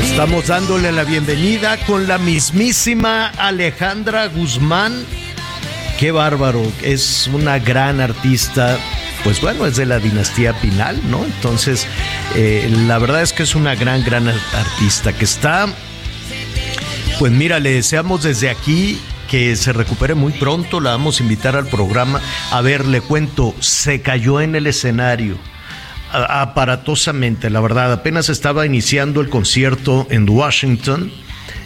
[0.00, 5.04] estamos dándole la bienvenida con la mismísima Alejandra Guzmán.
[5.98, 8.78] Qué bárbaro, es una gran artista.
[9.24, 11.24] Pues bueno, es de la dinastía Pinal, ¿no?
[11.24, 11.86] Entonces,
[12.34, 15.68] eh, la verdad es que es una gran, gran artista que está
[17.18, 18.98] pues mira, le deseamos desde aquí
[19.30, 22.20] que se recupere muy pronto, la vamos a invitar al programa.
[22.50, 25.38] A ver, le cuento, se cayó en el escenario
[26.12, 31.10] aparatosamente, la verdad, apenas estaba iniciando el concierto en Washington.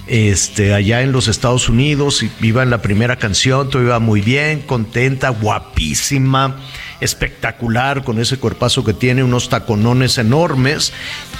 [0.08, 4.60] Este, allá en los Estados Unidos, iba en la primera canción, todo iba muy bien,
[4.60, 6.56] contenta, guapísima,
[7.00, 10.92] espectacular, con ese cuerpazo que tiene, unos taconones enormes,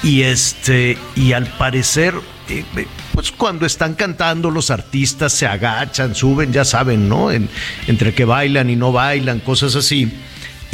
[0.03, 2.15] y este, y al parecer,
[2.49, 7.31] eh, eh, pues cuando están cantando los artistas se agachan, suben, ya saben, ¿no?
[7.31, 7.49] En-
[7.87, 10.13] entre que bailan y no bailan, cosas así.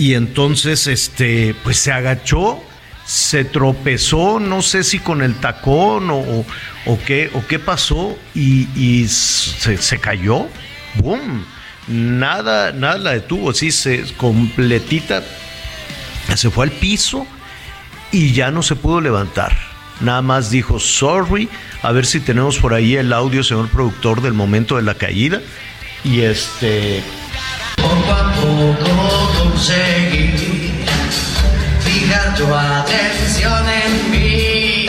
[0.03, 2.61] Y entonces, este, pues se agachó,
[3.06, 6.45] se tropezó, no sé si con el tacón o,
[6.86, 10.48] o- qué, o qué pasó, y, se, se cayó.
[10.96, 11.45] ¡Bum!
[11.86, 15.23] Nada, nada la detuvo, sí, se completita,
[16.34, 17.24] se fue al piso
[18.11, 19.57] y ya no se pudo levantar.
[20.01, 21.48] Nada más dijo sorry,
[21.80, 25.40] a ver si tenemos por ahí el audio, señor productor, del momento de la caída.
[26.02, 27.05] Y este,
[27.77, 28.33] Poco a
[29.62, 30.84] conseguí
[31.80, 34.86] fijar tu atención en mí.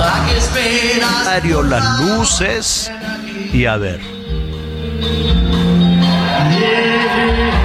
[0.00, 1.24] ¿A qué esperas?
[1.24, 2.90] Mario, las luces
[3.52, 4.00] y a ver.
[6.50, 7.57] Sorry.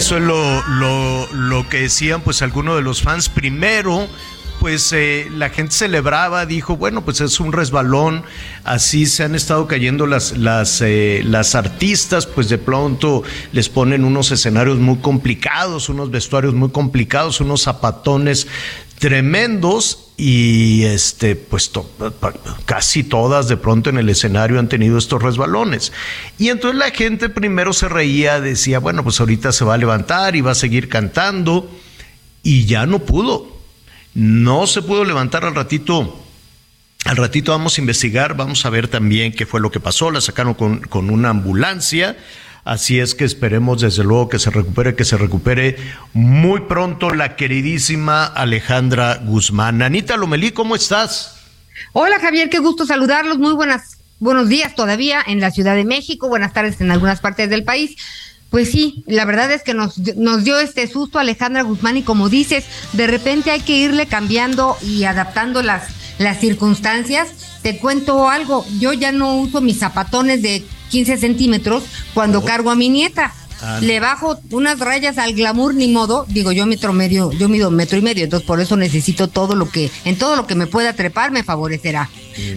[0.00, 3.28] Eso es lo, lo, lo que decían pues algunos de los fans.
[3.28, 4.08] Primero,
[4.58, 8.24] pues eh, la gente celebraba, dijo, bueno, pues es un resbalón,
[8.64, 14.04] así se han estado cayendo las, las, eh, las artistas, pues de pronto les ponen
[14.04, 18.46] unos escenarios muy complicados, unos vestuarios muy complicados, unos zapatones
[19.00, 21.88] tremendos y este pues to-
[22.20, 22.34] pa-
[22.66, 25.92] casi todas de pronto en el escenario han tenido estos resbalones
[26.38, 30.36] y entonces la gente primero se reía decía bueno pues ahorita se va a levantar
[30.36, 31.68] y va a seguir cantando
[32.42, 33.48] y ya no pudo
[34.14, 36.22] no se pudo levantar al ratito
[37.06, 40.10] al ratito vamos a investigar, vamos a ver también qué fue lo que pasó.
[40.10, 42.14] La sacaron con, con una ambulancia.
[42.64, 45.76] Así es que esperemos desde luego que se recupere, que se recupere
[46.12, 49.80] muy pronto la queridísima Alejandra Guzmán.
[49.82, 51.36] Anita Lomelí, ¿cómo estás?
[51.92, 53.38] Hola Javier, qué gusto saludarlos.
[53.38, 57.48] Muy buenas, buenos días todavía en la Ciudad de México, buenas tardes en algunas partes
[57.48, 57.96] del país.
[58.50, 62.28] Pues sí, la verdad es que nos, nos dio este susto Alejandra Guzmán y como
[62.28, 65.84] dices, de repente hay que irle cambiando y adaptando las,
[66.18, 67.28] las circunstancias.
[67.62, 72.44] Te cuento algo, yo ya no uso mis zapatones de 15 centímetros cuando Oh.
[72.44, 73.32] cargo a mi nieta.
[73.62, 73.78] Ah.
[73.82, 76.24] Le bajo unas rayas al glamour, ni modo.
[76.28, 79.68] Digo, yo metro medio, yo mido metro y medio, entonces por eso necesito todo lo
[79.68, 82.08] que, en todo lo que me pueda trepar me favorecerá.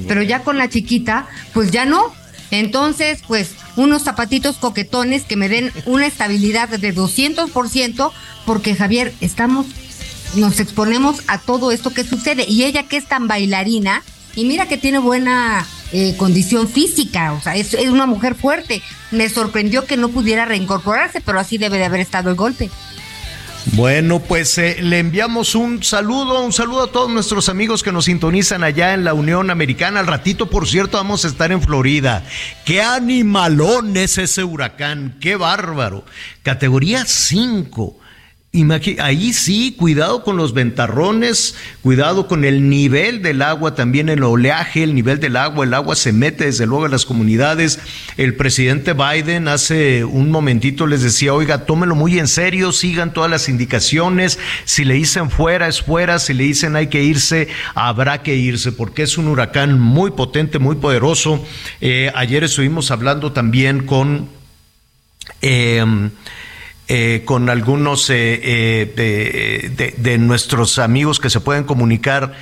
[0.07, 2.13] Pero ya con la chiquita, pues ya no.
[2.51, 8.11] Entonces, pues, unos zapatitos coquetones que me den una estabilidad de 200%,
[8.45, 9.65] porque Javier, estamos,
[10.35, 12.45] nos exponemos a todo esto que sucede.
[12.47, 14.03] Y ella que es tan bailarina,
[14.35, 18.81] y mira que tiene buena eh, condición física, o sea, es, una mujer fuerte.
[19.11, 22.69] Me sorprendió que no pudiera reincorporarse, pero así debe de haber estado el golpe.
[23.67, 28.05] Bueno, pues eh, le enviamos un saludo, un saludo a todos nuestros amigos que nos
[28.05, 30.01] sintonizan allá en la Unión Americana.
[30.01, 32.23] Al ratito, por cierto, vamos a estar en Florida.
[32.65, 36.03] Qué animalón es ese huracán, qué bárbaro.
[36.41, 37.99] Categoría 5
[38.99, 44.83] ahí sí, cuidado con los ventarrones, cuidado con el nivel del agua, también el oleaje,
[44.83, 47.79] el nivel del agua, el agua se mete desde luego a las comunidades.
[48.15, 53.31] El presidente Biden hace un momentito les decía, oiga, tómelo muy en serio, sigan todas
[53.31, 58.21] las indicaciones, si le dicen fuera es fuera, si le dicen hay que irse, habrá
[58.21, 61.43] que irse, porque es un huracán muy potente, muy poderoso.
[61.81, 64.29] Eh, ayer estuvimos hablando también con...
[65.41, 65.83] Eh,
[66.89, 68.41] eh, con algunos eh,
[68.97, 72.33] eh, de, nuestros amigos que se pueden comunicar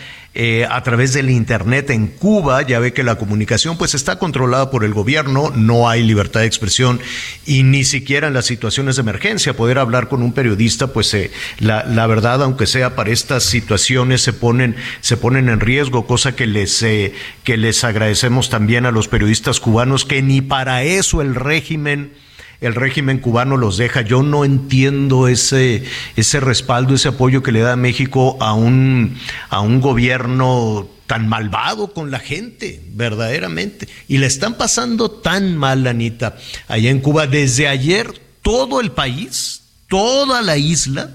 [0.69, 2.61] a través del internet en Cuba.
[2.63, 6.45] Ya ve que la comunicación pues está controlada por el gobierno, no hay libertad de
[6.47, 7.01] expresión
[7.45, 11.15] y ni siquiera en las situaciones de emergencia poder hablar con un periodista pues
[11.59, 16.33] la, la, verdad aunque sea para estas situaciones se ponen se ponen en riesgo cosa
[16.33, 21.35] que les que les agradecemos también a los periodistas cubanos que ni para eso el
[21.35, 22.13] régimen
[22.61, 24.01] el régimen cubano los deja.
[24.01, 25.83] Yo no entiendo ese,
[26.15, 29.17] ese respaldo, ese apoyo que le da México a un,
[29.49, 33.89] a un gobierno tan malvado con la gente, verdaderamente.
[34.07, 36.37] Y le están pasando tan mal, Anita,
[36.67, 37.25] allá en Cuba.
[37.25, 41.09] Desde ayer, todo el país, toda la isla,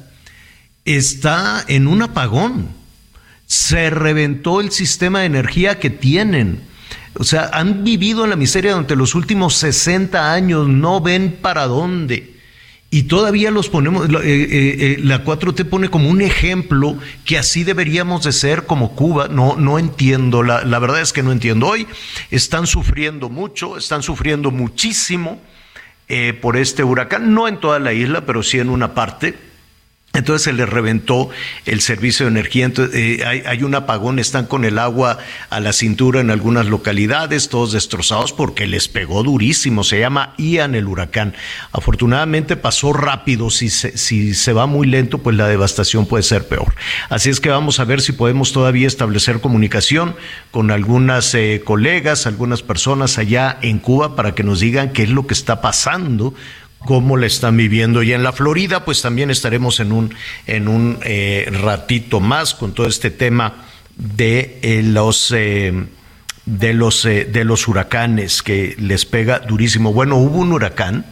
[0.84, 2.68] está en un apagón.
[3.46, 6.60] Se reventó el sistema de energía que tienen
[7.18, 11.66] o sea, han vivido en la miseria durante los últimos 60 años, no ven para
[11.66, 12.34] dónde.
[12.88, 17.64] Y todavía los ponemos, eh, eh, eh, la 4T pone como un ejemplo que así
[17.64, 19.28] deberíamos de ser como Cuba.
[19.28, 21.66] No, no entiendo, la, la verdad es que no entiendo.
[21.66, 21.86] Hoy
[22.30, 25.40] están sufriendo mucho, están sufriendo muchísimo
[26.40, 29.36] por este huracán, no en toda la isla, pero sí en una parte
[30.16, 31.28] entonces se les reventó
[31.64, 35.18] el servicio de energía, entonces, eh, hay, un apagón, están con el agua
[35.50, 40.74] a la cintura en algunas localidades, todos destrozados porque les pegó durísimo, se llama Ian
[40.74, 41.34] el huracán.
[41.72, 46.48] Afortunadamente pasó rápido, si se, si se va muy lento, pues la devastación puede ser
[46.48, 46.74] peor.
[47.08, 50.16] Así es que vamos a ver si podemos todavía establecer comunicación
[50.50, 55.10] con algunas eh, colegas, algunas personas allá en Cuba para que nos digan qué es
[55.10, 56.34] lo que está pasando
[56.78, 58.02] cómo la están viviendo.
[58.02, 60.14] Y en la Florida, pues también estaremos en un,
[60.46, 63.64] en un eh, ratito más con todo este tema
[63.96, 65.72] de eh, los eh,
[66.44, 69.92] de los de los huracanes que les pega durísimo.
[69.92, 71.04] Bueno, hubo un huracán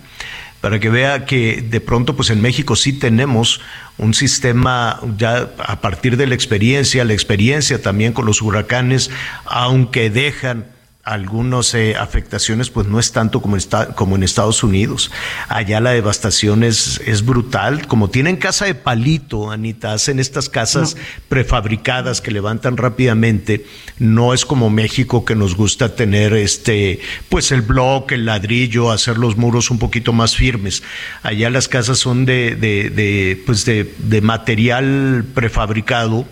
[0.65, 3.61] para que vea que de pronto pues en México sí tenemos
[3.99, 9.11] un sistema ya a partir de la experiencia, la experiencia también con los huracanes,
[9.45, 10.74] aunque dejan
[11.05, 15.11] algunas eh, afectaciones, pues no es tanto como, está, como en Estados Unidos.
[15.49, 17.87] Allá la devastación es, es brutal.
[17.87, 20.97] Como tienen casa de palito, Anita, hacen estas casas
[21.29, 23.67] prefabricadas que levantan rápidamente.
[23.99, 29.19] No es como México que nos gusta tener este, pues el bloque, el ladrillo, hacer
[29.19, 30.83] los muros un poquito más firmes.
[31.23, 36.27] Allá las casas son de, de, de pues de, de material prefabricado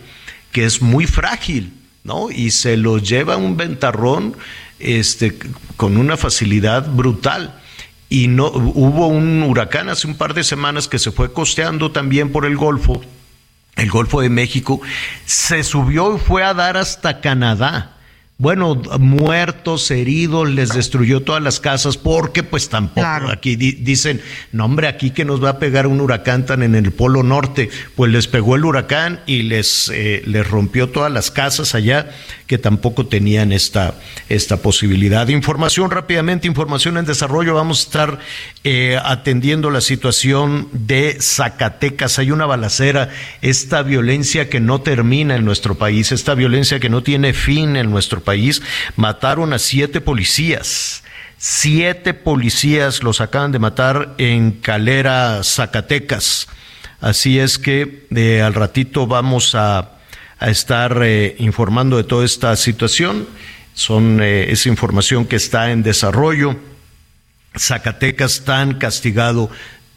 [0.50, 1.74] que es muy frágil.
[2.04, 2.30] ¿no?
[2.30, 4.36] Y se lo lleva un ventarrón
[4.82, 5.38] este,
[5.76, 7.58] con una facilidad brutal.
[8.08, 12.31] Y no, hubo un huracán hace un par de semanas que se fue costeando también
[12.31, 13.00] por el Golfo,
[13.77, 14.81] el Golfo de México,
[15.24, 17.96] se subió y fue a dar hasta Canadá.
[18.43, 24.20] Bueno, muertos, heridos, les destruyó todas las casas, porque pues tampoco aquí dicen,
[24.51, 27.70] no hombre, aquí que nos va a pegar un huracán tan en el Polo Norte,
[27.94, 32.10] pues les pegó el huracán y les, eh, les rompió todas las casas allá
[32.52, 33.94] que tampoco tenían esta,
[34.28, 35.26] esta posibilidad.
[35.28, 38.18] Información rápidamente, información en desarrollo, vamos a estar
[38.62, 42.18] eh, atendiendo la situación de Zacatecas.
[42.18, 43.08] Hay una balacera,
[43.40, 47.90] esta violencia que no termina en nuestro país, esta violencia que no tiene fin en
[47.90, 48.60] nuestro país,
[48.96, 51.04] mataron a siete policías.
[51.38, 56.48] Siete policías los acaban de matar en Calera, Zacatecas.
[57.00, 60.01] Así es que de al ratito vamos a,
[60.51, 63.27] estar eh, informando de toda esta situación.
[63.75, 66.56] Son eh, esa información que está en desarrollo.
[67.56, 69.51] Zacatecas tan castigado,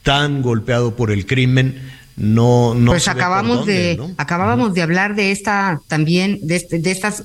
[0.03, 5.81] tan golpeado por el crimen, no, no pues acabamos de acabábamos de hablar de esta
[5.87, 7.23] también de, este, de estas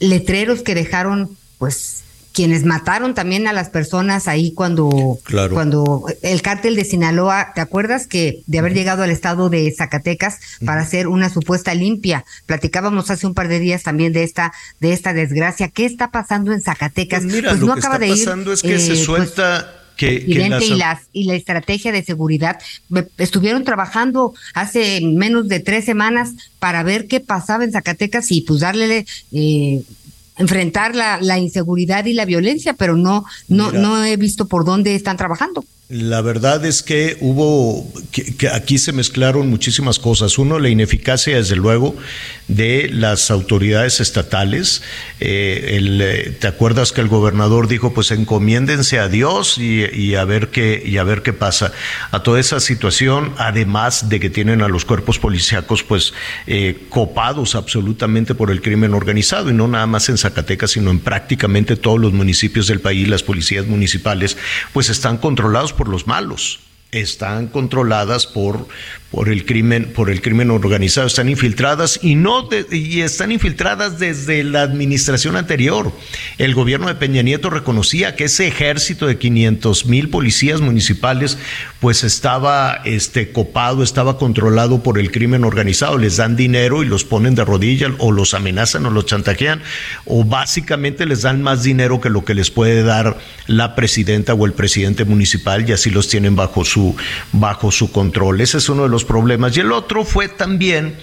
[0.00, 5.18] letreros que dejaron, pues, quienes mataron también a las personas ahí cuando,
[5.52, 10.38] cuando el cártel de Sinaloa, ¿te acuerdas que de haber llegado al estado de Zacatecas
[10.64, 12.24] para hacer una supuesta limpia?
[12.46, 15.68] Platicábamos hace un par de días también de esta, de esta desgracia.
[15.68, 17.22] ¿Qué está pasando en Zacatecas?
[17.22, 19.04] Pues, mira, pues lo no que acaba está de pasando es que se eh, pues
[19.04, 22.58] suelta que, presidente y, las, y la estrategia de seguridad
[23.18, 28.60] estuvieron trabajando hace menos de tres semanas para ver qué pasaba en Zacatecas y pues
[28.60, 29.82] darle eh,
[30.38, 34.94] enfrentar la, la, inseguridad y la violencia, pero no, no, no he visto por dónde
[34.94, 35.64] están trabajando.
[35.92, 40.38] La verdad es que hubo, que, aquí se mezclaron muchísimas cosas.
[40.38, 41.94] Uno, la ineficacia, desde luego,
[42.48, 44.82] de las autoridades estatales.
[45.20, 50.48] Eh, eh, ¿Te acuerdas que el gobernador dijo, pues encomiéndense a Dios y, a ver
[50.48, 51.72] qué, y a ver qué pasa?
[52.10, 56.14] A toda esa situación, además de que tienen a los cuerpos policíacos, pues
[56.46, 61.00] eh, copados absolutamente por el crimen organizado, y no nada más en Zacatecas, sino en
[61.00, 64.38] prácticamente todos los municipios del país, las policías municipales,
[64.72, 66.60] pues están controlados por por los malos,
[66.92, 68.68] están controladas por,
[69.12, 74.42] por el crimen, por el crimen organizado, están infiltradas y no y están infiltradas desde
[74.42, 75.92] la administración anterior.
[76.38, 81.36] El gobierno de Peña Nieto reconocía que ese ejército de 500 mil policías municipales,
[81.78, 85.98] pues estaba este copado, estaba controlado por el crimen organizado.
[85.98, 89.60] Les dan dinero y los ponen de rodillas o los amenazan o los chantajean
[90.06, 94.46] o básicamente les dan más dinero que lo que les puede dar la presidenta o
[94.46, 96.96] el presidente municipal y así los tienen bajo su
[97.32, 98.40] bajo su control.
[98.40, 99.56] Ese es uno de los problemas.
[99.56, 100.96] Y el otro fue también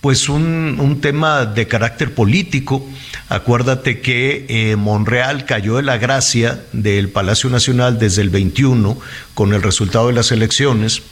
[0.00, 2.86] pues un, tema de carácter político.
[3.28, 8.98] Acuérdate que eh, Monreal cayó de la gracia del Palacio Nacional desde el 21
[9.34, 11.02] con el resultado de las elecciones.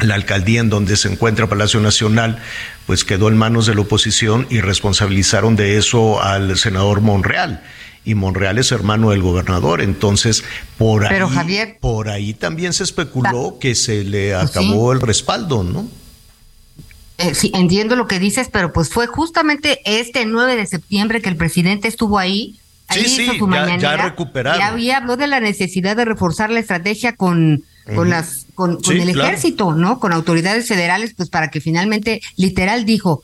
[0.00, 2.38] La alcaldía en donde se encuentra Palacio Nacional,
[2.86, 7.62] pues quedó en manos de la oposición y responsabilizaron de eso al senador Monreal
[8.04, 10.44] y Monreal es hermano del gobernador, entonces
[10.78, 15.88] por ahí, por ahí también se especuló que se le pues acabó el respaldo, ¿no?
[17.18, 21.28] Eh, sí, entiendo lo que dices, pero pues fue justamente este 9 de septiembre que
[21.28, 22.58] el presidente estuvo ahí.
[22.88, 24.58] Ahí sí, hizo sí, su ya, ya recuperado.
[24.58, 27.62] Ya había habló de la necesidad de reforzar la estrategia con,
[27.94, 30.00] con las con, el ejército, ¿no?
[30.00, 33.22] Con autoridades federales, pues para que finalmente, literal dijo,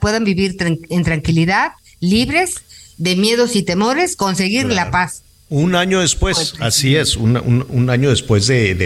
[0.00, 0.56] puedan vivir
[0.88, 2.62] en tranquilidad, libres
[3.00, 5.24] de miedos y temores, conseguir la paz.
[5.52, 7.36] Un año después, pues, así es, un,
[7.68, 8.76] un, año después de,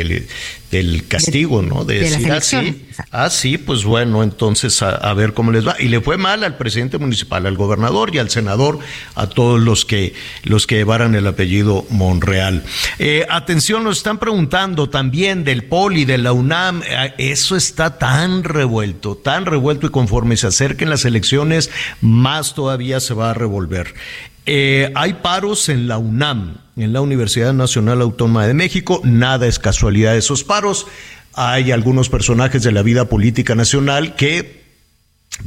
[0.71, 1.85] del castigo, ¿no?
[1.85, 2.87] De, decir así.
[3.11, 5.77] Ah, sí, pues bueno, entonces a, ver cómo les va.
[5.79, 8.79] Y le fue mal al presidente municipal, al gobernador y al senador,
[9.15, 12.65] a todos los que, los que llevaran el apellido Monreal.
[12.99, 16.83] Eh, atención, nos están preguntando también del Poli, de la UNAM.
[16.89, 23.01] Eh, eso está tan revuelto, tan revuelto y conforme se acerquen las elecciones, más todavía
[23.01, 23.93] se va a revolver.
[24.47, 29.01] Eh, hay paros en la UNAM, en la Universidad Nacional Autónoma de México.
[29.05, 30.87] Nada es casualidad de esos paros.
[31.33, 34.65] Hay algunos personajes de la vida política nacional que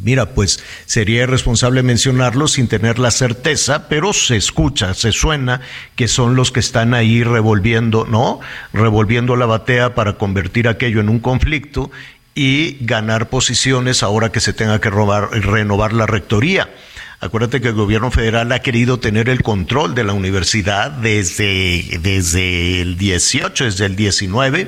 [0.04, 5.62] Mira, pues sería irresponsable mencionarlos sin tener la certeza, pero se escucha, se suena
[5.96, 8.42] que son los que están ahí revolviendo, ¿no?
[8.74, 11.89] Revolviendo la batea para convertir aquello en un conflicto
[12.36, 16.70] y ganar posiciones ahora que se tenga que robar, renovar la rectoría.
[17.19, 22.81] Acuérdate que el gobierno federal ha querido tener el control de la universidad desde, desde
[22.81, 24.67] el 18, desde el 19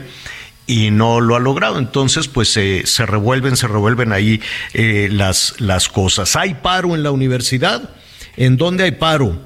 [0.65, 1.77] y no lo ha logrado.
[1.77, 4.41] Entonces, pues se revuelven, se revuelven ahí
[4.73, 6.35] eh, las, las cosas.
[6.35, 7.89] ¿Hay paro en la universidad?
[8.35, 9.39] ¿En dónde hay paro?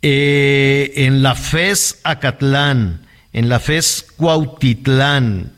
[0.00, 5.52] Eh, en la FES Acatlán, en la FES Cuautitlán,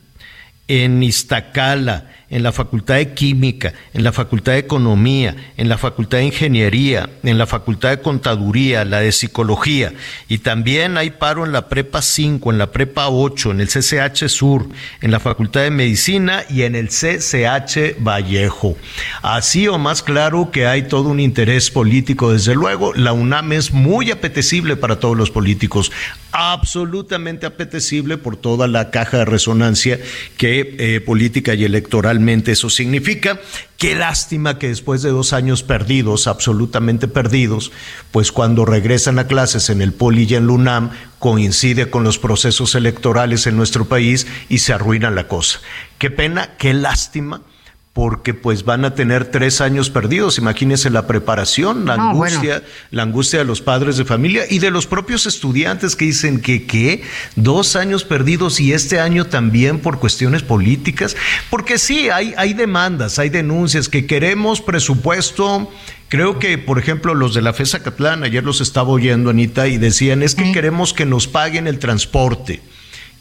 [0.69, 6.19] en Iztacala, en la Facultad de Química, en la Facultad de Economía, en la Facultad
[6.19, 9.93] de Ingeniería, en la Facultad de Contaduría, la de Psicología,
[10.29, 14.27] y también hay paro en la Prepa 5, en la Prepa 8, en el CCH
[14.27, 14.67] Sur,
[15.01, 18.77] en la Facultad de Medicina y en el CCH Vallejo.
[19.23, 23.73] Así o más claro que hay todo un interés político, desde luego, la UNAM es
[23.73, 25.93] muy apetecible para todos los políticos,
[26.33, 30.01] absolutamente apetecible por toda la caja de resonancia
[30.37, 33.41] que eh, política y electoral eso significa.
[33.79, 37.73] Qué lástima que después de dos años perdidos, absolutamente perdidos,
[38.11, 42.75] pues cuando regresan a clases en el Poli y en Lunam, coincide con los procesos
[42.75, 45.61] electorales en nuestro país y se arruina la cosa.
[45.99, 47.43] Qué pena, qué lástima
[47.95, 50.39] porque pues van a tener tres años perdidos.
[50.39, 54.89] Imagínense la preparación, la angustia, la angustia de los padres de familia y de los
[54.89, 57.05] propios estudiantes que dicen que qué,
[57.37, 61.17] dos años perdidos y este año también por cuestiones políticas,
[61.51, 65.71] porque sí, hay, hay demandas, hay denuncias que queremos presupuesto.
[66.09, 69.79] Creo que, por ejemplo, los de la FESA Catlán, ayer los estaba oyendo, Anita, y
[69.79, 72.61] decían, es que queremos que nos paguen el transporte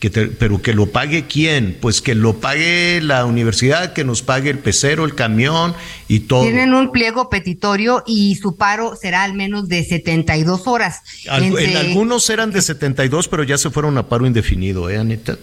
[0.03, 1.77] Que te- pero que lo pague quién?
[1.79, 5.73] Pues que lo pague la universidad, que nos pague el pecero, el camión
[6.09, 6.43] y todo.
[6.43, 10.99] Tienen un pliego petitorio y su paro será al menos de 72 horas.
[11.29, 14.97] Al- Entre- En algunos eran de 72, pero ya se fueron a paro indefinido, ¿eh,
[14.97, 15.37] Anita?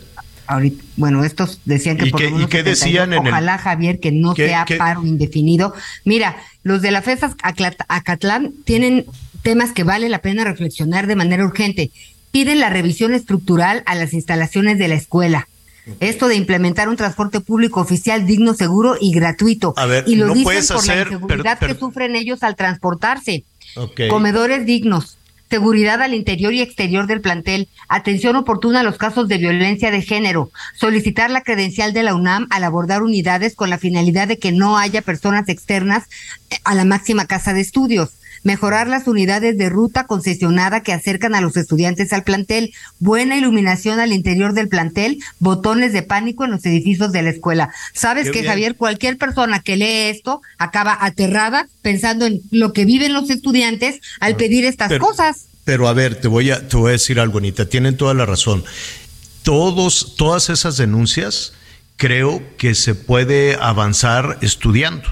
[0.47, 2.81] ahorita, bueno, estos decían que ¿Y por qué- lo menos y qué 72.
[2.81, 5.73] decían en el- Ojalá, Javier, que no ¿Qué- sea qué- paro indefinido.
[6.05, 7.35] Mira, los de la FESA
[7.89, 9.07] Acatlán tienen
[9.43, 11.93] temas que vale la pena reflexionar de manera urgente.
[12.31, 15.49] Piden la revisión estructural a las instalaciones de la escuela.
[15.99, 19.75] Esto de implementar un transporte público oficial digno, seguro y gratuito.
[19.77, 22.55] A ver, y lo no dicen puedes por hacer- la inseguridad que sufren ellos al
[22.55, 23.45] transportarse.
[24.09, 25.17] Comedores dignos,
[25.49, 30.03] seguridad al interior y exterior del plantel, atención oportuna a los casos de violencia de
[30.03, 34.53] género, solicitar la credencial de la UNAM al abordar unidades con la finalidad de que
[34.53, 36.05] no haya personas externas
[36.51, 38.11] eh, a la máxima casa de estudios.
[38.43, 44.01] Mejorar las unidades de ruta concesionada que acercan a los estudiantes al plantel, buena iluminación
[44.01, 47.71] al interior del plantel, botones de pánico en los edificios de la escuela.
[47.93, 48.51] ¿Sabes Qué que bien.
[48.53, 48.77] Javier?
[48.77, 54.37] Cualquier persona que lee esto acaba aterrada pensando en lo que viven los estudiantes al
[54.37, 55.47] pedir estas Pero- cosas.
[55.65, 57.69] Pero a ver, te voy a, te voy a decir algo, Anita.
[57.69, 58.65] Tienen toda la razón.
[59.43, 61.53] Todos, todas esas denuncias
[61.97, 65.07] creo que se puede avanzar estudiando.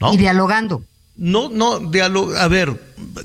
[0.00, 0.12] ¿no?
[0.12, 0.84] Y dialogando.
[1.16, 1.80] No, no,
[2.38, 2.80] a ver,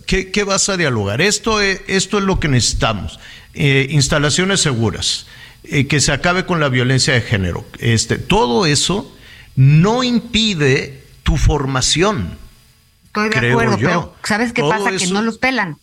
[0.05, 1.21] ¿qué, qué vas a dialogar?
[1.21, 3.19] Esto es, esto es lo que necesitamos.
[3.53, 5.25] Eh, instalaciones seguras,
[5.63, 7.65] eh, que se acabe con la violencia de género.
[7.79, 9.11] Este, todo eso
[9.55, 12.37] no impide tu formación.
[13.07, 13.87] Estoy de acuerdo, yo.
[13.87, 14.91] pero ¿sabes qué Todo pasa?
[14.95, 15.77] Que no los pelan.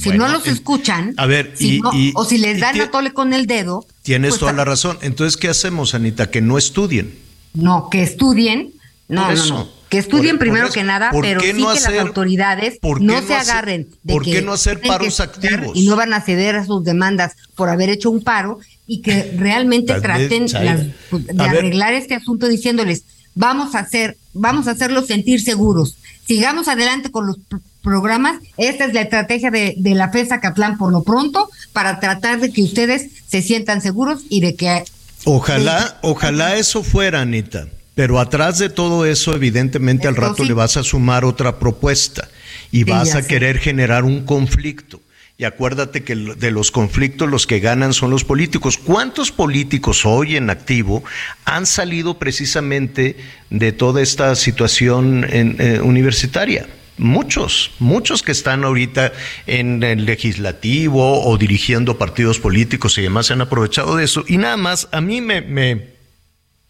[0.00, 2.82] Si no los escuchan, a ver, si y- no- y- o si les dan tie-
[2.82, 4.98] a tole con el dedo, Tienes pues, toda la razón.
[5.00, 6.28] Entonces, ¿qué hacemos, Anita?
[6.30, 7.16] Que no estudien.
[7.54, 8.72] no, que estudien,
[9.08, 10.74] no, no, no, que estudien Por- por primero eso.
[10.74, 14.24] que nada, ¿Por pero sí no que las autoridades no se hacer- agarren de por
[14.24, 15.72] que qué no hacer que paros activos?
[15.74, 19.32] y no van a ceder a sus demandas por haber hecho un paro y que
[19.38, 21.40] realmente traten las- de ver.
[21.40, 25.96] arreglar este asunto diciéndoles vamos a hacer, vamos a hacerlos sentir seguros.
[26.26, 28.40] Sigamos adelante con los pr- programas.
[28.56, 32.50] Esta es la estrategia de, de la FESA Catlán por lo pronto para tratar de
[32.50, 34.82] que ustedes se sientan seguros y de que
[35.24, 37.68] Ojalá, ojalá eso fuera, Anita.
[37.96, 42.28] Pero atrás de todo eso, evidentemente, al rato le vas a sumar otra propuesta
[42.70, 45.00] y vas a querer generar un conflicto.
[45.38, 48.78] Y acuérdate que de los conflictos los que ganan son los políticos.
[48.78, 51.04] ¿Cuántos políticos hoy en activo
[51.46, 53.16] han salido precisamente
[53.50, 56.66] de toda esta situación en- eh, universitaria?
[56.98, 59.12] Muchos, muchos que están ahorita
[59.46, 64.24] en el legislativo o dirigiendo partidos políticos y demás se han aprovechado de eso.
[64.28, 65.95] Y nada más, a mí me, me,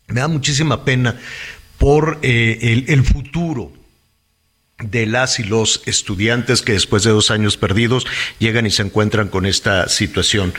[0.08, 1.18] me da muchísima pena
[1.78, 3.72] por eh, el, el futuro
[4.78, 8.06] de las y los estudiantes que después de dos años perdidos
[8.38, 10.52] llegan y se encuentran con esta situación.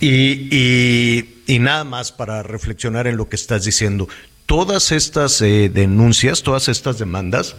[0.00, 4.08] Y, y- y nada más para reflexionar en lo que estás diciendo.
[4.46, 7.56] Todas estas eh, denuncias, todas estas demandas,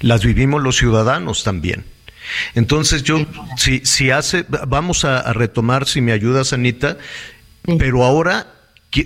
[0.00, 1.84] las vivimos los ciudadanos también.
[2.54, 6.96] Entonces yo, si, si hace, vamos a, a retomar, si me ayudas, Anita,
[7.78, 8.46] pero ahora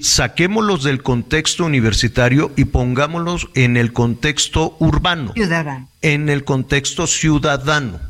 [0.03, 5.89] saquémoslos del contexto universitario y pongámoslos en el contexto urbano, ciudadanos.
[6.03, 8.01] en el contexto ciudadano.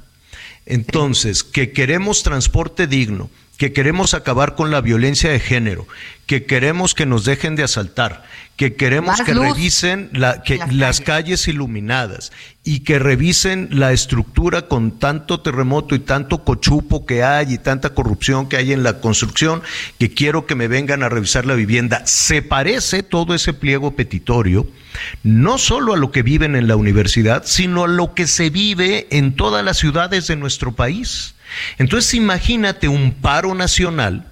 [0.67, 5.87] Entonces, que queremos transporte digno, que queremos acabar con la violencia de género,
[6.27, 8.25] que queremos que nos dejen de asaltar,
[8.57, 11.07] que queremos Más que luz revisen la- que, las las calles.
[11.41, 17.55] calles iluminadas y que revisen la estructura con tanto terremoto y tanto cochupo que hay
[17.55, 19.61] y tanta corrupción que hay en la construcción,
[19.99, 22.07] que quiero que me vengan a revisar la vivienda.
[22.07, 24.69] Se parece todo ese pliego petitorio
[25.25, 29.07] no solo a lo que viven en la universidad, sino a lo que se vive
[29.11, 31.35] en todas las ciudades de nuestro país.
[31.79, 34.27] Entonces imagínate un paro nacional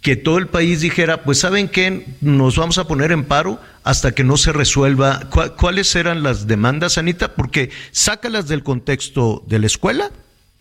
[0.00, 4.12] que todo el país dijera, pues saben qué, nos vamos a poner en paro hasta
[4.12, 5.28] que no se resuelva.
[5.30, 7.34] ¿Cuá- ¿Cuáles eran las demandas, Anita?
[7.34, 10.10] Porque sácalas del contexto de la escuela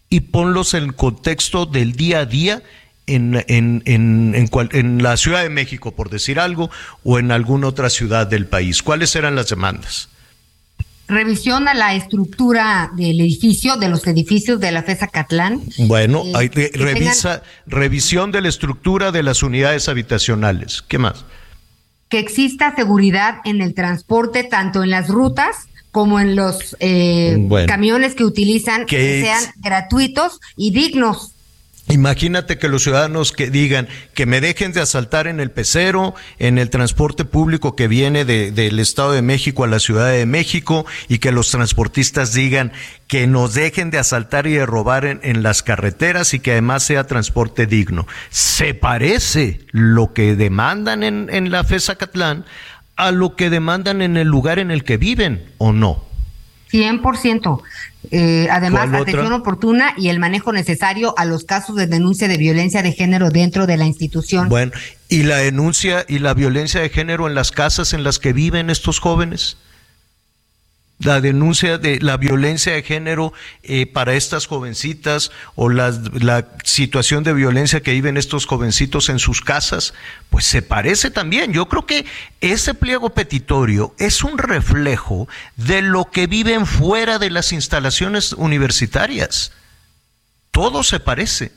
[0.10, 2.64] y ponlos en el contexto del día a día
[3.08, 6.70] en, en, en, en la Ciudad de México, por decir algo,
[7.04, 8.84] o en alguna otra ciudad del país.
[8.84, 10.10] ¿Cuáles eran las demandas?
[11.10, 15.62] Revisión a la estructura del edificio, de los edificios de la FESA Catlán.
[15.80, 20.82] Bueno, Eh, hay- que revisa, revisión de la estructura de las unidades habitacionales.
[20.88, 21.26] ¿Qué más?
[22.10, 27.68] que exista seguridad en el transporte, tanto en las rutas como en los eh, Bueno.
[27.68, 31.34] camiones que utilizan, Que sean gratuitos y dignos.
[31.92, 36.60] Imagínate que los ciudadanos que digan que me dejen de asaltar en el pecero, en
[36.60, 40.86] el transporte público que viene de- del Estado de México a la Ciudad de México
[41.08, 42.72] y que los transportistas digan
[43.08, 46.84] que nos dejen de asaltar y de robar en, en las carreteras y que además
[46.84, 48.06] sea transporte digno.
[48.30, 52.46] ¿Se parece lo que demandan en, en la FESA Catlán
[52.98, 56.04] a lo que demandan en el lugar en el que viven o no?
[56.72, 57.62] 100%.
[58.12, 62.82] Eh, además, atención oportuna y el manejo necesario a los casos de denuncia de violencia
[62.82, 64.50] de género dentro de la institución.
[64.50, 64.72] Bueno,
[65.10, 68.70] ¿y la denuncia y la violencia de género en las casas en las que viven
[68.70, 69.58] estos jóvenes?
[71.00, 73.34] La denuncia de la violencia de género
[73.64, 79.42] eh, para estas jovencitas o la situación de violencia que viven estos jovencitos en sus
[79.42, 79.94] casas,
[80.30, 81.54] pues se parece también.
[81.54, 82.06] Yo creo que
[82.42, 89.54] ese pliego petitorio es un reflejo de lo que viven fuera de las instalaciones universitarias
[90.60, 91.54] todo se parece.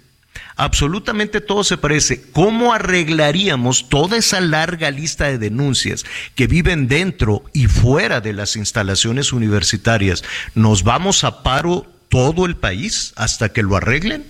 [0.57, 2.23] Absolutamente todo se parece.
[2.33, 8.57] ¿Cómo arreglaríamos toda esa larga lista de denuncias que viven dentro y fuera de las
[8.57, 10.23] instalaciones universitarias?
[10.55, 14.25] ¿Nos vamos a paro todo el país hasta que lo arreglen?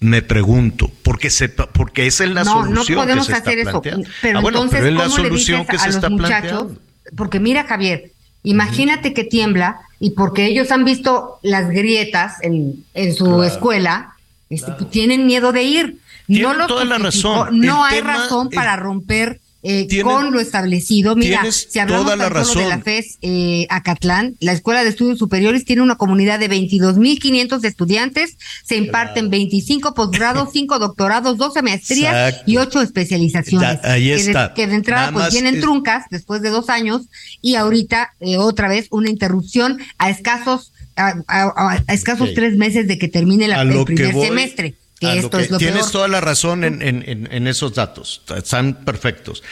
[0.00, 2.96] Me pregunto, porque, se, porque esa es la no, solución.
[2.96, 3.70] no podemos que se está hacer eso.
[3.82, 4.08] planteando.
[4.20, 5.94] Pero Ah, bueno, entonces, pero es la ¿cómo le solución dices que a se los
[5.96, 6.50] está muchachos?
[6.50, 6.80] planteando.
[7.16, 8.10] Porque mira, Javier,
[8.42, 14.13] imagínate que tiembla y porque ellos han visto las grietas en, en su escuela,
[14.54, 15.98] este, pues, tienen miedo de ir.
[16.26, 17.60] Tienen no lo toda la razón.
[17.60, 21.16] No El hay tema, razón para romper eh, tienen- con lo establecido.
[21.16, 22.78] Mira, si hablamos toda la tan solo de la.
[22.80, 28.76] FES eh, Acatlán, la Escuela de Estudios Superiores tiene una comunidad de 22.500 estudiantes, se
[28.76, 32.50] imparten 25 posgrados, 5 doctorados, 12 maestrías Exacto.
[32.50, 33.78] y 8 especializaciones.
[33.82, 34.54] Ya, ahí que de- está.
[34.54, 37.02] que de entrada Nada pues es- truncas después de dos años
[37.40, 42.86] y ahorita eh, otra vez una interrupción a escasos a, a- a escasos tres meses
[42.88, 44.74] de que termine la, el primer voy- semestre.
[45.00, 45.90] Que a lo esto que- es lo tienes peor.
[45.92, 49.42] toda la razón en, en- en- en esos datos, están perfectos.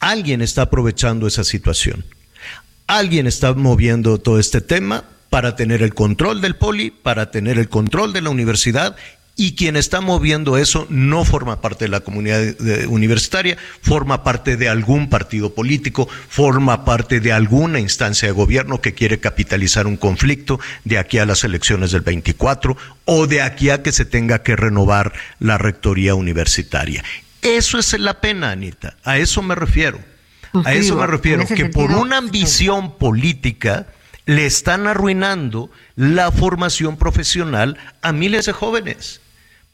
[0.00, 2.04] Alguien está aprovechando esa situación.
[2.86, 7.68] Alguien está moviendo todo este tema para tener el control del poli, para tener el
[7.68, 8.96] control de la universidad.
[9.40, 14.24] Y quien está moviendo eso no forma parte de la comunidad de- de- universitaria, forma
[14.24, 19.86] parte de algún partido político, forma parte de alguna instancia de gobierno que quiere capitalizar
[19.86, 24.04] un conflicto de aquí a las elecciones del 24 o de aquí a que se
[24.04, 27.04] tenga que renovar la rectoría universitaria.
[27.40, 28.96] Eso es la pena, Anita.
[29.04, 30.00] A eso me refiero.
[30.64, 31.00] A eso Suscribo.
[31.00, 33.86] me refiero, que por una ambición política
[34.26, 39.20] le están arruinando la formación profesional a miles de jóvenes.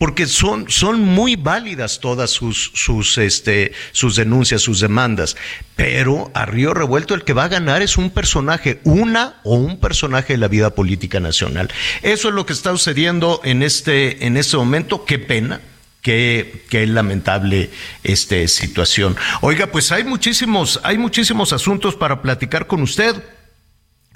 [0.04, 5.34] Porque son, son muy válidas todas sus, sus, este, sus denuncias, sus demandas.
[5.76, 9.80] Pero a Río Revuelto el que va a ganar es un personaje, una o un
[9.80, 11.72] personaje de la vida política nacional.
[12.02, 15.06] Eso es lo que está sucediendo en este, en este momento.
[15.06, 15.62] Qué pena,
[16.02, 17.70] Qué, qué lamentable
[18.02, 19.16] este, situación.
[19.40, 23.22] Oiga, pues hay muchísimos, hay muchísimos asuntos para platicar con usted.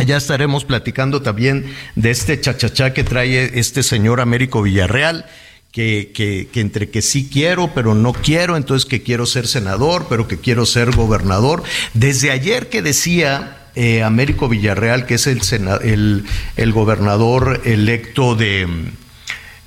[0.07, 5.25] Ya estaremos platicando también de este chachachá que trae este señor Américo Villarreal,
[5.73, 10.07] que, que, que entre que sí quiero, pero no quiero, entonces que quiero ser senador,
[10.09, 11.63] pero que quiero ser gobernador.
[11.95, 16.25] Desde ayer que decía eh, Américo Villarreal, que es el, sena- el,
[16.57, 18.67] el gobernador electo de,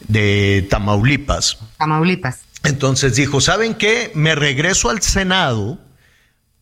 [0.07, 2.39] de Tamaulipas, Tamaulipas.
[2.63, 4.11] entonces dijo, ¿saben qué?
[4.15, 5.79] Me regreso al Senado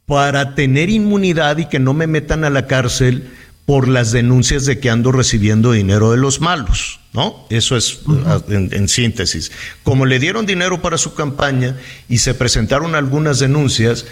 [0.06, 3.32] para tener inmunidad y que no me metan a la cárcel
[3.70, 7.46] por las denuncias de que ando recibiendo dinero de los malos, ¿no?
[7.52, 9.52] Eso es uh, en, en síntesis.
[9.84, 11.78] Como le dieron dinero para su campaña
[12.10, 14.08] y se presentaron algunas denuncias,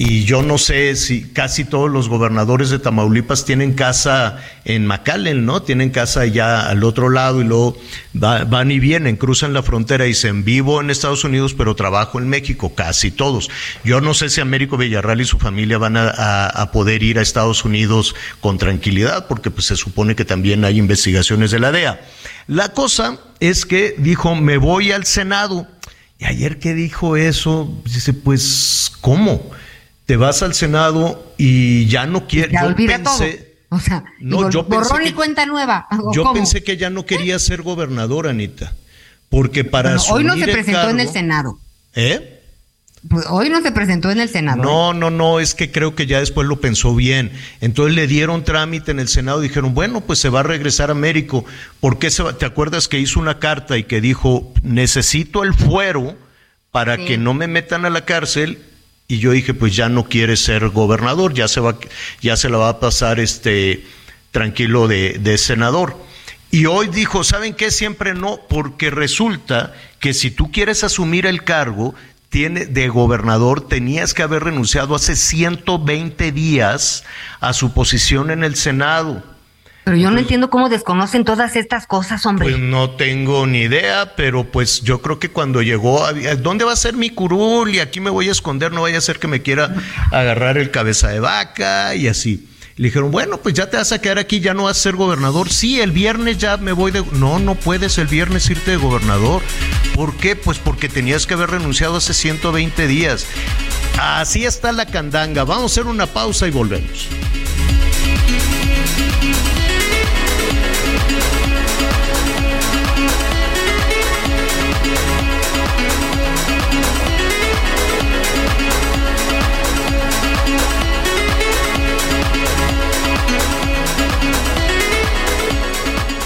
[0.00, 5.44] y yo no sé si casi todos los gobernadores de Tamaulipas tienen casa en McAllen,
[5.44, 5.62] ¿no?
[5.62, 7.76] Tienen casa ya al otro lado y luego
[8.14, 12.20] va- van y vienen, cruzan la frontera y dicen vivo en Estados Unidos, pero trabajo
[12.20, 13.50] en México, casi todos.
[13.82, 17.18] Yo no sé si Américo Villarreal y su familia van a, a- a poder ir
[17.18, 21.72] a Estados Unidos con tranquilidad, porque pues se supone que también hay investigaciones de la
[21.72, 22.00] DEA.
[22.46, 25.66] La cosa es que dijo, me voy al Senado.
[26.20, 29.50] Y ayer que dijo eso, dice, pues, ¿cómo?
[30.08, 32.50] Te vas al Senado y ya no quieres.
[32.50, 33.32] Ya Yo olvida pensé-
[33.68, 33.76] todo.
[33.76, 35.86] O sea, No, digo, yo pensé borrón que- y cuenta nueva.
[36.02, 36.32] ¿O Yo cómo?
[36.32, 38.72] pensé que ya no quería ser gobernador, Anita.
[39.28, 41.58] Porque para Bueno, hoy no se presentó en el Senado.
[41.94, 42.40] ¿Eh?
[43.10, 44.62] Pues hoy no se presentó en el Senado.
[44.62, 47.30] No, no, no, es que creo que ya después lo pensó bien.
[47.60, 50.88] Entonces le dieron trámite en el Senado y dijeron, bueno, pues se va a regresar
[50.88, 51.44] a Américo.
[51.80, 52.32] ¿Por qué se va?
[52.38, 56.16] ¿Te acuerdas que hizo una carta y que dijo, necesito el fuero
[56.72, 57.04] para Sí.
[57.04, 58.58] que no me metan a la cárcel?
[59.10, 61.78] Y yo dije, pues ya no quiere ser gobernador, ya se va,
[62.20, 63.86] ya se la va a pasar este
[64.32, 65.96] tranquilo de, senador.
[66.50, 67.70] Y hoy dijo, ¿saben qué?
[67.70, 71.94] Siempre no, porque resulta que si tú quieres asumir el cargo
[72.28, 77.04] tiene, de gobernador, tenías que haber renunciado hace 120 días
[77.40, 79.24] a su posición en el Senado.
[79.88, 82.50] Pero yo no entiendo cómo desconocen todas estas cosas, hombre.
[82.50, 86.06] Pues no tengo ni idea, pero pues yo creo que cuando llegó,
[86.40, 87.74] ¿dónde va a ser mi curul?
[87.74, 89.74] Y aquí me voy a esconder, no vaya a ser que me quiera
[90.12, 92.46] agarrar el cabeza de vaca y así.
[92.76, 94.94] Le dijeron, bueno, pues ya te vas a quedar aquí, ya no vas a ser
[94.94, 95.48] gobernador.
[95.48, 97.02] Sí, el viernes ya me voy de...
[97.12, 99.40] No, no puedes el viernes irte de gobernador.
[99.94, 100.36] ¿Por qué?
[100.36, 103.24] Pues porque tenías que haber renunciado hace 120 días.
[103.98, 105.44] Así está la candanga.
[105.44, 107.08] Vamos a hacer una pausa y volvemos.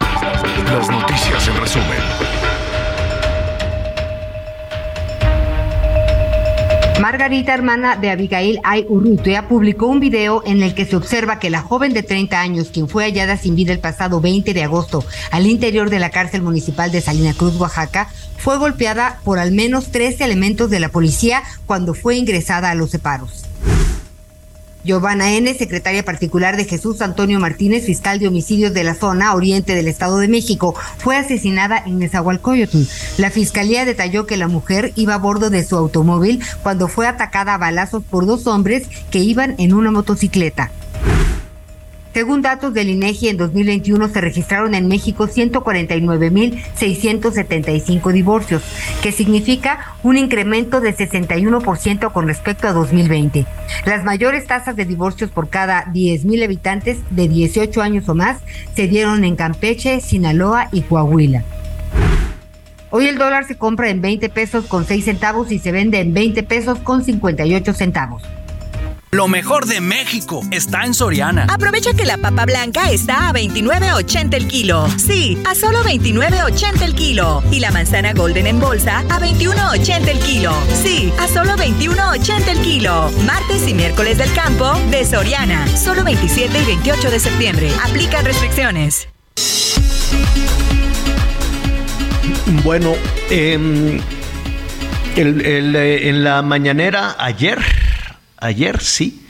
[0.00, 1.98] Las noticias en resumen.
[7.00, 11.48] Margarita, hermana de Abigail Ay Urrutia, publicó un video en el que se observa que
[11.48, 15.04] la joven de 30 años, quien fue hallada sin vida el pasado 20 de agosto
[15.30, 19.92] al interior de la cárcel municipal de Salina Cruz, Oaxaca, fue golpeada por al menos
[19.92, 23.44] 13 elementos de la policía cuando fue ingresada a los separos.
[24.84, 29.74] Giovanna N., secretaria particular de Jesús Antonio Martínez, fiscal de homicidios de la zona oriente
[29.74, 32.82] del Estado de México, fue asesinada en Nezahualcóyotl.
[33.18, 37.54] La fiscalía detalló que la mujer iba a bordo de su automóvil cuando fue atacada
[37.54, 40.70] a balazos por dos hombres que iban en una motocicleta.
[42.14, 48.64] Según datos del INEGI, en 2021 se registraron en México 149.675 divorcios,
[49.02, 53.46] que significa un incremento de 61% con respecto a 2020.
[53.84, 58.38] Las mayores tasas de divorcios por cada 10.000 habitantes de 18 años o más
[58.74, 61.44] se dieron en Campeche, Sinaloa y Coahuila.
[62.90, 66.14] Hoy el dólar se compra en 20 pesos con 6 centavos y se vende en
[66.14, 68.22] 20 pesos con 58 centavos.
[69.10, 71.46] Lo mejor de México está en Soriana.
[71.48, 74.86] Aprovecha que la papa blanca está a 29.80 el kilo.
[74.98, 77.42] Sí, a solo 29.80 el kilo.
[77.50, 80.52] Y la manzana golden en bolsa a 21.80 el kilo.
[80.82, 83.10] Sí, a solo 21.80 el kilo.
[83.24, 85.66] Martes y miércoles del campo de Soriana.
[85.68, 87.70] Solo 27 y 28 de septiembre.
[87.82, 89.08] Aplica restricciones.
[92.62, 92.92] Bueno,
[93.30, 94.02] eh,
[95.16, 97.58] el, el, eh, en la mañanera ayer
[98.40, 99.24] ayer sí.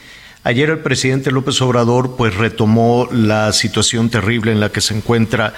[0.45, 5.53] Ayer el presidente López Obrador pues retomó la situación terrible en la que se encuentra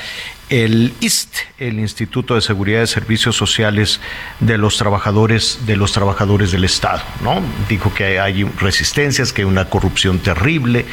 [0.49, 4.01] el IST, el Instituto de Seguridad de Servicios Sociales
[4.41, 7.41] de los trabajadores de los trabajadores del Estado, ¿no?
[7.69, 10.87] Dijo que hay resistencias, que hay una corrupción terrible,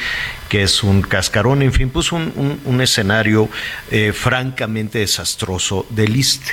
[0.47, 3.49] que es un cascarón, en fin, un, un, un escenario
[3.89, 6.43] eh, francamente desastroso del IST.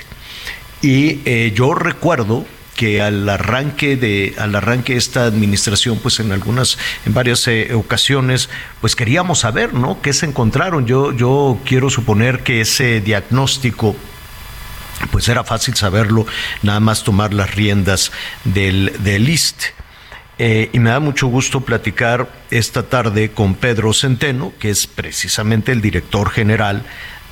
[0.81, 6.33] Y eh, yo recuerdo que al arranque de al arranque de esta administración pues en
[6.33, 11.91] algunas en varias eh, ocasiones pues queríamos saber no qué se encontraron yo yo quiero
[11.91, 13.97] suponer que ese diagnóstico
[15.11, 16.27] pues era fácil saberlo
[16.63, 18.13] nada más tomar las riendas
[18.45, 19.29] del del
[20.39, 25.71] eh, y me da mucho gusto platicar esta tarde con Pedro Centeno, que es precisamente
[25.71, 26.83] el director general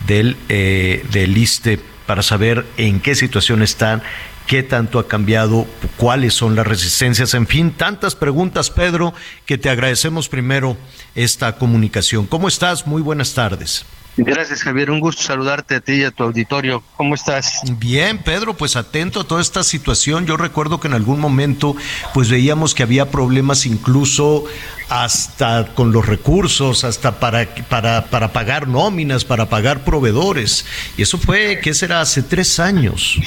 [0.07, 4.03] del, eh, del ISTE, para saber en qué situación están
[4.47, 9.15] qué tanto ha cambiado, cuáles son las resistencias, en fin, tantas preguntas, Pedro,
[9.47, 10.77] que te agradecemos primero
[11.15, 12.27] esta comunicación.
[12.27, 12.87] ¿Cómo estás?
[12.87, 13.85] Muy buenas tardes.
[14.17, 14.91] Gracias, Javier.
[14.91, 16.83] Un gusto saludarte a ti y a tu auditorio.
[16.97, 17.63] ¿Cómo estás?
[17.79, 20.27] Bien, Pedro, pues atento a toda esta situación.
[20.27, 21.75] Yo recuerdo que en algún momento
[22.13, 24.45] pues veíamos que había problemas incluso
[24.91, 30.67] hasta con los recursos, hasta para, para, para pagar nóminas, para pagar proveedores.
[30.99, 32.03] Y eso fue, ¿qué será?
[32.03, 33.19] Hace tres años.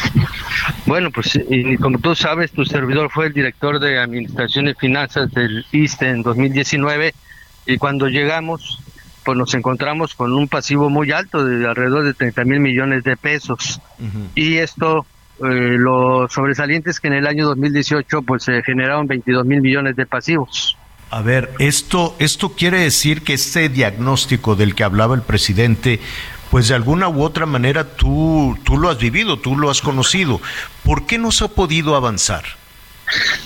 [0.85, 5.31] Bueno, pues y como tú sabes, tu servidor fue el director de Administración y Finanzas
[5.31, 7.15] del ISTE en 2019
[7.65, 8.79] y cuando llegamos
[9.25, 13.17] pues nos encontramos con un pasivo muy alto de alrededor de 30 mil millones de
[13.17, 13.81] pesos.
[14.35, 15.05] Y esto,
[15.39, 19.95] eh, lo sobresaliente es que en el año 2018 pues se generaron 22 mil millones
[19.95, 20.77] de pasivos.
[21.09, 25.99] A ver, esto, esto quiere decir que este diagnóstico del que hablaba el presidente,
[26.51, 30.39] pues de alguna u otra manera tú, tú lo has vivido, tú lo has conocido.
[30.83, 32.43] ¿Por qué no se ha podido avanzar?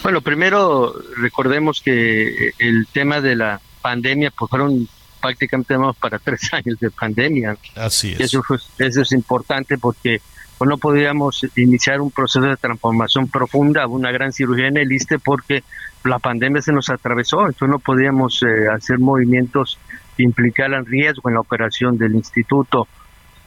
[0.04, 4.88] Bueno, primero recordemos que el tema de la pandemia, pues fueron
[5.20, 7.58] prácticamente vamos para tres años de pandemia.
[7.76, 8.22] Así es.
[8.22, 8.42] Eso,
[8.78, 10.22] eso es importante porque
[10.58, 15.20] pues, no podíamos iniciar un proceso de transformación profunda, una gran cirugía en el ISTE
[15.20, 15.64] porque
[16.04, 19.78] la pandemia se nos atravesó, entonces no podíamos eh, hacer movimientos
[20.16, 22.88] que implicaran riesgo en la operación del instituto.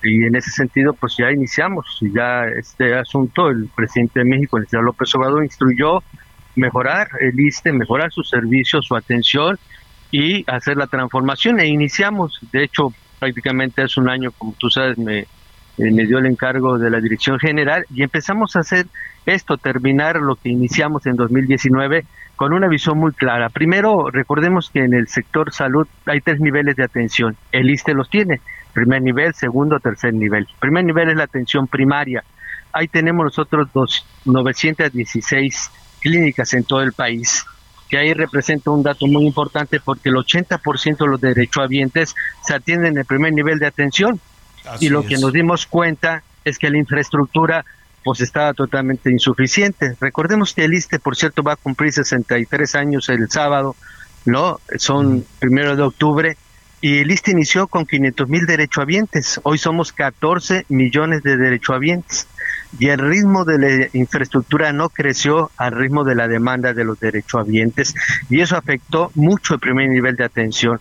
[0.02, 3.48] Y en ese sentido, pues ya iniciamos ya este asunto.
[3.48, 6.02] El presidente de México, el señor López Obrador, instruyó
[6.56, 9.58] mejorar el ISTE, mejorar su servicio, su atención
[10.12, 11.58] y hacer la transformación.
[11.58, 15.26] E iniciamos, de hecho, prácticamente hace un año, como tú sabes, me,
[15.78, 18.86] me dio el encargo de la dirección general y empezamos a hacer
[19.26, 22.04] esto, terminar lo que iniciamos en 2019
[22.36, 23.48] con una visión muy clara.
[23.48, 27.36] Primero, recordemos que en el sector salud hay tres niveles de atención.
[27.50, 28.40] El ISTE los tiene,
[28.72, 30.46] primer nivel, segundo, tercer nivel.
[30.60, 32.24] Primer nivel es la atención primaria.
[32.72, 35.70] Ahí tenemos nosotros dos, 916
[36.00, 37.46] clínicas en todo el país,
[37.92, 42.92] que ahí representa un dato muy importante porque el 80% de los derechohabientes se atienden
[42.92, 44.18] en el primer nivel de atención.
[44.80, 47.66] y lo que nos dimos cuenta es que la infraestructura
[48.02, 49.94] pues estaba totalmente insuficiente.
[50.00, 53.76] Recordemos que el ISTE, por cierto, va a cumplir 63 años el sábado,
[54.24, 54.58] ¿no?
[54.78, 56.36] Son primero de octubre,
[56.80, 59.38] y el ISTE inició con 500 mil derechohabientes.
[59.42, 62.26] Hoy somos 14 millones de derechohabientes.
[62.78, 66.98] Y el ritmo de la infraestructura no creció al ritmo de la demanda de los
[66.98, 67.94] derechohabientes.
[68.30, 70.80] Y eso afectó mucho el primer nivel de atención.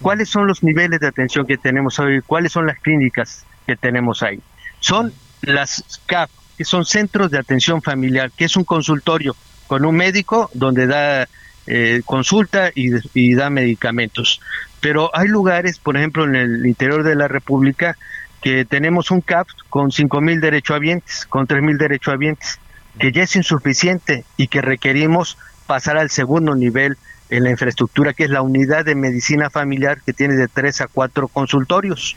[0.00, 2.20] ¿Cuáles son los niveles de atención que tenemos hoy?
[2.22, 4.40] ¿Cuáles son las clínicas que tenemos ahí?
[4.80, 9.96] Son las CAP, que son centros de atención familiar, que es un consultorio con un
[9.96, 11.28] médico donde da
[11.66, 14.40] eh, consulta y, da medicamentos.
[14.80, 17.96] Pero hay lugares, por ejemplo, en el interior de la República,
[18.42, 22.58] que tenemos un CAP con cinco mil derechohabientes, con tres mil derechohabientes,
[22.98, 26.96] que ya es insuficiente y que requerimos pasar al segundo nivel
[27.28, 30.86] en la infraestructura, que es la unidad de medicina familiar que tiene de tres a
[30.86, 32.16] cuatro consultorios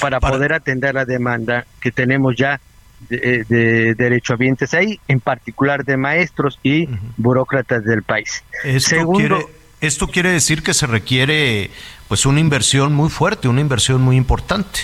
[0.00, 2.60] para, poder atender la demanda que tenemos ya
[3.08, 8.42] de, de derechohabientes ahí, en particular de maestros y burócratas del país.
[8.64, 9.46] Esto, Segundo, quiere,
[9.80, 11.70] esto quiere decir que se requiere
[12.08, 14.80] pues una inversión muy fuerte, una inversión muy importante.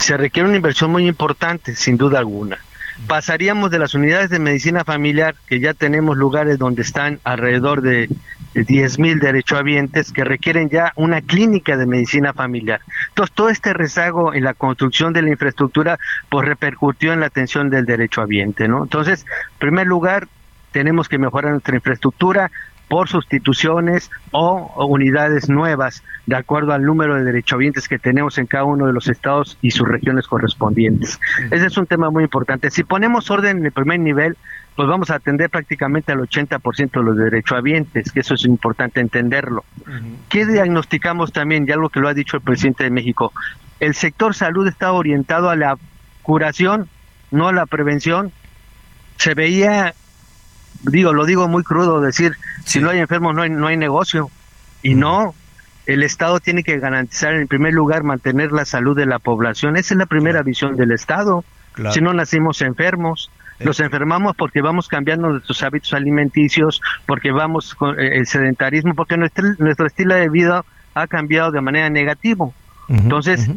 [0.00, 2.58] Se requiere una inversión muy importante, sin duda alguna
[3.06, 8.08] pasaríamos de las unidades de medicina familiar, que ya tenemos lugares donde están alrededor de
[8.54, 12.80] 10 mil derechohabientes que requieren ya una clínica de medicina familiar.
[13.08, 17.70] Entonces, todo este rezago en la construcción de la infraestructura, pues repercutió en la atención
[17.70, 18.82] del derechohabiente, ¿no?
[18.82, 20.28] Entonces, en primer lugar,
[20.72, 22.50] tenemos que mejorar nuestra infraestructura
[22.90, 28.64] por sustituciones o, unidades nuevas, de acuerdo al número de derechohabientes que tenemos en cada
[28.64, 31.20] uno de los estados y sus regiones correspondientes.
[31.52, 32.68] Ese es un tema muy importante.
[32.68, 34.36] Si ponemos orden en el primer nivel,
[34.74, 39.64] pues vamos a atender prácticamente al 80% de los derechohabientes, que eso es importante entenderlo.
[40.28, 41.68] ¿Qué diagnosticamos también?
[41.68, 43.32] Ya algo que lo ha dicho el presidente de México.
[43.78, 45.78] El sector salud está orientado a la
[46.22, 46.88] curación,
[47.30, 48.32] no a la prevención.
[49.16, 49.94] Se veía,
[50.82, 52.32] digo, lo digo muy crudo, decir,
[52.64, 54.30] si no hay enfermos no hay, no hay negocio.
[54.82, 55.34] Y no,
[55.86, 59.76] el Estado tiene que garantizar en primer lugar mantener la salud de la población.
[59.76, 61.44] Esa es la primera visión del Estado.
[61.92, 67.98] Si no nacimos enfermos, nos enfermamos porque vamos cambiando nuestros hábitos alimenticios, porque vamos con
[68.00, 70.64] eh, el sedentarismo, porque nuestro, nuestro estilo de vida
[70.94, 72.48] ha cambiado de manera negativa.
[72.88, 73.48] Entonces,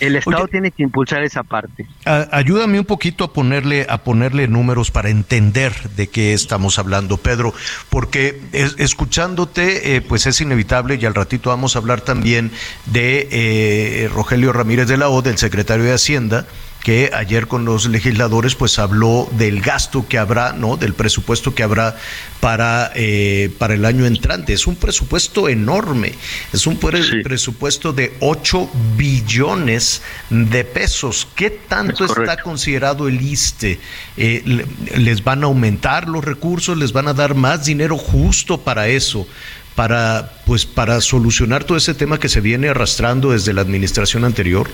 [0.00, 1.86] el Estado tiene que impulsar esa parte.
[2.04, 7.16] A- ayúdame un poquito a ponerle, a ponerle números para entender de qué estamos hablando,
[7.16, 7.54] Pedro,
[7.90, 12.50] porque es- escuchándote, eh, pues es inevitable y al ratito vamos a hablar también
[12.86, 16.46] de eh, Rogelio Ramírez de la O, del secretario de Hacienda,
[16.86, 20.76] que ayer con los legisladores pues habló del gasto que habrá, ¿no?
[20.76, 21.96] Del presupuesto que habrá
[22.38, 24.52] para, eh, para el año entrante.
[24.52, 26.12] Es un presupuesto enorme,
[26.52, 31.26] es un pre- presupuesto de 8 billones de pesos.
[31.34, 33.80] ¿Qué tanto Es está considerado el ISTE?
[34.16, 36.78] Eh, le- ¿Les van a aumentar los recursos?
[36.78, 39.26] ¿Les van a dar más dinero justo para eso?
[39.74, 44.70] Para, pues, para solucionar todo ese tema que se viene arrastrando desde la administración anterior.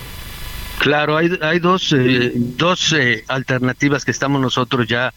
[0.83, 5.14] Claro, hay, hay dos, eh, dos eh, alternativas que estamos nosotros ya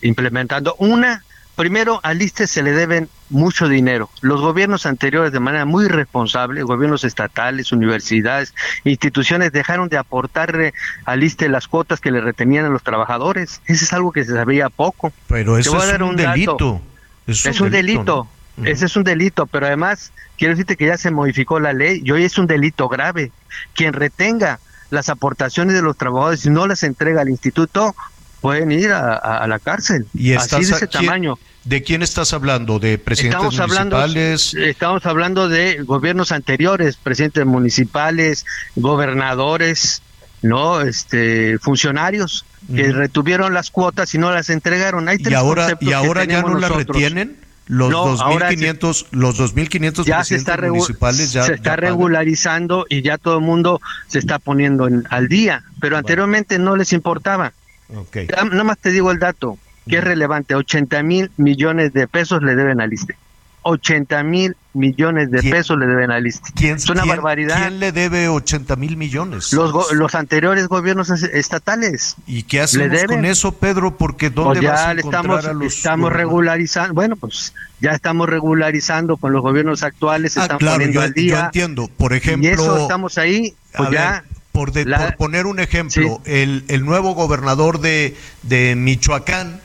[0.00, 0.76] implementando.
[0.78, 1.24] Una,
[1.56, 4.10] primero al ISTE se le deben mucho dinero.
[4.20, 8.54] Los gobiernos anteriores, de manera muy responsable, gobiernos estatales, universidades,
[8.84, 10.72] instituciones, dejaron de aportarle
[11.04, 13.60] al ISTE las cuotas que le retenían a los trabajadores.
[13.66, 15.12] Eso es algo que se sabía poco.
[15.26, 16.30] Pero eso es un, dato.
[16.30, 16.82] delito.
[17.26, 18.28] Es un delito.
[18.56, 18.68] ¿no?
[18.68, 22.12] Ese es un delito, pero además quiero decirte que ya se modificó la ley y
[22.12, 23.32] hoy es un delito grave.
[23.74, 24.60] Quien retenga
[24.90, 27.94] las aportaciones de los trabajadores y no las entrega al instituto
[28.40, 30.06] pueden ir a, a- a la cárcel.
[30.14, 31.38] Y Así de ese ¿quién- tamaño.
[31.64, 32.78] ¿De quién estás hablando?
[32.78, 34.54] ¿De presidentes Estamos hablando, municipales?
[34.54, 40.02] estamos hablando de gobiernos anteriores, presidentes municipales, gobernadores,
[40.42, 45.08] no, este, funcionarios que retuvieron las cuotas y no las entregaron.
[45.08, 46.96] Hay ¿Y tres ahora, y ahora ya tenemos no la nosotros.
[46.96, 47.36] retienen?
[47.68, 51.90] Los No, ahora 2.500 los 2.500 ya se presidentes municipales ya, se ya está pagan?
[51.90, 56.76] regularizando y ya todo el mundo se está poniendo en- al día, pero anteriormente no
[56.76, 57.52] les importaba.
[57.94, 58.16] Ok.
[58.34, 62.42] Ya, Nada más te digo el dato, que es relevante, 80 mil millones de pesos
[62.42, 63.16] le deben al ISTE.
[63.62, 66.50] 80 mil millones de ¿Quién- pesos le deben al ISTE.
[66.54, 67.58] ¿Quién, es una quién- barbaridad.
[67.58, 69.52] ¿Quién le debe 80 mil millones?
[69.52, 72.16] Los, go- los anteriores gobiernos es- estatales.
[72.26, 73.06] ¿Y qué hacemos deben.
[73.06, 73.96] con eso, Pedro?
[73.96, 77.90] Porque ¿dónde Pues vas a le encontrar estamos, a los estamos regularizando, bueno, pues ya
[77.90, 81.32] estamos regularizando con los gobiernos actuales, Ah, están claro, poniendo yo, al día.
[81.38, 81.88] yo entiendo.
[81.96, 84.10] Por ejemplo, y eso estamos ahí, pues ya.
[84.12, 84.22] ver,
[84.52, 89.60] por, de- la- por poner un ejemplo, el, el nuevo gobernador de, de Michoacán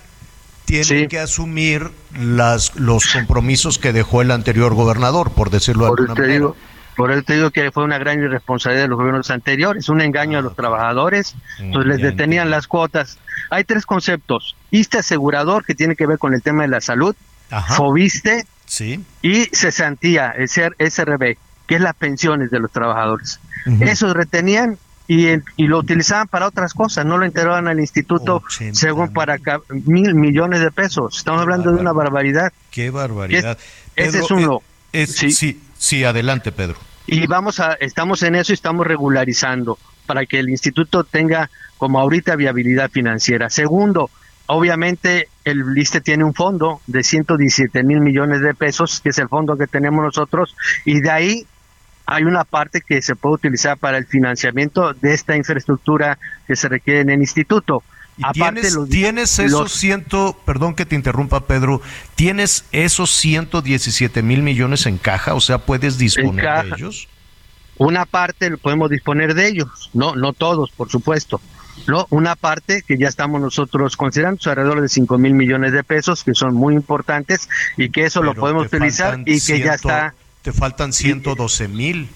[0.81, 5.99] tiene que asumir las, los compromisos que dejó el anterior gobernador, por decirlo de Por
[6.01, 6.33] alguna manera.
[6.33, 6.55] digo,
[6.95, 10.39] por eso te digo que fue una gran irresponsabilidad de los gobiernos anteriores, un engaño
[10.39, 11.35] a los trabajadores,
[11.73, 13.17] pues les Ah, detenían las cuotas.
[13.49, 17.15] Hay tres conceptos: ISTE asegurador, que tiene que ver con el tema de la salud,
[17.51, 17.75] Ajá.
[17.75, 19.03] FOBISTE Sí.
[19.21, 23.39] y cesantía, el SRB, que es las pensiones de los trabajadores.
[23.65, 23.83] Ujú.
[23.83, 24.77] Esos retenían
[25.07, 25.27] y,
[25.57, 28.41] y lo utilizaban para otras cosas, no lo integraban al instituto
[28.71, 29.37] según para
[29.85, 31.17] mil millones de pesos.
[31.17, 32.51] Estamos hablando de una barbaridad.
[32.71, 33.57] Qué barbaridad.
[33.95, 34.61] Ese Pedro, es uno.
[34.93, 35.61] eh, es- sí.
[35.77, 36.77] sí, adelante, Pedro.
[37.05, 41.99] y vamos a estamos en eso y estamos regularizando para que el instituto tenga como
[41.99, 43.49] ahorita viabilidad financiera.
[43.49, 44.09] Segundo,
[44.47, 49.27] obviamente el LISTE tiene un fondo de 117 mil millones de pesos, que es el
[49.27, 51.47] fondo que tenemos nosotros, y de ahí
[52.05, 56.67] hay una parte que se puede utilizar para el financiamiento de esta infraestructura que se
[56.67, 57.83] requiere en el instituto.
[58.17, 61.81] ¿Y tienes, tienes esos los- ciento, perdón que te interrumpa, Pedro,
[62.15, 66.63] tienes esos 117 mil millones en caja, o sea, puedes disponer caja.
[66.63, 67.07] de ellos.
[67.77, 71.41] Una parte lo podemos disponer de ellos, no, no todos, por supuesto.
[71.87, 75.83] No, una parte que ya estamos nosotros considerando, es alrededor de 5 mil millones de
[75.83, 80.13] pesos, que son muy importantes y que eso lo podemos utilizar y que ya está
[80.43, 82.09] Te faltan 112 mil.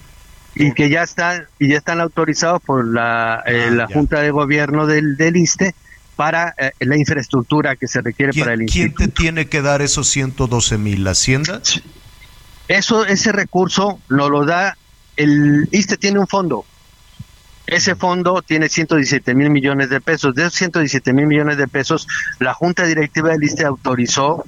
[0.53, 4.86] y que ya están y ya están autorizados por la, eh, la Junta de Gobierno
[4.86, 5.73] del, del ISTE
[6.15, 9.09] para eh, la infraestructura que se requiere para el ¿Quién instituto.
[9.09, 11.03] te tiene que dar esos 112 mil?
[11.03, 11.61] ¿La Hacienda?
[12.67, 14.78] Eso, ese recurso nos lo da
[15.15, 16.65] el ISTE tiene un fondo.
[17.65, 20.34] Ese fondo tiene 117 mil millones de pesos.
[20.34, 22.07] De esos 117 mil millones de pesos,
[22.39, 24.45] la Junta Directiva del ISTE autorizó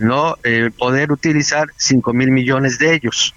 [0.00, 3.34] no Eh, poder utilizar 5 mil millones de ellos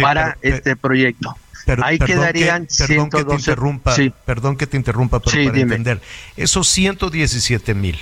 [0.00, 1.36] para pero- este proyecto.
[1.64, 4.12] Pero, Ahí perdón quedarían que, perdón que te 112 interrumpa, Sí.
[4.26, 5.76] perdón que te interrumpa, pero Sí, para dime.
[5.76, 6.00] entender.
[6.36, 7.98] Esos 117 mil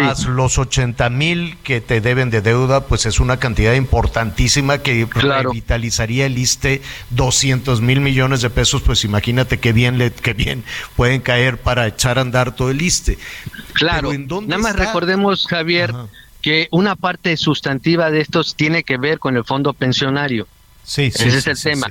[0.00, 5.08] más los 80 mil que te deben de deuda, pues es una cantidad importantísima que
[5.12, 10.62] revitalizaría el ISTE 200 mil millones de pesos, pues imagínate qué bien, le, qué bien
[10.96, 13.18] pueden caer para echar a andar todo el ISTE.
[13.74, 14.84] Claro, Pero ¿en dónde nada más está?
[14.86, 15.92] recordemos, Javier,
[16.42, 20.46] que una parte sustantiva de estos tiene que ver con el fondo pensionario.
[20.84, 21.86] Sí, sí, Ese es el sí, tema.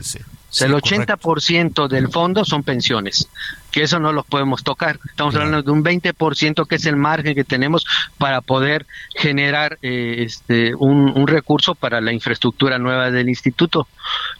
[0.51, 0.65] Sí, sí.
[0.65, 1.29] O sea, Sí, el correcto.
[1.29, 3.27] 80% del fondo son pensiones,
[3.71, 4.99] que eso no los podemos tocar.
[5.09, 7.85] Estamos hablando de un 20% que es el margen que tenemos
[8.17, 8.85] para poder
[9.15, 13.87] generar eh, este un, un recurso para la infraestructura nueva del instituto.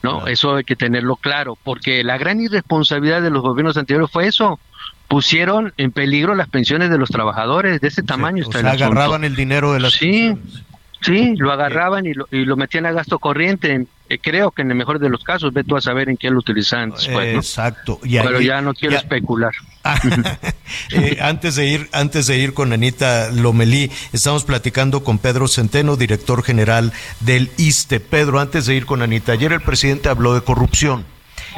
[0.04, 0.28] ¿no?
[0.28, 4.60] Eso hay que tenerlo claro, porque la gran irresponsabilidad de los gobiernos anteriores fue eso.
[5.08, 8.46] Pusieron en peligro las pensiones de los trabajadores de ese tamaño.
[8.48, 10.34] O el agarraban el dinero de las Sí,
[11.02, 13.86] sí, lo agarraban y lo, y lo metían a gasto corriente.
[14.10, 16.30] Eh, creo que en el mejor de los casos, ve tú a saber en qué
[16.30, 17.34] lo utilizaban después.
[17.34, 17.40] ¿no?
[17.40, 18.00] Exacto.
[18.04, 19.52] Y ahí- Pero ya no quiero ya- especular.
[20.92, 25.96] Eh, antes de ir, antes de ir con Anita Lomelí, estamos platicando con Pedro Centeno,
[25.96, 26.92] director general
[27.22, 28.00] del ISTE.
[28.00, 31.06] Pedro, antes de ir con Anita, ayer el presidente habló de corrupción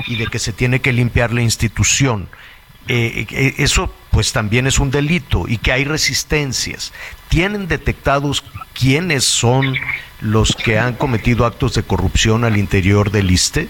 [0.08, 2.28] y de que se tiene que limpiar la institución.
[2.88, 6.92] Eh, eh, eso pues también es un delito y que hay resistencias.
[7.34, 8.44] ¿Tienen detectados
[8.80, 9.74] quiénes son
[10.22, 13.70] los que han cometido actos de corrupción al interior del ISTE?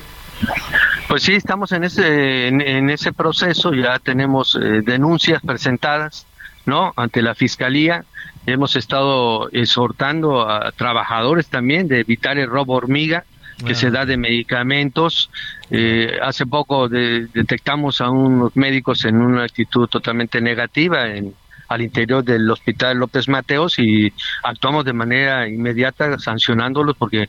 [1.07, 6.25] Pues sí, estamos en ese, en, en ese proceso, ya tenemos eh, denuncias presentadas,
[6.65, 6.91] ¿no?
[6.97, 8.03] Ante la fiscalía
[8.45, 13.23] hemos estado exhortando a trabajadores también de evitar el robo hormiga
[13.65, 13.75] que Ah.
[13.75, 15.29] se da de medicamentos.
[15.71, 21.33] Eh, hace poco de- detectamos a unos médicos en una actitud totalmente negativa en,
[21.73, 24.13] al interior del hospital López Mateos y
[24.43, 27.23] actuamos de manera inmediata sancionándolos porque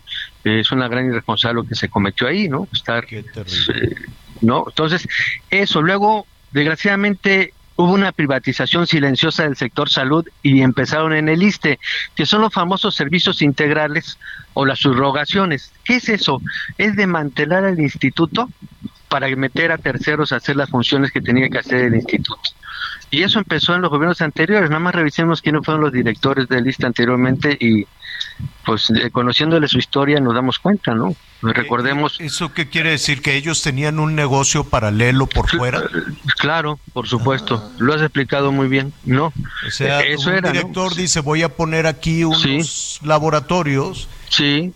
[0.45, 2.69] eh, es una gran irresponsabilidad lo que se cometió ahí, ¿no?
[2.71, 3.25] Estar, eh,
[4.43, 4.65] ¿no?
[4.69, 5.09] Entonces,
[5.49, 5.81] eso.
[5.81, 11.79] Luego, desgraciadamente, hubo una privatización silenciosa del sector salud y empezaron en el ISTE,
[12.15, 14.19] que son los famosos servicios integrales
[14.53, 15.73] o las subrogaciones.
[15.85, 16.43] ¿Qué es eso?
[16.77, 18.51] Es desmantelar el instituto
[19.09, 22.43] para meter a terceros a hacer las funciones que tenía que hacer el instituto.
[23.11, 24.71] Y eso empezó en los gobiernos anteriores.
[24.71, 27.87] Nada más revisemos quiénes fueron los directores del ISTE anteriormente y
[28.65, 31.15] pues eh, conociéndole su historia nos damos cuenta, ¿no?
[31.43, 33.21] Recordemos ¿Eso qué quiere decir?
[33.21, 35.83] ¿Que ellos tenían un negocio paralelo por fuera?
[36.39, 37.71] Claro, por supuesto.
[37.79, 38.95] Lo has explicado muy bien.
[39.05, 39.33] No.
[39.67, 40.49] O sea, eso un era.
[40.49, 40.53] ¿no?
[40.53, 44.09] director dice, voy a poner aquí unos laboratorios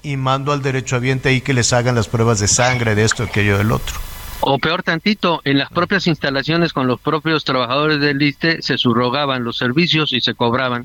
[0.02, 3.59] y mando al derechohabiente ahí que les hagan las pruebas de sangre, de esto, aquello,
[3.59, 3.98] del otro.
[4.41, 9.45] O peor tantito, en las propias instalaciones con los propios trabajadores del ISTE se subrogaban
[9.45, 10.84] los servicios y se cobraban.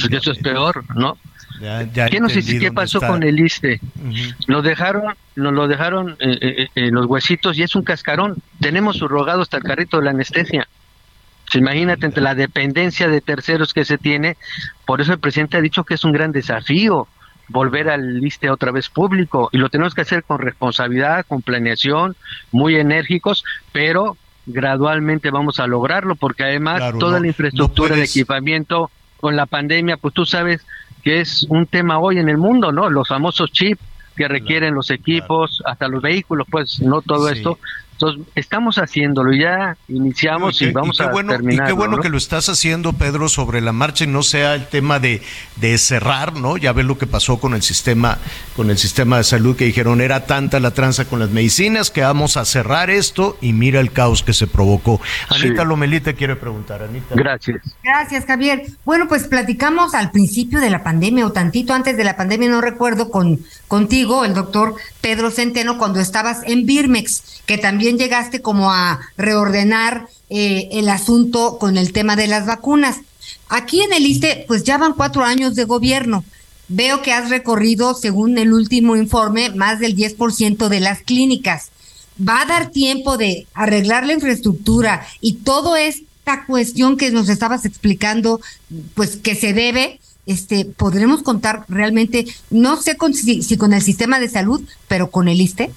[0.00, 1.16] Porque eso es peor, ¿no?
[1.60, 3.08] Ya, ya ¿Qué, nos, entendí ¿qué dónde pasó está.
[3.08, 3.80] con el ISTE?
[4.48, 8.36] Nos dejaron, nos lo dejaron eh, eh, eh, los huesitos y es un cascarón.
[8.58, 10.66] Tenemos subrogado hasta el carrito de la anestesia.
[11.44, 14.36] Pues imagínate entre la dependencia de terceros que se tiene.
[14.86, 17.06] Por eso el presidente ha dicho que es un gran desafío
[17.48, 22.16] volver al ISTE otra vez público y lo tenemos que hacer con responsabilidad, con planeación,
[22.50, 24.16] muy enérgicos, pero
[24.46, 28.90] gradualmente vamos a lograrlo porque además Claro, toda no- la infraestructura no de equipamiento
[29.20, 30.64] con la pandemia, pues tú sabes
[31.02, 32.88] que es un tema hoy en el mundo, ¿no?
[32.90, 33.80] Los famosos chips
[34.16, 37.34] que requieren los equipos, hasta los vehículos, pues no todo Sí.
[37.38, 37.58] esto.
[38.02, 41.66] Entonces, estamos haciéndolo, ya iniciamos y, vamos qué a bueno, terminar.
[41.66, 44.66] Y qué bueno que lo estás haciendo, Pedro, sobre la marcha y no sea el
[44.66, 45.22] tema de,
[45.56, 46.56] de cerrar, ¿no?
[46.56, 48.18] Ya ves lo que pasó con el sistema,
[48.56, 52.00] con el sistema de salud que dijeron era tanta la tranza con las medicinas que
[52.00, 55.00] vamos a cerrar esto y mira el caos que se provocó.
[55.28, 57.14] Anita Lomelí te quiere preguntar, Anita.
[57.14, 57.60] Gracias.
[57.84, 58.62] Gracias, Javier.
[58.84, 62.60] Bueno, pues platicamos al principio de la pandemia o tantito antes de la pandemia, no
[62.60, 63.38] recuerdo, con
[63.68, 70.08] contigo, el doctor Pedro Centeno, cuando estabas en Birmex, que también llegaste como a reordenar
[70.30, 72.98] eh, el asunto con el tema de las vacunas.
[73.48, 76.24] Aquí en el ISTE, pues ya van cuatro años de gobierno.
[76.68, 81.70] Veo que has recorrido, según el último informe, más del 10% de las clínicas.
[82.16, 87.64] ¿Va a dar tiempo de arreglar la infraestructura y todo esta cuestión que nos estabas
[87.64, 88.40] explicando,
[88.94, 90.00] pues que se debe?
[90.24, 95.28] Este, podremos contar realmente, no sé si, si con el sistema de salud, pero con
[95.28, 95.72] el ISTE.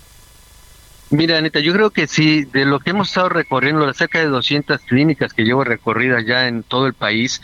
[1.10, 4.26] Mira, Anita, yo creo que sí, de lo que hemos estado recorriendo, las cerca de
[4.28, 7.42] 200 clínicas que llevo recorridas ya en todo el país,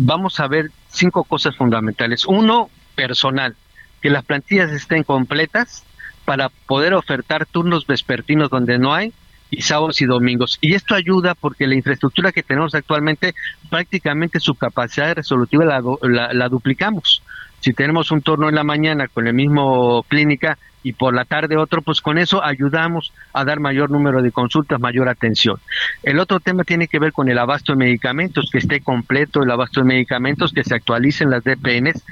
[0.00, 2.26] vamos a ver cinco cosas fundamentales.
[2.26, 3.56] Uno, personal,
[4.00, 5.86] que las plantillas estén completas
[6.24, 9.14] para poder ofertar turnos vespertinos donde no hay
[9.50, 10.58] y sábados y domingos.
[10.60, 13.32] Y esto ayuda porque la infraestructura que tenemos actualmente,
[13.70, 17.24] prácticamente su capacidad resolutiva la, la- la duplicamos.
[17.60, 21.58] Si tenemos un turno en la mañana con el mismo clínica y por la tarde
[21.58, 25.58] otro, pues con eso ayudamos a dar mayor número de consultas, mayor atención.
[26.02, 29.50] El otro tema tiene que ver con el abasto de medicamentos, que esté completo el
[29.50, 32.02] abasto de medicamentos, que se actualicen las DPNs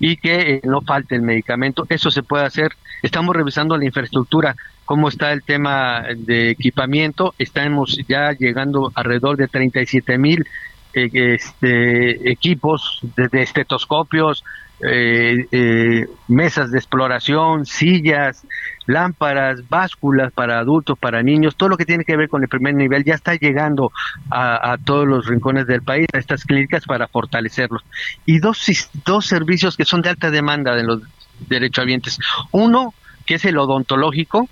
[0.00, 1.86] y que eh, no falte el medicamento.
[1.88, 2.72] Eso se puede hacer.
[3.02, 7.32] Estamos revisando la infraestructura, cómo está el tema de equipamiento.
[7.38, 10.46] Estamos ya llegando alrededor de 37 mil
[10.92, 14.44] eh, este, equipos, desde estetoscopios,
[14.80, 18.46] eh, eh, mesas de exploración, sillas,
[18.86, 22.74] lámparas, básculas para adultos, para niños, todo lo que tiene que ver con el primer
[22.74, 23.90] nivel ya está llegando
[24.30, 27.82] a, todos los rincones del país, a estas clínicas para fortalecerlos.
[28.26, 28.64] Y dos,
[29.04, 31.02] dos servicios que son de alta demanda de los
[31.48, 32.18] derechohabientes.
[32.52, 34.48] Uno, que es el odontológico,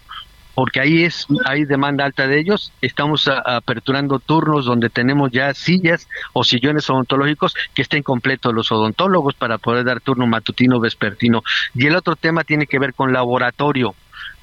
[0.54, 2.72] porque ahí es hay demanda alta de ellos.
[2.80, 9.34] Estamos aperturando turnos donde tenemos ya sillas o sillones odontológicos que estén completos los odontólogos
[9.34, 11.42] para poder dar turno matutino vespertino.
[11.74, 13.94] Y el otro tema tiene que ver con laboratorio,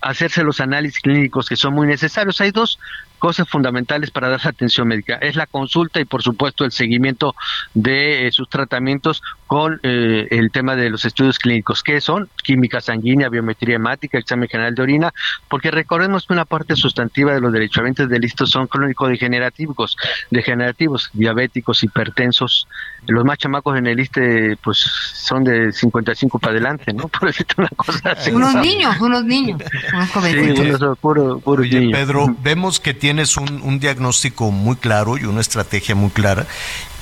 [0.02, 2.42] hacerse los análisis clínicos que son muy necesarios.
[2.42, 2.80] Hay dos
[3.22, 5.16] cosas fundamentales para dar atención médica.
[5.22, 7.36] Es la consulta y por supuesto el seguimiento
[7.76, 12.82] de eh, sus tratamientos con eh, el tema de los estudios clínicos, que son química
[12.82, 15.14] sanguínea, biometría hemática, examen general de orina,
[15.50, 19.98] porque recordemos que una parte sustantiva de los derechohabientes de listos son crónico-degenerativos,
[20.32, 22.68] degenerativos, diabéticos, hipertensos.
[23.08, 27.08] Los más chamacos en el ISTE pues son de 55 para adelante, ¿no?
[27.20, 28.32] Por decirte una cosa así.
[28.32, 29.62] Unos niños, unos niños,
[29.94, 30.66] unos Sí, jovencitos.
[30.66, 32.00] unos son puro, puros Oye, niños.
[32.00, 36.48] Pedro, vemos que tienes un, un diagnóstico muy claro y una estrategia muy clara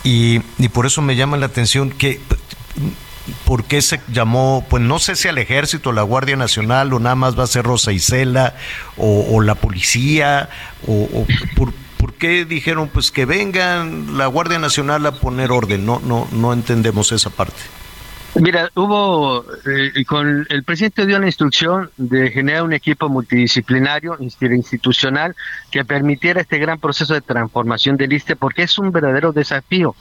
[0.03, 2.19] y, y por eso me llama la atención que
[3.45, 7.13] ¿Por qué se llamó, pues no sé si al ejército, la Guardia Nacional o nada
[7.13, 8.55] más va a ser Rosa Isela
[8.97, 10.49] o, o la policía
[10.87, 11.07] o,
[11.55, 15.85] por, por, qué dijeron pues que vengan la Guardia Nacional a poner orden?
[15.85, 17.61] No, no, no entendemos esa parte.
[18.35, 25.35] Mira, hubo, eh, con el presidente dio la instrucción de generar un equipo multidisciplinario, institucional,
[25.71, 29.95] que permitiera este gran proceso de transformación del ISTE, porque es un verdadero desafío.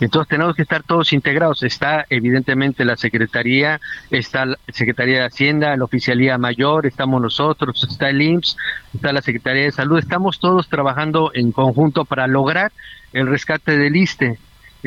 [0.00, 1.62] Entonces tenemos que estar todos integrados.
[1.62, 8.10] Está evidentemente la Secretaría, está la Secretaría de Hacienda, la Oficialía Mayor, estamos nosotros, está
[8.10, 8.56] el IMSS,
[8.94, 9.98] está la Secretaría de Salud.
[9.98, 12.72] Estamos todos trabajando en conjunto para lograr
[13.12, 14.38] el rescate del ISTE.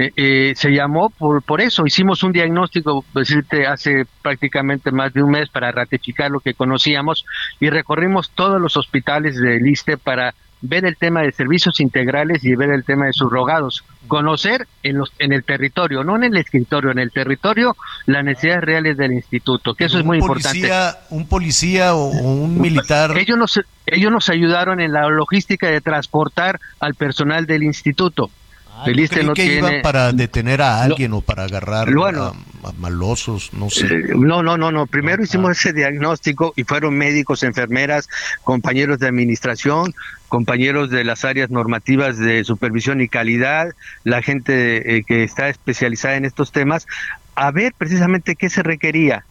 [0.01, 5.21] Eh, eh, se llamó por, por eso, hicimos un diagnóstico, decirte, hace prácticamente más de
[5.21, 7.25] un mes para ratificar lo que conocíamos
[7.59, 12.55] y recorrimos todos los hospitales del ISTE para ver el tema de servicios integrales y
[12.55, 16.91] ver el tema de subrogados, conocer en, los, en el territorio, no en el escritorio,
[16.91, 17.75] en el territorio
[18.05, 21.05] las necesidades reales del instituto, que eso es muy policía, importante.
[21.09, 23.17] Un policía o, o un militar.
[23.17, 28.29] Ellos nos, ellos nos ayudaron en la logística de transportar al personal del instituto.
[28.81, 29.57] Ah, el ISTE no que tiene...
[29.57, 33.87] iban para detener a alguien no, o para agarrar bueno, a, a, malosos, no sé.
[33.87, 34.87] Eh, no, no, no, no.
[34.87, 38.07] Primero ah, hicimos ese diagnóstico y fueron médicos, enfermeras,
[38.43, 39.93] compañeros de administración,
[40.29, 43.73] compañeros de las áreas normativas de supervisión y calidad,
[44.05, 46.87] la gente eh, que está especializada en estos temas,
[47.35, 49.25] a ver precisamente qué se requería.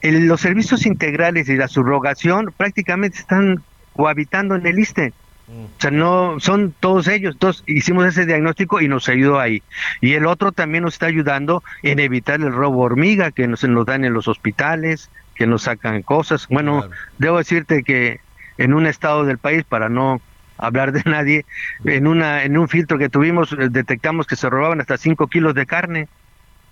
[0.00, 5.12] El, los servicios integrales y la subrogación prácticamente están cohabitando en el ISTE.
[5.48, 7.34] O sea, no, son todos ellos.
[7.34, 9.62] Entonces, hicimos ese diagnóstico y nos ayudó ahí.
[10.00, 13.86] Y el otro también nos está ayudando en evitar el robo hormiga que nos, nos
[13.86, 16.46] dan en los hospitales, que nos sacan cosas.
[16.48, 16.94] Bueno, claro.
[17.18, 18.20] debo decirte que
[18.58, 20.20] en un estado del país, para no
[20.58, 21.46] hablar de nadie,
[21.84, 25.64] en, una, en un filtro que tuvimos detectamos que se robaban hasta 5 kilos de
[25.64, 26.08] carne.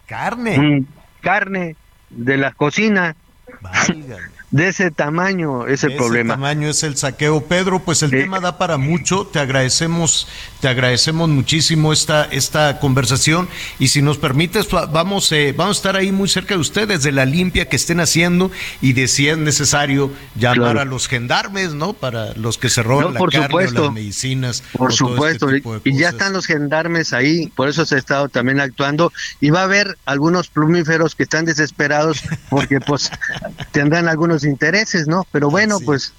[0.07, 0.59] ¿Carne?
[0.59, 0.87] Mm,
[1.23, 1.77] carne
[2.11, 3.17] de la cocina.
[3.63, 6.35] Válgame de ese tamaño es el de problema.
[6.35, 7.43] Ese tamaño es el saqueo.
[7.43, 9.27] Pedro, pues el tema da para mucho.
[9.27, 10.29] Te agradecemos,
[10.61, 13.49] te agradecemos muchísimo esta, esta conversación.
[13.79, 17.03] Y si nos permites, va- vamos, eh, vamos a estar ahí muy cerca de ustedes,
[17.03, 18.51] de la limpia que estén haciendo
[18.81, 20.81] y de si es necesario llamar Claro.
[20.81, 21.93] a los gendarmes, ¿no?
[21.93, 23.85] Para los que se roban No, la por carne o supuesto.
[23.85, 24.63] las medicinas.
[24.73, 28.29] Por supuesto, este de y ya están los gendarmes ahí, por eso se ha estado
[28.31, 33.11] también actuando y va a haber algunos plumíferos que están desesperados porque pues
[33.73, 35.27] tendrán algunos intereses, ¿no?
[35.33, 36.13] Pero bueno, pues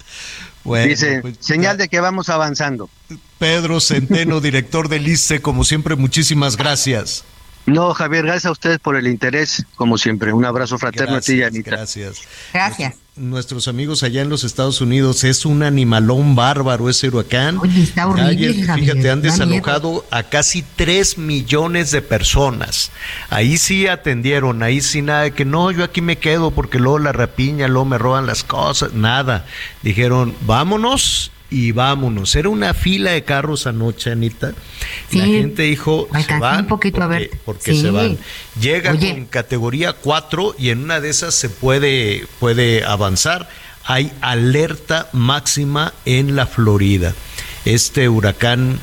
[0.64, 2.90] Bueno, dice, pues, señal de que vamos avanzando.
[3.40, 7.24] Pedro Centeno, director del ICE, como siempre, muchísimas gracias.
[7.66, 10.32] No, Javier, gracias a ustedes por el interés, como siempre.
[10.32, 11.72] Un abrazo fraterno a ti y a Anita.
[11.72, 12.22] Gracias.
[12.54, 12.96] Gracias.
[13.18, 17.58] Nuestros amigos allá en los Estados Unidos es un animalón bárbaro ese huracán.
[17.58, 22.92] Oye, está horrible, Javier, fíjate, han desalojado a casi 3 millones de personas.
[23.32, 27.00] Ahí sí atendieron, ahí sí nada de que no, yo aquí me quedo porque luego
[27.00, 29.48] la rapiña, luego me roban las cosas, nada.
[29.82, 32.36] Dijeron, vámonos y vámonos.
[32.36, 34.48] Era una fila de carros anoche, Anita.
[35.12, 35.32] La Sí.
[35.32, 37.32] gente dijo, se van un poquito a porque, ver.
[37.46, 37.82] porque Sí.
[37.82, 38.18] se van.
[38.60, 39.14] Llega Oye.
[39.14, 43.48] con categoría 4 y en una de esas se puede, puede avanzar.
[43.86, 47.14] Hay alerta máxima en la Florida.
[47.64, 48.80] Este huracán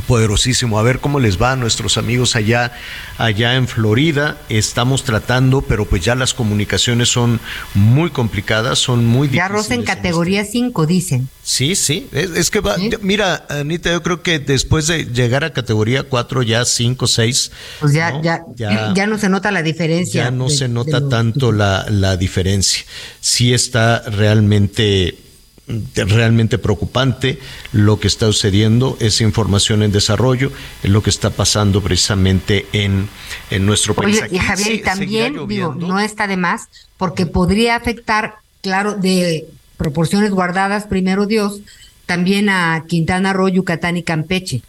[0.00, 0.78] poderosísimo.
[0.78, 2.72] A ver cómo les va a nuestros amigos allá,
[3.18, 4.36] allá en Florida.
[4.48, 7.40] Estamos tratando, pero pues ya las comunicaciones son
[7.74, 9.50] muy complicadas, son muy Ya difíciles.
[9.52, 11.28] roza en en categoría 5, dicen.
[11.42, 15.52] Sí, sí, es, es que va, mira, Anita, yo creo que después de llegar a
[15.52, 18.22] categoría 4, ya 5, 6, Pues ya, ¿no?
[18.22, 20.24] ya, ya, no se nota la diferencia.
[20.24, 22.84] ya no de- se nota los- tanto la, la diferencia.
[23.20, 25.18] Sí está realmente
[25.66, 27.38] realmente preocupante
[27.72, 30.52] lo que está sucediendo, es información en desarrollo,
[30.82, 33.08] es lo que está pasando precisamente en,
[33.50, 34.20] en nuestro país.
[34.22, 39.46] Oye, y Javier, y también, digo, no está de más, porque podría afectar, claro, de
[39.76, 41.60] proporciones guardadas, primero Dios,
[42.06, 44.62] también a Quintana Roo, Yucatán y Campeche.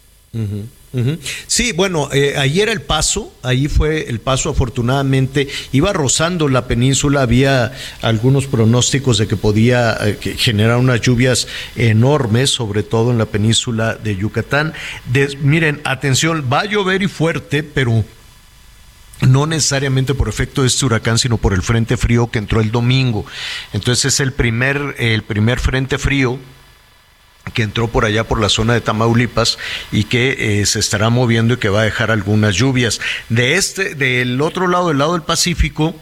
[1.46, 7.22] Sí, bueno, eh, ayer el paso, ahí fue el paso afortunadamente, iba rozando la península,
[7.22, 7.72] había
[8.02, 13.94] algunos pronósticos de que podía eh, generar unas lluvias enormes, sobre todo en la península
[13.94, 14.72] de Yucatán.
[15.40, 18.04] Miren, atención, va a llover y fuerte, pero
[19.20, 22.70] no necesariamente por efecto de este huracán, sino por el frente frío que entró el
[22.70, 23.24] domingo.
[23.72, 26.38] Entonces es el primer, el primer frente frío
[27.54, 29.58] que entró por allá por la zona de Tamaulipas
[29.92, 33.00] y que eh, se estará moviendo y que va a dejar algunas lluvias.
[33.28, 35.94] De este, del otro lado, del lado del Pacífico,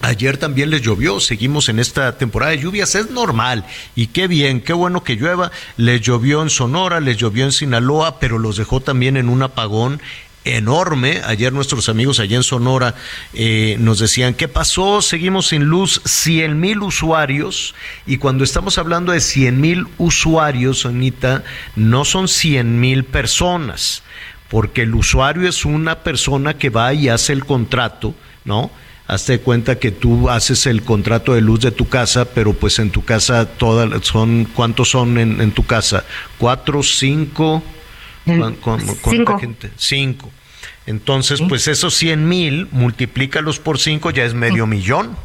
[0.00, 3.64] Ayer también les llovió, seguimos en esta temporada de lluvias, es normal
[3.94, 5.50] y qué bien, qué bueno que llueva.
[5.78, 10.02] Les llovió en Sonora, les llovió en Sinaloa, pero los dejó también en un apagón
[10.44, 11.20] enorme.
[11.24, 12.94] Ayer nuestros amigos allá en Sonora
[13.32, 15.02] eh, nos decían, ¿qué pasó?
[15.02, 17.74] Seguimos sin luz, 100 mil usuarios.
[18.06, 21.44] Y cuando estamos hablando de 100 mil usuarios, Anita,
[21.76, 24.02] no son 100 mil personas,
[24.48, 28.14] porque el usuario es una persona que va y hace el contrato,
[28.44, 28.70] ¿no?
[29.06, 32.90] Hazte cuenta que tú haces el contrato de luz de tu casa, pero pues en
[32.90, 36.04] tu casa todas son, ¿cuántos son en, tu casa?
[36.38, 37.62] ¿Cuatro, cinco?
[39.02, 39.70] ¿Cuánta gente?
[39.76, 40.30] Cinco.
[40.86, 45.16] Entonces, pues esos 100 mil, multiplícalos por cinco, ya es medio millón,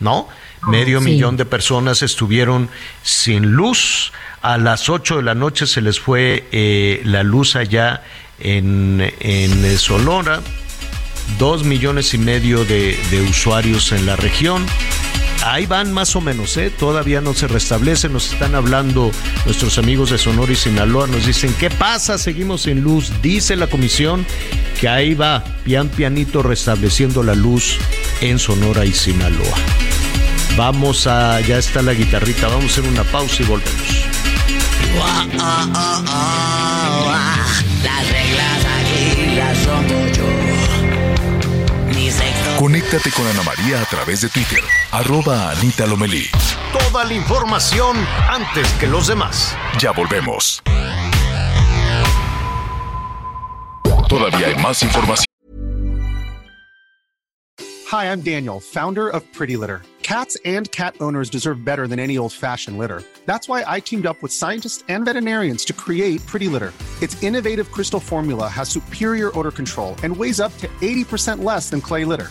[0.00, 0.28] ¿no?
[0.60, 2.68] Ah, medio millón de personas estuvieron
[3.02, 4.12] sin luz.
[4.42, 8.02] A las 8 de la noche se les fue eh, la luz allá
[8.38, 10.40] en, en Sonora
[11.38, 12.96] dos millones y medio de,
[13.28, 14.64] usuarios en la región.
[15.44, 16.70] Ahí van más o menos, ¿eh?
[16.70, 19.10] todavía no se restablece, nos están hablando
[19.44, 22.16] nuestros amigos de Sonora y Sinaloa, nos dicen, ¿qué pasa?
[22.16, 23.10] Seguimos sin luz.
[23.22, 24.24] Dice la comisión
[24.80, 27.78] que ahí va, pian pianito, restableciendo la luz
[28.20, 29.56] en Sonora y Sinaloa.
[30.56, 33.72] Vamos a, ya está la guitarrita, vamos a hacer una pausa y volvemos.
[37.82, 40.01] Las reglas aquí las rompo yo.
[42.62, 44.60] Conéctate con Ana María a través de Twitter,
[44.92, 46.28] arroba Anita Lomelí.
[46.72, 47.96] Toda la información
[48.30, 49.56] antes que los demás.
[49.80, 50.62] Ya volvemos.
[54.08, 55.26] Todavía hay más información.
[57.90, 59.82] Hi, I'm Daniel, founder of Pretty Litter.
[60.04, 63.02] Cats and cat owners deserve better than any old-fashioned litter.
[63.26, 66.72] That's why I teamed up with scientists and veterinarians to create Pretty Litter.
[67.00, 71.80] Its innovative crystal formula has superior odor control and weighs up to 80% less than
[71.80, 72.30] clay litter.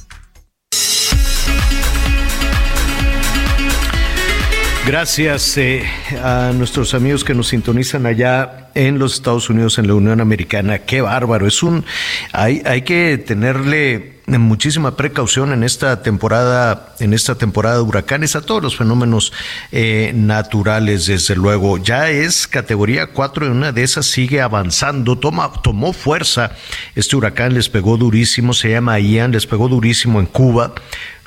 [4.91, 5.85] Gracias eh,
[6.21, 10.79] a nuestros amigos que nos sintonizan allá en los Estados Unidos, en la Unión Americana.
[10.79, 11.47] Qué bárbaro.
[11.47, 11.85] Es un,
[12.33, 18.41] hay, hay que tenerle muchísima precaución en esta temporada, en esta temporada de huracanes, a
[18.41, 19.31] todos los fenómenos
[19.71, 21.77] eh, naturales, desde luego.
[21.77, 26.51] Ya es categoría 4 y una de esas sigue avanzando, toma, tomó fuerza.
[26.95, 30.73] Este huracán les pegó durísimo, se llama Ian, les pegó durísimo en Cuba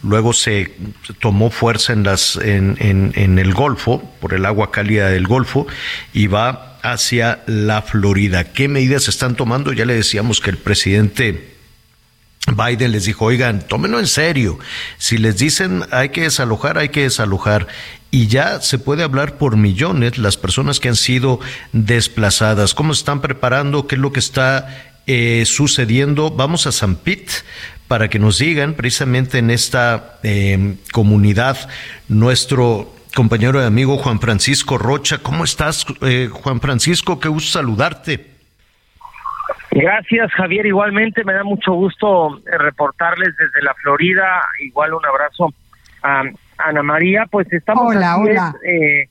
[0.05, 0.73] luego se
[1.21, 5.67] tomó fuerza en, las, en, en, el Golfo, por el agua cálida del Golfo,
[6.13, 8.53] y va hacia la Florida.
[8.53, 9.73] ¿Qué medidas se están tomando?
[9.73, 11.55] Ya le decíamos que el presidente
[12.47, 14.59] Biden les dijo, oigan, tómenlo en serio.
[14.99, 17.67] Si les dicen hay que desalojar, hay que desalojar.
[18.11, 21.41] Y ya se puede hablar por millones las personas que han sido
[21.73, 22.75] desplazadas.
[22.75, 23.87] ¿Cómo se están preparando?
[23.87, 26.31] ¿Qué es lo que está eh, sucediendo?
[26.31, 27.33] Vamos a San Pete
[27.89, 31.57] para que nos digan precisamente en esta em, comunidad
[32.09, 35.19] nuestro compañero y amigo Juan Francisco Rocha.
[35.19, 37.21] ¿Cómo estás, eh, Juan Francisco?
[37.21, 38.35] Qué gusto saludarte.
[39.71, 40.67] Gracias, Javier.
[40.67, 44.43] Igualmente me da mucho gusto eh, reportarles desde la Florida.
[44.61, 45.53] Igual un abrazo
[46.03, 46.23] a
[46.59, 47.27] Ana María.
[47.31, 49.09] Pues estamos eh,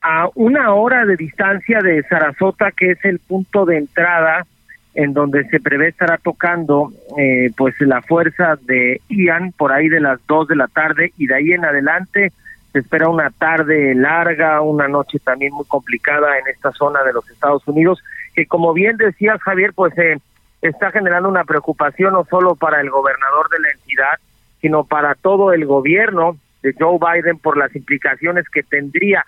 [0.00, 4.46] a una hora de distancia de Sarasota, que es el punto de entrada
[4.94, 10.00] en donde se prevé estará tocando eh, pues la fuerza de Ian por ahí de
[10.00, 12.32] las dos de la tarde y de ahí en adelante
[12.72, 17.28] se espera una tarde larga, una noche también muy complicada en esta zona de los
[17.30, 18.02] Estados Unidos,
[18.34, 20.18] que como bien decías Javier, pues eh,
[20.62, 24.18] está generando una preocupación no solo para el gobernador de la entidad,
[24.60, 29.24] sino para todo el gobierno de Joe Biden por las implicaciones que tendría.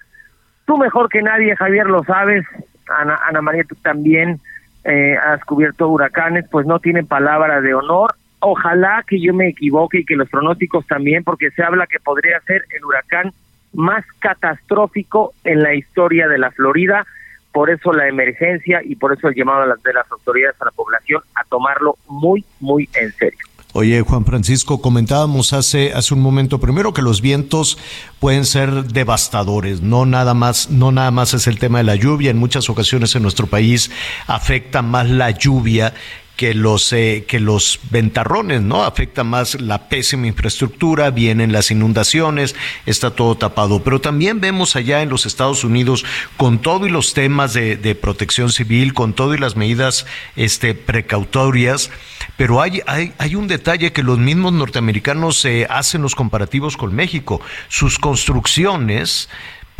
[0.66, 2.44] Tú mejor que nadie, Javier, lo sabes,
[2.88, 4.40] Ana, Ana María, tú también,
[4.84, 8.14] eh, has cubierto huracanes, pues no tienen palabra de honor.
[8.40, 12.40] Ojalá que yo me equivoque y que los pronósticos también, porque se habla que podría
[12.40, 13.32] ser el huracán
[13.72, 17.06] más catastrófico en la historia de la Florida,
[17.52, 21.22] por eso la emergencia y por eso el llamado de las autoridades a la población
[21.34, 23.49] a tomarlo muy, muy en serio.
[23.72, 27.78] Oye, Juan Francisco, comentábamos hace, hace un momento primero que los vientos
[28.18, 32.32] pueden ser devastadores, no nada más, no nada más es el tema de la lluvia,
[32.32, 33.92] en muchas ocasiones en nuestro país
[34.26, 35.94] afecta más la lluvia
[36.41, 38.84] que los, eh, que los ventarrones, ¿no?
[38.84, 43.84] Afecta más la pésima infraestructura, vienen las inundaciones, está todo tapado.
[43.84, 46.03] Pero también vemos allá en los Estados Unidos,
[46.38, 50.72] con todo y los temas de, de protección civil, con todo y las medidas este,
[50.72, 51.91] precautorias,
[52.38, 56.95] pero hay, hay, hay un detalle que los mismos norteamericanos eh, hacen los comparativos con
[56.95, 57.43] México.
[57.68, 59.28] Sus construcciones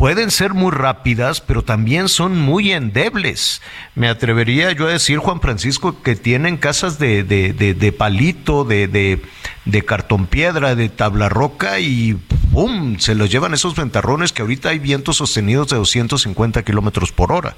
[0.01, 3.61] pueden ser muy rápidas, pero también son muy endebles.
[3.93, 8.87] Me atrevería yo a decir, Juan Francisco, que tienen casas de, de, de, palito, de,
[8.87, 9.21] de,
[9.65, 12.15] de cartón piedra, de tabla roca y
[12.51, 12.97] ¡pum!
[12.97, 17.53] Se los llevan esos ventarrones que ahorita hay vientos sostenidos de 250 kilómetros por hora.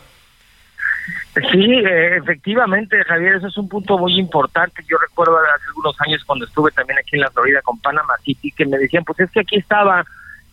[1.50, 4.84] Sí, eh, efectivamente, Javier, eso es un punto muy importante.
[4.86, 8.52] Yo recuerdo hace algunos años cuando estuve también aquí en la Florida con Panama City,
[8.52, 10.04] que me decían, pues es que aquí estaba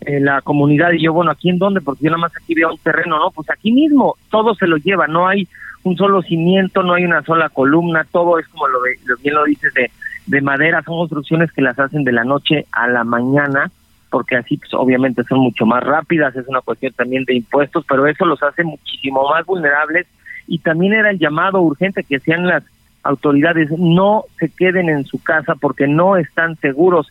[0.01, 1.81] en la comunidad y yo, bueno, ¿aquí en dónde?
[1.81, 3.31] Porque yo nada más aquí veo un terreno, ¿no?
[3.31, 5.47] Pues aquí mismo todo se lo lleva, no hay
[5.83, 9.35] un solo cimiento, no hay una sola columna, todo es como lo, de, lo bien
[9.35, 9.91] lo dices de,
[10.27, 13.71] de madera, son construcciones que las hacen de la noche a la mañana,
[14.11, 18.07] porque así pues, obviamente son mucho más rápidas, es una cuestión también de impuestos, pero
[18.07, 20.07] eso los hace muchísimo más vulnerables
[20.47, 22.65] y también era el llamado urgente que hacían las
[23.03, 27.11] autoridades, no se queden en su casa porque no están seguros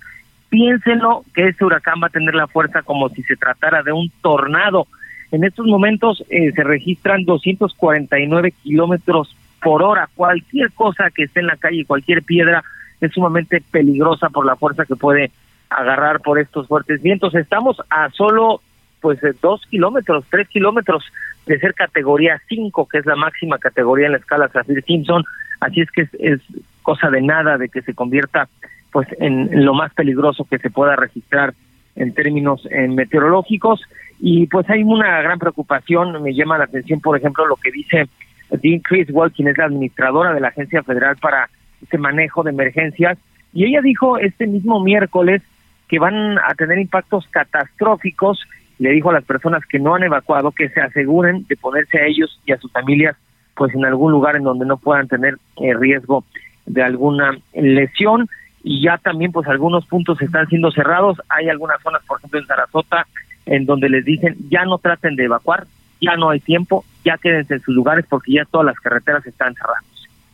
[0.50, 4.12] piénsenlo que este huracán va a tener la fuerza como si se tratara de un
[4.22, 4.88] tornado.
[5.32, 10.10] En estos momentos eh, se registran 249 kilómetros por hora.
[10.16, 12.64] Cualquier cosa que esté en la calle, cualquier piedra,
[13.00, 15.32] es sumamente peligrosa por la fuerza que puede
[15.70, 17.36] agarrar por estos fuertes vientos.
[17.36, 18.62] Estamos a solo
[19.02, 21.06] pues dos kilómetros, tres kilómetros
[21.46, 25.24] de ser categoría 5, que es la máxima categoría en la escala Saffir Simpson.
[25.62, 26.42] Así es que es, es
[26.82, 28.50] cosa de nada de que se convierta
[28.92, 31.54] pues en, lo más peligroso que se pueda registrar
[31.96, 33.82] en términos meteorológicos.
[34.20, 38.08] Y pues hay una gran preocupación, me llama la atención por ejemplo lo que dice
[38.50, 41.50] Dean Criswell, quien es la administradora de la Agencia Federal para
[41.82, 43.18] este manejo de emergencias,
[43.54, 45.42] y ella dijo este mismo miércoles
[45.88, 48.40] que van a tener impactos catastróficos,
[48.78, 52.06] le dijo a las personas que no han evacuado que se aseguren de ponerse a
[52.06, 53.16] ellos y a sus familias
[53.56, 56.24] pues en algún lugar en donde no puedan tener eh, riesgo
[56.66, 58.30] de alguna lesión
[58.64, 61.18] y ya también pues algunos puntos están siendo cerrados.
[61.30, 63.08] Hay algunas zonas, por ejemplo en Sarasota,
[63.46, 65.68] en donde les dicen ya no traten de evacuar,
[66.02, 69.54] ya no hay tiempo, ya quédense en sus lugares porque ya todas las carreteras están
[69.56, 69.84] cerradas.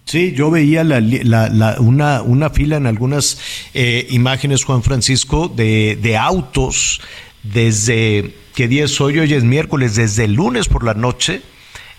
[0.05, 5.97] Sí, yo veía la, la, una, una fila en algunas eh, imágenes, Juan Francisco, de,
[5.99, 7.01] de autos
[7.41, 9.17] desde, ¿qué día es hoy?
[9.17, 11.41] Hoy es miércoles, desde el lunes por la noche,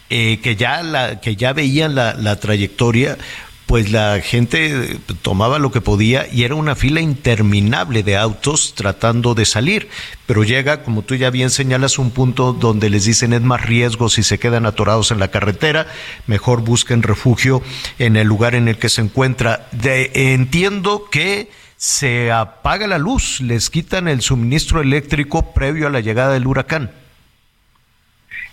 [0.09, 3.19] eh, que, ya la, que ya veían la, la trayectoria
[3.67, 9.35] pues la gente tomaba lo que podía y era una fila interminable de autos tratando
[9.35, 9.89] de salir.
[10.27, 14.09] Pero llega, como tú ya bien señalas, un punto donde les dicen es más riesgo
[14.09, 15.89] si se quedan atorados en la carretera,
[16.29, 17.61] mejor busquen refugio
[17.99, 19.69] en el lugar en el que se encuentra.
[19.73, 26.01] De, entiendo que se apaga la luz, les quitan el suministro eléctrico previo a la
[26.01, 26.93] llegada del huracán.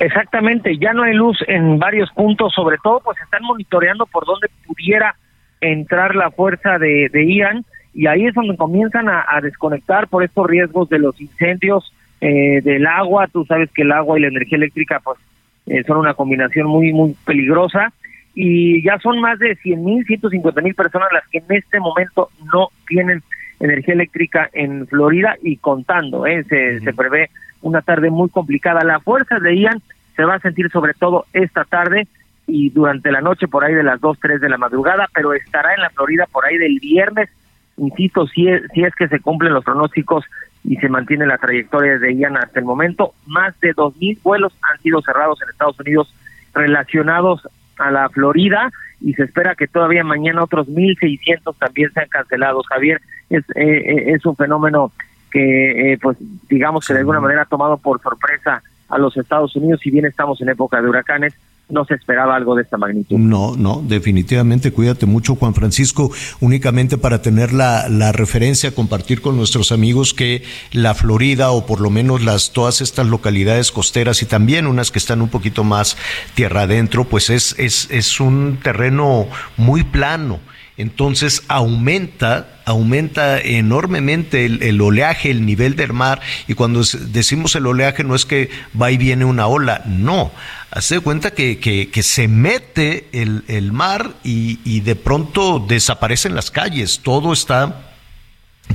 [0.04, 4.50] Exactamente, ya no hay luz en varios puntos, sobre todo pues están monitoreando por dónde
[4.68, 5.16] pudiera
[5.62, 10.46] entrar la fuerza de, de Ian y ahí es donde comienzan a, desconectar por estos
[10.46, 14.58] riesgos de los incendios, eh, del agua, tú sabes que el agua y la energía
[14.58, 15.20] eléctrica pues
[15.68, 17.94] eh, son una combinación muy, muy peligrosa
[18.36, 22.28] y ya son más de 100 mil, 150 mil personas las que en este momento
[22.54, 23.24] no tienen
[23.62, 26.44] energía eléctrica en Florida y contando, ¿eh?
[26.44, 27.30] se, se prevé
[27.62, 28.84] una tarde muy complicada.
[28.84, 29.82] La fuerza de Ian
[30.16, 32.08] se va a sentir sobre todo esta tarde
[32.48, 35.74] y durante la noche por ahí de las 2, 3 de la madrugada, pero estará
[35.74, 37.30] en la Florida por ahí del viernes,
[37.78, 40.26] insisto, si es, si es que se cumplen los pronósticos
[40.64, 44.80] y se mantiene la trayectoria de Ian hasta el momento, más de 2.000 vuelos han
[44.82, 46.14] sido cerrados en Estados Unidos
[46.54, 47.48] relacionados
[47.78, 52.66] a la Florida y se espera que todavía mañana otros 1.600 también sean cancelados.
[52.68, 54.92] Javier, es, eh, eh, es un fenómeno
[55.30, 58.62] que, eh, pues, digamos que de alguna manera ha tomado por sorpresa
[58.94, 61.34] a los Estados Unidos, si bien estamos en época de huracanes,
[61.70, 63.18] no se esperaba algo de esta magnitud.
[63.18, 69.38] No, no, definitivamente cuídate mucho, Juan Francisco, únicamente para tener la, la, referencia, compartir con
[69.38, 74.26] nuestros amigos que la Florida, o por lo menos las todas estas localidades costeras y
[74.26, 75.98] también unas que están un poquito más
[76.36, 79.28] tierra adentro, pues es, es, es un terreno
[79.58, 80.40] muy plano
[80.78, 88.04] entonces aumenta, aumenta enormemente el, oleaje, el nivel del mar, y cuando decimos el oleaje
[88.04, 88.50] no es que
[88.80, 90.32] va y viene una ola, no,
[90.72, 96.50] hace cuenta que, que, se mete el, el mar y, y de pronto desaparecen las
[96.50, 97.94] calles, todo está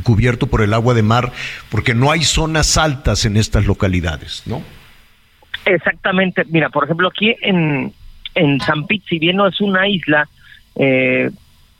[0.02, 1.32] cubierto por el agua de mar,
[1.70, 4.62] porque no hay zonas altas en estas localidades, ¿no?
[5.64, 7.92] Exactamente, mira, por ejemplo, aquí en,
[8.34, 10.28] en San Pete, si bien no es una isla,
[10.76, 11.30] eh,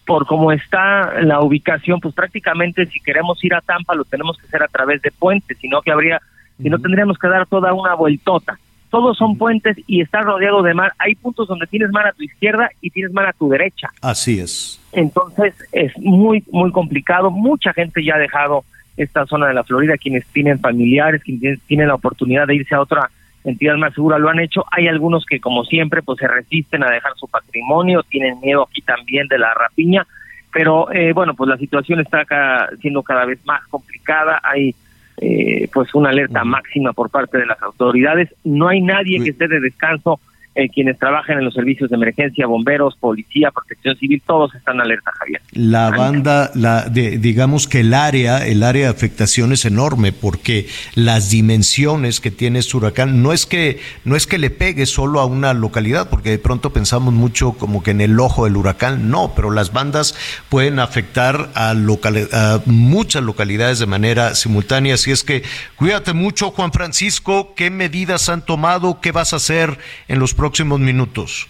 [0.09, 4.47] por cómo está la ubicación, pues prácticamente si queremos ir a Tampa lo tenemos que
[4.47, 6.19] hacer a través de puentes, sino que habría,
[6.57, 8.59] si no tendríamos que dar toda una vueltota.
[8.89, 10.95] Todos son puentes y está rodeado de mar.
[10.99, 13.91] Hay puntos donde tienes mar a tu izquierda y tienes mar a tu derecha.
[14.01, 14.81] Así es.
[14.93, 17.31] Entonces es muy, muy complicado.
[17.31, 18.65] Mucha gente ya ha dejado
[18.97, 22.81] esta zona de la Florida, quienes tienen familiares, quienes tienen la oportunidad de irse a
[22.81, 23.11] otra
[23.45, 24.65] entidad más segura lo han hecho.
[24.71, 28.83] Hay algunos que, como siempre, pues se resisten a dejar su patrimonio, tienen miedo aquí
[28.83, 30.07] también de la rapiña,
[30.53, 34.41] pero eh, bueno, pues la situación está acá siendo cada vez más complicada.
[34.43, 34.75] Hay
[35.19, 38.35] eh, pues una alerta máxima por parte de las autoridades.
[38.45, 40.21] No hay nadie que esté de descanso
[40.59, 45.13] eh, quienes trabajan en los servicios de emergencia, bomberos, policía, protección civil, todos están alerta,
[45.17, 45.41] Javier.
[45.53, 50.67] La banda, la de, digamos que el área, el área de afectación es enorme porque
[50.97, 55.21] las dimensiones que tiene este huracán no es que no es que le pegue solo
[55.21, 59.11] a una localidad, porque de pronto pensamos mucho como que en el ojo del huracán,
[59.11, 60.17] no, pero las bandas
[60.49, 65.45] pueden afectar a, a muchas localidades de manera simultánea, así es que
[65.77, 69.01] cuídate mucho, Juan Francisco, ¿qué medidas han tomado?
[69.01, 69.79] ¿Qué vas a hacer
[70.09, 71.47] en los próximos próximos minutos?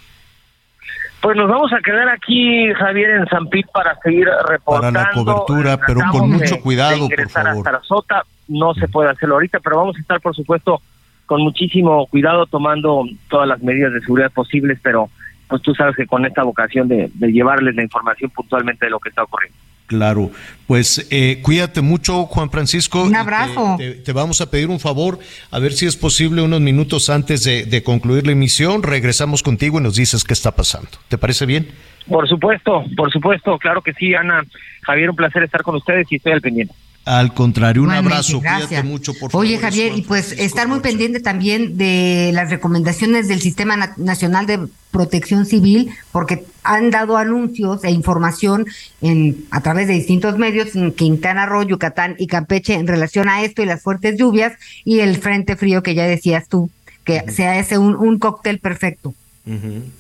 [1.21, 4.99] Pues nos vamos a quedar aquí, Javier, en San Pit para seguir reportando.
[4.99, 7.61] Para la cobertura, pero con mucho cuidado, por favor.
[7.61, 8.25] A Sarasota.
[8.49, 10.81] No se puede hacerlo ahorita, pero vamos a estar, por supuesto,
[11.27, 15.11] con muchísimo cuidado, tomando todas las medidas de seguridad posibles, pero
[15.47, 19.11] pues tú sabes que con esta vocación de llevarles la información puntualmente de lo que
[19.11, 19.57] está ocurriendo.
[19.89, 20.31] Claro,
[20.67, 23.05] pues eh, cuídate mucho, Juan Francisco.
[23.05, 23.79] Un abrazo.
[23.79, 25.19] Te, vamos a pedir un favor,
[25.51, 29.83] a ver si es posible unos minutos antes de, concluir la emisión, regresamos contigo y
[29.83, 30.91] nos dices qué está pasando.
[31.09, 31.69] ¿Te parece bien?
[32.07, 34.45] Por supuesto, por supuesto, claro que sí, Ana.
[34.83, 36.75] Javier, un placer estar con ustedes y estoy al pendiente.
[37.09, 38.39] Al contrario, un abrazo.
[38.39, 39.47] Cuídate mucho, por favor.
[39.47, 44.69] Oye, Javier, y pues estar muy pendiente también de las recomendaciones del Sistema Nacional de
[44.91, 48.67] Protección Civil, porque han dado anuncios e información
[49.01, 53.43] en a través de distintos medios en Quintana Roo, Yucatán y Campeche en relación a
[53.43, 54.53] esto y las fuertes lluvias
[54.85, 56.69] y el frente frío que ya decías tú,
[57.05, 59.15] que sea ese un, un cóctel perfecto.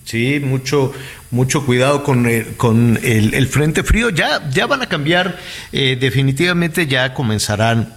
[0.04, 0.92] Sí, mucho,
[1.30, 4.10] mucho cuidado con el, con el, frente frío.
[4.10, 5.38] Ya, ya van a cambiar,
[5.72, 7.94] eh, definitivamente ya comenzarán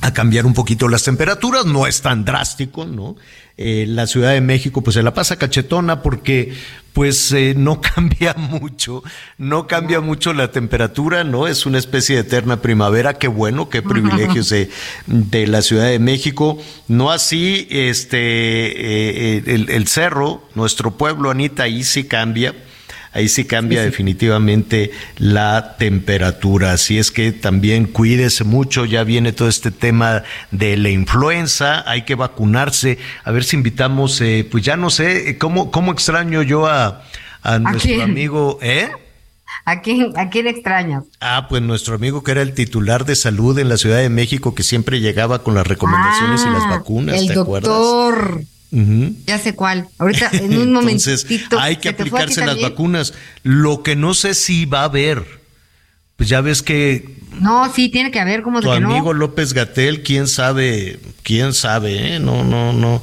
[0.00, 3.16] a cambiar un poquito las temperaturas, no es tan drástico, ¿no?
[3.56, 6.52] Eh, la Ciudad de México pues se la pasa cachetona porque
[6.96, 9.04] pues eh, no cambia mucho,
[9.36, 11.46] no cambia mucho la temperatura, ¿no?
[11.46, 14.70] Es una especie de eterna primavera, qué bueno, qué privilegios de,
[15.06, 16.56] de la Ciudad de México.
[16.88, 22.54] No así este eh, el, el cerro, nuestro pueblo, Anita, ahí sí cambia
[23.16, 26.72] ahí sí cambia definitivamente la temperatura.
[26.72, 32.02] Así es que también cuídese mucho, ya viene todo este tema de la influenza, hay
[32.02, 32.98] que vacunarse.
[33.24, 37.02] A ver si invitamos, eh, pues ya no sé, ¿cómo, cómo extraño yo a,
[37.60, 38.90] nuestro amigo, ¿eh?
[39.64, 41.04] ¿A quién, ¿A quién extrañas?
[41.20, 44.54] Ah, pues nuestro amigo que era el titular de salud en la Ciudad de México,
[44.54, 48.42] que siempre llegaba con las recomendaciones y las ah, vacunas, el ¿te doctor.
[48.70, 49.88] Ya sé cuál.
[49.98, 51.58] Ahorita, en un momentito.
[51.58, 53.14] hay que aplicarse las vacunas.
[53.42, 55.24] Lo que no sé si va a haber.
[56.16, 57.16] Pues ya ves que.
[57.40, 62.14] No, sí, tiene que haber, como de Tu amigo López Gatel, quién sabe, quién sabe,
[62.14, 62.18] ¿eh?
[62.18, 63.02] No, no, no.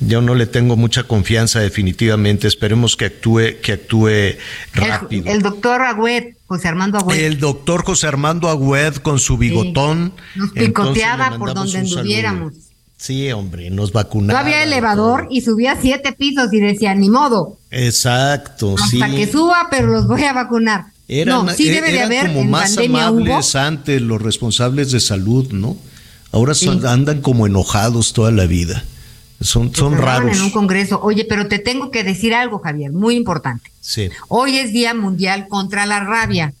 [0.00, 2.46] Yo no le tengo mucha confianza, definitivamente.
[2.46, 4.36] Esperemos que actúe, que actúe
[4.74, 5.30] rápido.
[5.30, 7.18] El, doctor Agüed, José Armando Agüed.
[7.18, 10.12] El doctor José Armando Agüed con su bigotón.
[10.34, 12.52] Nos picoteaba por donde anduviéramos.
[12.96, 14.40] Sí, hombre, nos vacunaba.
[14.40, 17.58] No había elevador y subía siete pisos y decía, ni modo.
[17.70, 19.00] Exacto, sí.
[19.02, 20.86] Hasta que suba, pero los voy a vacunar.
[21.08, 25.76] Eran, no, sí debe de haber, como más amables antes los responsables de salud, ¿no?
[26.32, 26.54] Ahora
[26.86, 28.82] andan como enojados toda la vida.
[29.40, 30.36] Son, son raros.
[30.36, 31.00] En un congreso.
[31.02, 33.70] Oye, pero te tengo que decir algo, Javier, muy importante.
[33.80, 34.08] Sí.
[34.28, 36.54] Hoy es Día Mundial contra la Rabia.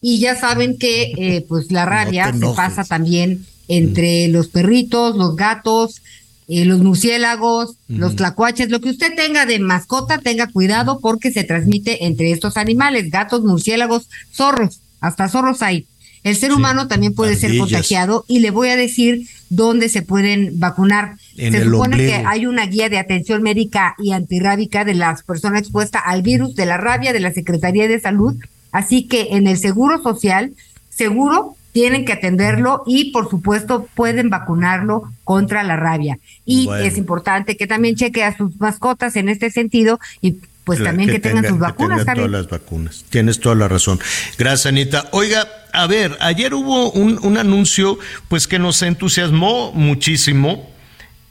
[0.00, 5.36] Y ya saben que eh, pues la rabia se pasa también entre los perritos, los
[5.36, 6.02] gatos,
[6.48, 11.44] eh, los murciélagos, los tlacuaches, lo que usted tenga de mascota, tenga cuidado porque se
[11.44, 15.86] transmite entre estos animales, gatos, murciélagos, zorros, hasta zorros hay.
[16.22, 20.58] El ser humano también puede ser contagiado y le voy a decir dónde se pueden
[20.58, 21.16] vacunar.
[21.36, 26.02] se supone que hay una guía de atención médica y antirrábica de las personas expuestas
[26.04, 28.34] al virus de la rabia de la Secretaría de Salud
[28.76, 30.52] Así que en el Seguro Social,
[30.90, 36.18] seguro tienen que atenderlo y por supuesto pueden vacunarlo contra la rabia.
[36.46, 41.10] Y es importante que también cheque a sus mascotas en este sentido y pues también
[41.10, 42.06] que, tengan, sus vacunas.
[42.06, 43.04] Que todas las vacunas.
[43.10, 44.00] Tienes toda la razón.
[44.38, 45.10] Gracias, Anita.
[45.12, 47.98] Oiga, a ver, ayer hubo un, un anuncio
[48.28, 50.70] pues que nos entusiasmó muchísimo.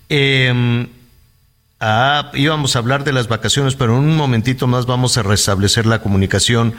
[0.09, 0.85] Eh,
[1.79, 5.85] Ah, íbamos a hablar de las vacaciones, pero en un momentito más vamos a restablecer
[5.85, 6.73] la comunicación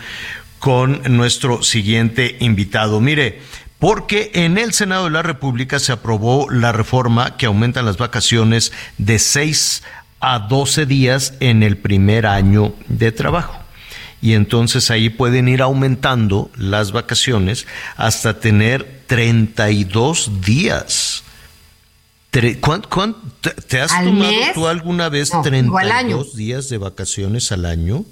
[0.66, 3.00] con nuestro siguiente invitado.
[3.00, 3.38] Mire,
[3.78, 8.72] porque en el Senado de la República se aprobó la reforma que aumenta las vacaciones
[8.98, 9.84] de 6
[10.18, 13.56] a 12 días en el primer año de trabajo.
[14.20, 21.22] Y entonces ahí pueden ir aumentando las vacaciones hasta tener 32 días.
[23.68, 28.04] te has tomado tú alguna vez 32 días de vacaciones al año?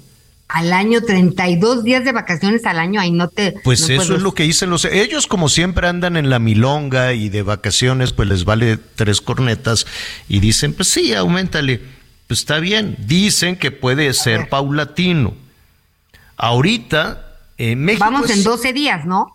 [0.55, 3.55] Al año, 32 días de vacaciones al año, ahí no te...
[3.65, 4.85] Pues eso es lo que dicen los...
[4.85, 9.85] Ellos como siempre andan en la milonga y de vacaciones, pues les vale tres cornetas
[10.29, 11.81] y dicen, pues sí, aumentale.
[12.27, 15.33] Pues está bien, dicen que puede ser paulatino.
[16.37, 18.05] Ahorita, en México...
[18.05, 19.34] Vamos en 12 días, ¿no?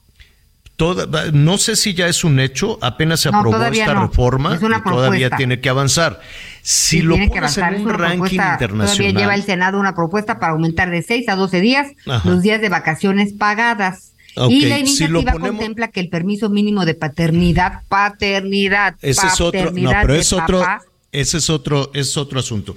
[1.32, 5.60] No sé si ya es un hecho, apenas se aprobó esta reforma y todavía tiene
[5.60, 6.20] que avanzar.
[6.62, 8.86] Si lo pones en un ranking internacional.
[8.86, 11.88] Todavía lleva el Senado una propuesta para aumentar de 6 a 12 días
[12.24, 14.12] los días de vacaciones pagadas.
[14.48, 19.90] y la iniciativa contempla que el permiso mínimo de paternidad, paternidad, ese es otro, no,
[19.90, 20.64] pero es otro,
[21.12, 22.76] ese es otro, es otro asunto.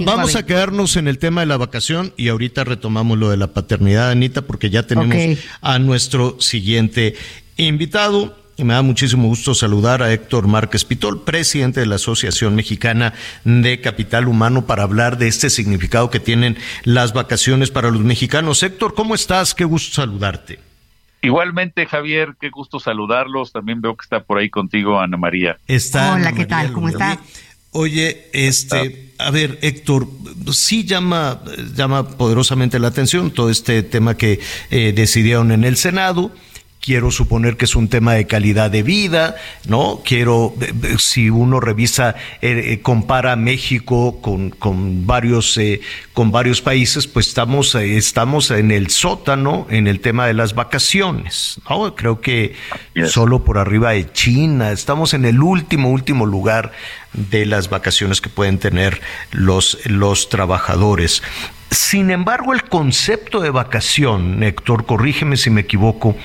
[0.00, 3.48] vamos a quedarnos en el tema de la vacación y ahorita retomamos lo de la
[3.48, 7.14] paternidad, Anita, porque ya tenemos a nuestro siguiente
[7.56, 8.36] invitado.
[8.56, 13.12] Y me da muchísimo gusto saludar a Héctor Márquez Pitol, presidente de la Asociación Mexicana
[13.42, 18.62] de Capital Humano, para hablar de este significado que tienen las vacaciones para los mexicanos.
[18.62, 19.56] Héctor, ¿cómo estás?
[19.56, 20.60] Qué gusto saludarte.
[21.20, 23.50] Igualmente, Javier, qué gusto saludarlos.
[23.50, 25.56] También veo que está por ahí contigo Ana María.
[25.66, 26.70] Está Hola, ¿qué tal?
[26.70, 27.18] ¿Cómo estás?
[27.72, 30.06] Oye, este, a ver, Héctor,
[30.52, 31.40] sí llama,
[31.74, 34.38] llama poderosamente la atención todo este tema que
[34.70, 36.30] eh, decidieron en el Senado
[36.84, 40.02] quiero suponer que es un tema de calidad de vida, ¿no?
[40.04, 45.58] Quiero, eh, eh, si uno revisa, eh, compara México con, con varios,
[46.12, 51.58] con varios países, pues estamos, estamos en el sótano en el tema de las vacaciones,
[51.70, 51.94] ¿no?
[51.94, 52.54] Creo que
[53.06, 56.72] solo por arriba de China, estamos en el último, último lugar
[57.14, 61.22] de las vacaciones que pueden tener los, los trabajadores.
[61.70, 66.16] Sin embargo, el concepto de vacación, Héctor, corrígeme si me equivoco,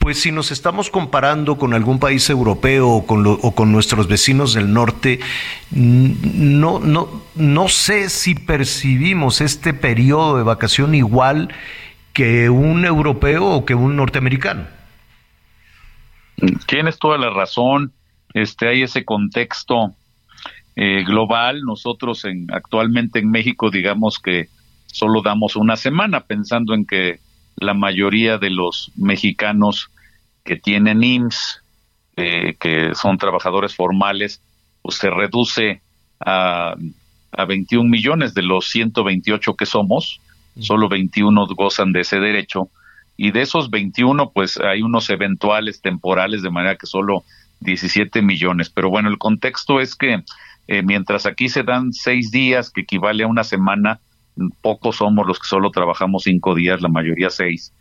[0.00, 3.06] pues si nos estamos comparando con algún país europeo o
[3.54, 5.20] con, nuestros vecinos del norte,
[5.70, 11.52] no, no, no sé si percibimos este periodo de vacación igual
[12.14, 14.66] que un europeo o que un norteamericano.
[16.66, 17.92] Tienes toda la razón.
[18.32, 19.94] Este, hay ese contexto
[20.76, 21.60] eh, global.
[21.60, 24.48] Nosotros en, actualmente en México, digamos que
[24.86, 27.20] solo damos una semana pensando en que
[27.60, 29.90] la mayoría de los mexicanos
[30.44, 31.62] que tienen IMSS,
[32.16, 34.42] eh, que son trabajadores formales,
[34.82, 35.80] pues se reduce
[36.18, 36.74] a,
[37.32, 40.20] a 21 millones de los 128 que somos,
[40.58, 42.68] solo 21 gozan de ese derecho,
[43.16, 47.22] y de esos 21, pues hay unos eventuales temporales, de manera que solo
[47.60, 48.70] 17 millones.
[48.70, 50.24] Pero bueno, el contexto es que
[50.68, 54.00] eh, mientras aquí se dan seis días, que equivale a una semana,
[54.62, 57.72] pocos somos los que solo trabajamos cinco días, la mayoría seis.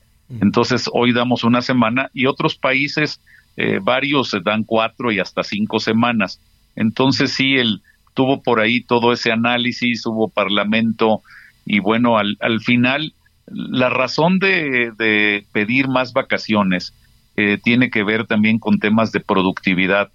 [0.42, 3.20] Entonces, hoy damos una semana y otros países,
[3.58, 6.40] eh, varios dan cuatro y hasta cinco semanas.
[6.76, 7.82] Entonces, sí, él
[8.14, 11.22] tuvo por ahí todo ese análisis, hubo parlamento
[11.66, 13.14] y bueno, al, al final,
[13.48, 16.94] la razón de, de pedir más vacaciones
[17.36, 20.12] eh, tiene que ver también con temas de productividad.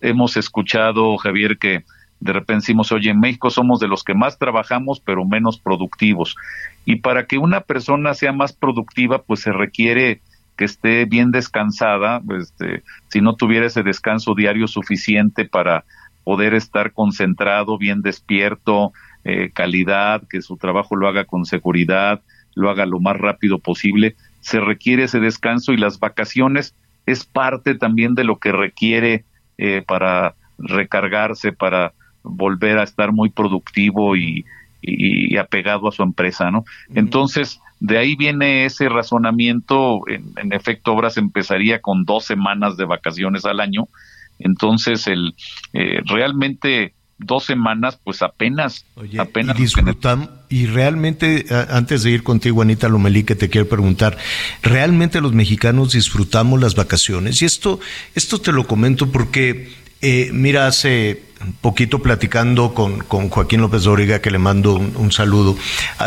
[0.00, 1.84] Hemos escuchado, Javier, que
[2.24, 6.36] de repente decimos, oye, en México somos de los que más trabajamos, pero menos productivos.
[6.86, 10.22] Y para que una persona sea más productiva, pues se requiere
[10.56, 15.84] que esté bien descansada, este, si no tuviera ese descanso diario suficiente para
[16.24, 18.92] poder estar concentrado, bien despierto,
[19.24, 22.22] eh, calidad, que su trabajo lo haga con seguridad,
[22.54, 27.74] lo haga lo más rápido posible, se requiere ese descanso y las vacaciones es parte
[27.74, 29.24] también de lo que requiere
[29.58, 31.92] eh, para recargarse, para
[32.24, 34.44] volver a estar muy productivo y,
[34.82, 36.64] y, apegado a su empresa, ¿no?
[36.94, 43.44] Entonces, de ahí viene ese razonamiento, en, efecto, Obras empezaría con dos semanas de vacaciones
[43.44, 43.88] al año,
[44.38, 45.34] entonces el
[45.72, 48.84] eh, realmente dos semanas, pues apenas,
[49.18, 54.18] apenas y disfrutan y realmente antes de ir contigo Anita Lomelí que te quiero preguntar,
[54.62, 57.80] realmente los mexicanos disfrutamos las vacaciones y esto
[58.14, 59.70] esto te lo comento porque
[60.02, 61.22] eh, mira hace
[61.60, 65.56] poquito platicando con, con, Joaquín López Dóriga, que le mando un, saludo.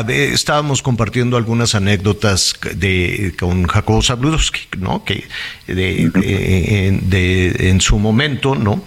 [0.09, 5.03] estábamos compartiendo algunas anécdotas de, con Jacobo Zabludowski, ¿no?
[5.03, 5.25] Que
[5.67, 6.09] de,
[7.03, 8.83] de, en su momento, ¿no?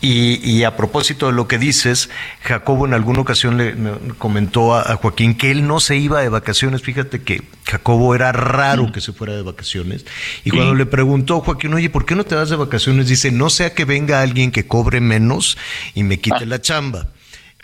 [0.00, 2.10] Y, a propósito de lo que dices,
[2.42, 3.74] Jacobo en alguna ocasión le
[4.18, 6.82] comentó a, Joaquín que él no se iba de vacaciones.
[6.82, 10.04] Fíjate que Jacobo era raro que se fuera de vacaciones.
[10.44, 13.08] Y cuando le preguntó Joaquín, oye, ¿por qué no te vas de vacaciones?
[13.08, 15.56] Dice, no sea que venga alguien que cobre menos
[15.94, 16.46] y me quite ah.
[16.46, 17.08] la chamba.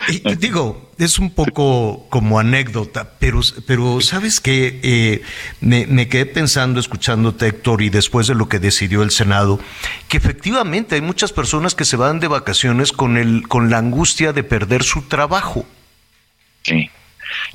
[0.07, 5.21] Y, digo, es un poco como anécdota, pero, pero sabes que eh,
[5.61, 9.59] me, quedé pensando, escuchándote, Héctor, y después de lo que decidió el Senado,
[10.07, 14.33] que efectivamente hay muchas personas que se van de vacaciones con, el, con la angustia
[14.33, 15.65] de perder su trabajo.
[16.63, 16.89] Sí,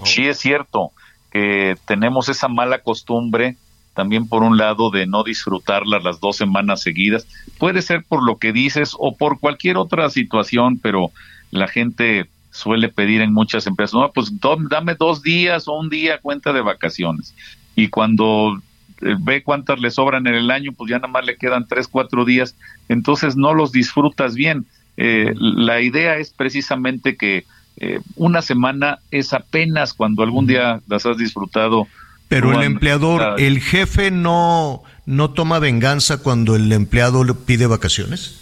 [0.05, 0.93] sí es cierto
[1.31, 3.57] que tenemos esa mala costumbre
[3.99, 7.27] también por un lado de no disfrutarlas las dos semanas seguidas.
[7.59, 11.11] Puede ser por lo que dices o por cualquier otra situación, pero
[11.51, 14.33] la gente suele pedir en muchas empresas, no, pues
[14.71, 17.35] dame dos días o un día cuenta de vacaciones.
[17.77, 18.61] Y cuando
[19.01, 21.89] eh, ve cuántas le sobran en el año, pues ya nada más le quedan tres,
[21.89, 22.57] cuatro días,
[22.89, 24.67] entonces no los disfrutas bien.
[24.97, 27.45] Eh, la idea es precisamente que
[27.77, 31.87] eh, una semana es apenas cuando algún día las has disfrutado.
[32.29, 38.41] Pero el empleador, el jefe no, no toma venganza cuando el empleado le pide vacaciones.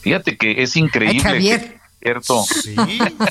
[0.00, 1.75] Fíjate que es increíble.
[2.00, 2.42] ¿Cierto?
[2.44, 2.76] Sí,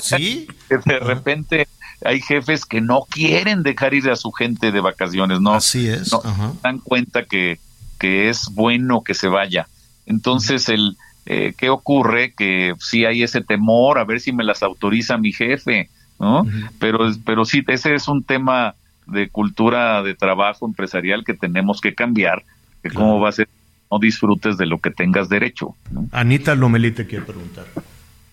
[0.02, 0.48] sí.
[0.84, 1.68] de repente
[2.04, 5.54] hay jefes que no quieren dejar ir a su gente de vacaciones, ¿no?
[5.54, 6.12] Así es.
[6.12, 6.22] No
[6.62, 7.58] dan cuenta que,
[7.98, 9.68] que es bueno que se vaya.
[10.04, 12.32] Entonces, el eh, ¿qué ocurre?
[12.32, 15.90] Que sí hay ese temor, a ver si me las autoriza mi jefe,
[16.20, 16.46] ¿no?
[16.78, 18.76] Pero, pero sí, ese es un tema
[19.06, 22.44] de cultura de trabajo empresarial que tenemos que cambiar,
[22.82, 23.48] que cómo va a ser
[23.90, 25.74] no disfrutes de lo que tengas derecho.
[26.12, 27.66] Anita Lomelí te quiere preguntar.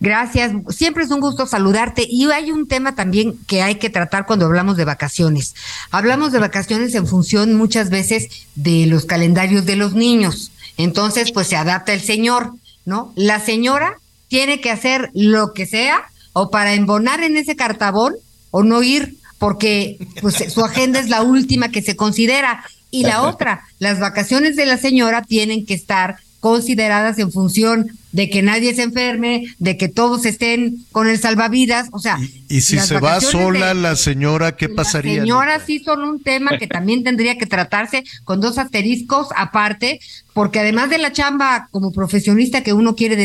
[0.04, 4.26] Gracias, siempre es un gusto saludarte y hay un tema también que hay que tratar
[4.26, 5.56] cuando hablamos de vacaciones.
[5.92, 10.52] Hablamos de vacaciones en función muchas veces de los calendarios de los niños.
[10.76, 12.52] Entonces, pues se adapta el señor,
[12.84, 13.14] ¿no?
[13.16, 13.96] La señora
[14.28, 16.04] tiene que hacer lo que sea
[16.34, 18.14] o para embonar en ese cartabón
[18.52, 23.22] o no ir porque pues su agenda es la última que se considera y la
[23.30, 28.74] otra, las vacaciones de la señora tienen que estar consideradas en función de que nadie
[28.76, 32.20] se enferme, de que todos estén con el salvavidas, o sea.
[32.48, 35.16] Y, si se va sola la señora, ¿qué pasaría?
[35.16, 40.00] Las señoras sí son un tema que también tendría que tratarse con dos asteriscos aparte,
[40.34, 43.16] porque además de la chamba como profesionista que uno quiere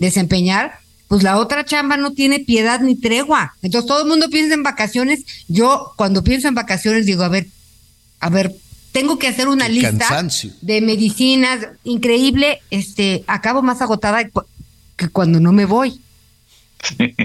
[0.00, 3.54] desempeñar, pues la otra chamba no tiene piedad ni tregua.
[3.62, 5.24] Entonces todo el mundo piensa en vacaciones.
[5.46, 7.46] Yo cuando pienso en vacaciones digo, a ver,
[8.18, 8.52] a ver,
[8.94, 10.24] tengo que hacer una lista
[10.62, 14.30] de medicinas increíble, este, acabo más agotada
[14.96, 16.00] que cuando no me voy.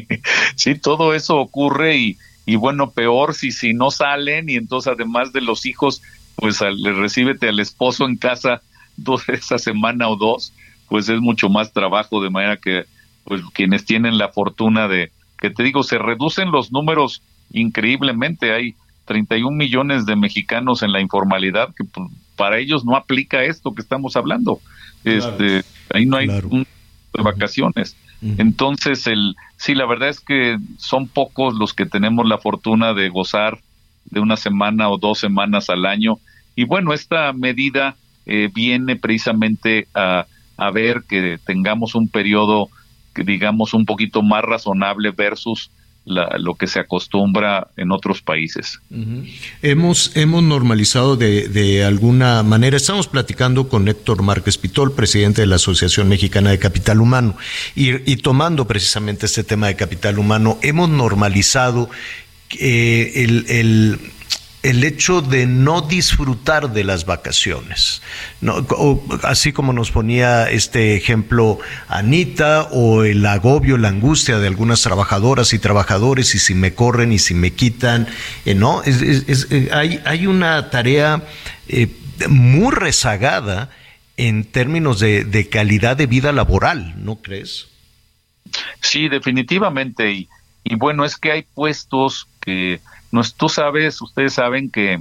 [0.56, 5.32] Sí, todo eso ocurre y, y bueno, peor si, si no salen y entonces además
[5.32, 6.02] de los hijos,
[6.36, 8.62] pues le recíbete al esposo en casa
[8.98, 10.52] dos, esa semana o dos,
[10.88, 12.86] pues es mucho más trabajo, de manera que
[13.26, 17.22] pues quienes tienen la fortuna de, que te digo, se reducen los números
[17.52, 18.76] increíblemente, hay
[19.10, 23.82] 31 millones de mexicanos en la informalidad, que pues, para ellos no aplica esto que
[23.82, 24.60] estamos hablando.
[25.04, 26.68] Este, ahí no hay un,
[27.14, 27.98] de vacaciones.
[28.22, 33.10] Entonces, el, sí, la verdad es que son pocos los que tenemos la fortuna de
[33.10, 33.58] gozar
[34.06, 36.20] de una semana o dos semanas al año.
[36.56, 37.96] Y bueno, esta medida
[38.28, 40.28] eh, viene precisamente a,
[40.58, 42.70] a ver que tengamos un periodo,
[43.16, 45.72] que digamos, un poquito más razonable versus
[46.06, 48.80] lo que se acostumbra en otros países.
[49.62, 55.48] hemos, hemos normalizado de, de, alguna manera, estamos platicando con Héctor Márquez Pitol, presidente de
[55.48, 57.36] la Asociación Mexicana de Capital Humano,
[57.76, 61.90] y, y tomando precisamente este tema de capital humano, hemos normalizado
[62.60, 64.00] eh, el
[64.62, 68.02] el hecho de no disfrutar de las vacaciones.
[69.24, 75.54] así como nos ponía este ejemplo Anita, o el agobio, la angustia de algunas trabajadoras
[75.54, 78.08] y trabajadores, y si me corren y si me quitan,
[78.46, 78.82] eh, ¿no?
[78.86, 81.24] Eh, hay, una tarea
[81.68, 81.88] eh,
[82.28, 83.70] muy rezagada
[84.18, 87.68] en términos de, de, calidad de vida laboral, ¿no crees?
[88.82, 90.28] Sí, definitivamente.
[90.66, 92.82] Y bueno, es que hay puestos que
[93.12, 95.00] no, tú sabes, ustedes saben que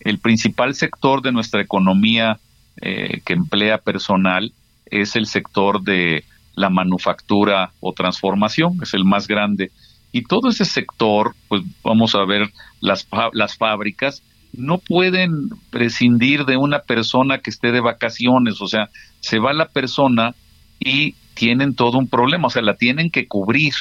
[0.00, 2.38] el principal sector de nuestra economía
[2.80, 4.52] eh, que emplea personal
[4.86, 9.70] es el sector de la manufactura o transformación, es el más grande.
[10.12, 12.50] Y todo ese sector, pues vamos a ver
[12.80, 14.22] las, las fábricas,
[14.52, 18.88] no pueden prescindir de una persona que esté de vacaciones, o sea,
[19.20, 20.34] se va la persona
[20.80, 23.74] y tienen todo un problema, o sea, la tienen que cubrir.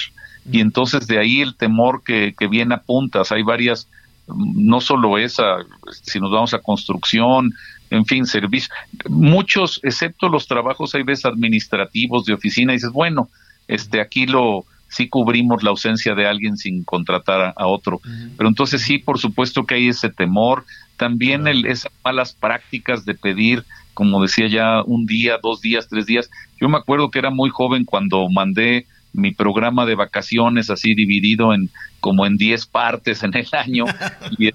[0.51, 3.31] Y entonces de ahí el temor que, que viene a puntas.
[3.31, 3.87] Hay varias,
[4.27, 5.57] no solo esa,
[6.03, 7.53] si nos vamos a construcción,
[7.89, 8.71] en fin, servicios.
[9.09, 13.29] Muchos, excepto los trabajos, hay veces administrativos de oficina, y dices, bueno,
[13.67, 18.01] este, aquí lo, sí cubrimos la ausencia de alguien sin contratar a, otro.
[18.37, 20.65] Pero entonces sí, por supuesto que hay ese temor,
[20.97, 23.63] también el, esas malas prácticas de pedir,
[23.93, 26.29] como decía ya, un día, dos días, tres días.
[26.59, 31.53] Yo me acuerdo que era muy joven cuando mandé mi programa de vacaciones así dividido
[31.53, 31.69] en
[31.99, 33.85] como en diez partes en el año
[34.37, 34.51] y,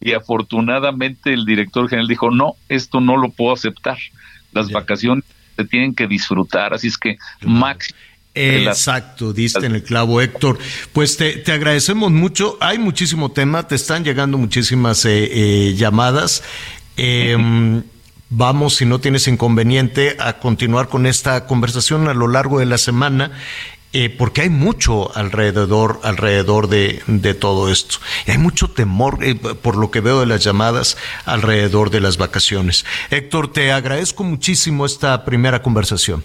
[0.00, 3.98] y afortunadamente el director general dijo, no, esto no lo puedo aceptar.
[4.52, 5.24] Las vacaciones
[5.56, 7.98] se tienen que disfrutar, así es que máximo
[8.36, 10.58] Exacto, diste en el clavo, Héctor.
[10.92, 12.58] Pues te, te, agradecemos mucho.
[12.60, 16.42] Hay muchísimo tema, te están llegando muchísimas eh, eh, llamadas.
[16.98, 17.82] Em,
[18.30, 22.78] vamos, si no tienes inconveniente, a continuar con esta conversación a lo largo de la
[22.78, 23.32] semana.
[23.92, 27.96] Eh, porque hay mucho alrededor, alrededor de, de todo esto.
[28.26, 29.18] Y hay mucho temor,
[29.62, 32.84] por lo que veo de las llamadas, alrededor de las vacaciones.
[33.10, 36.22] Héctor, te agradezco muchísimo esta primera conversación.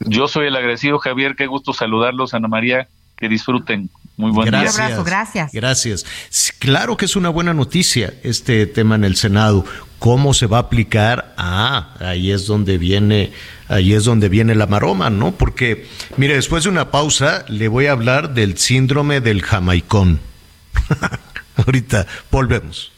[0.00, 1.34] Yo soy el agradecido, Javier.
[1.36, 2.88] Qué gusto saludarlos, Ana María.
[3.16, 3.90] Que disfruten.
[4.16, 4.84] Muy buen gracias, día.
[4.84, 5.52] Un abrazo, gracias.
[5.52, 6.04] Gracias.
[6.58, 9.64] Claro que es una buena noticia este tema en el Senado.
[10.02, 11.32] ¿Cómo se va a aplicar?
[11.36, 13.32] Ah, ahí es donde viene,
[13.68, 15.30] ahí es donde viene la maroma, ¿no?
[15.30, 20.18] Porque, mire, después de una pausa le voy a hablar del síndrome del jamaicón.
[21.56, 22.90] Ahorita volvemos.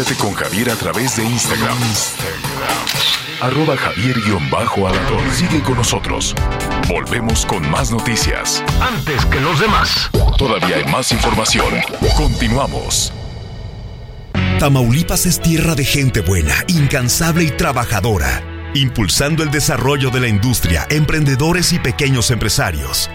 [0.00, 1.76] Conéctate con Javier a través de Instagram.
[3.42, 6.34] Arroba javier alador Sigue con nosotros.
[6.88, 8.64] Volvemos con más noticias.
[8.80, 10.08] Antes que los demás.
[10.38, 11.66] Todavía hay más información.
[12.16, 13.12] Continuamos.
[14.58, 20.86] Tamaulipas es tierra de gente buena, incansable y trabajadora, impulsando el desarrollo de la industria,
[20.88, 23.10] emprendedores y pequeños empresarios.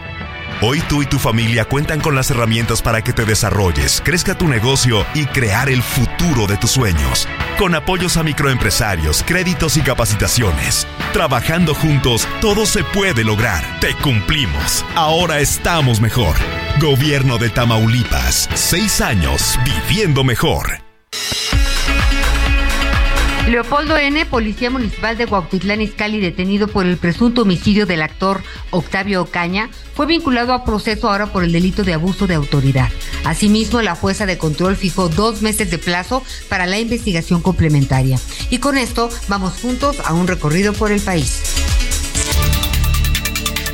[0.61, 4.47] Hoy tú y tu familia cuentan con las herramientas para que te desarrolles, crezca tu
[4.47, 7.27] negocio y crear el futuro de tus sueños.
[7.57, 10.87] Con apoyos a microempresarios, créditos y capacitaciones.
[11.11, 13.63] Trabajando juntos, todo se puede lograr.
[13.81, 14.85] Te cumplimos.
[14.95, 16.35] Ahora estamos mejor.
[16.79, 18.49] Gobierno de Tamaulipas.
[18.53, 20.79] Seis años viviendo mejor.
[23.47, 28.41] Leopoldo N., policía municipal de Huautitlán Izcalli, detenido por el presunto homicidio del actor
[28.71, 32.89] Octavio Ocaña, fue vinculado a proceso ahora por el delito de abuso de autoridad.
[33.23, 38.19] Asimismo, la jueza de control fijó dos meses de plazo para la investigación complementaria.
[38.49, 41.74] Y con esto vamos juntos a un recorrido por el país.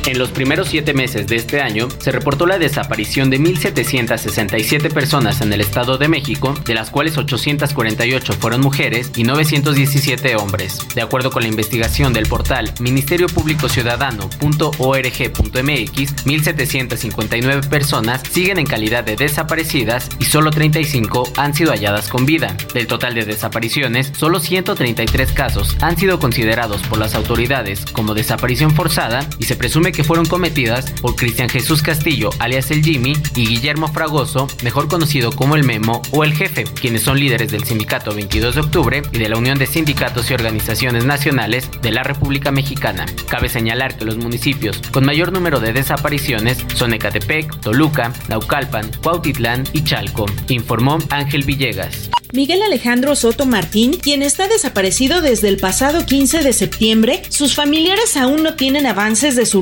[0.04, 5.40] En los primeros siete meses de este año se reportó la desaparición de 1.767 personas
[5.40, 10.80] en el Estado de México, de las cuales 848 fueron mujeres y 917 hombres.
[10.96, 19.04] De acuerdo con la investigación del portal Ministerio Público Ciudadano.org.mx, 1.759 personas siguen en calidad
[19.04, 22.56] de desaparecidas y solo 35 han sido halladas con vida.
[22.74, 28.72] Del total de desapariciones, solo 133 casos han sido considerados por las autoridades como desaparición
[28.72, 33.46] forzada y se presume que fueron cometidas por Cristian Jesús Castillo, alias el Jimmy, y
[33.46, 38.14] Guillermo Fragoso, mejor conocido como el Memo o el Jefe, quienes son líderes del Sindicato
[38.14, 42.50] 22 de Octubre y de la Unión de Sindicatos y Organizaciones Nacionales de la República
[42.50, 43.06] Mexicana.
[43.28, 49.64] Cabe señalar que los municipios con mayor número de desapariciones son Ecatepec, Toluca, Naucalpan, Cuautitlán
[49.72, 52.10] y Chalco, informó Ángel Villegas.
[52.32, 58.16] Miguel Alejandro Soto Martín, quien está desaparecido desde el pasado 15 de septiembre, sus familiares
[58.16, 59.60] aún no tienen avances de su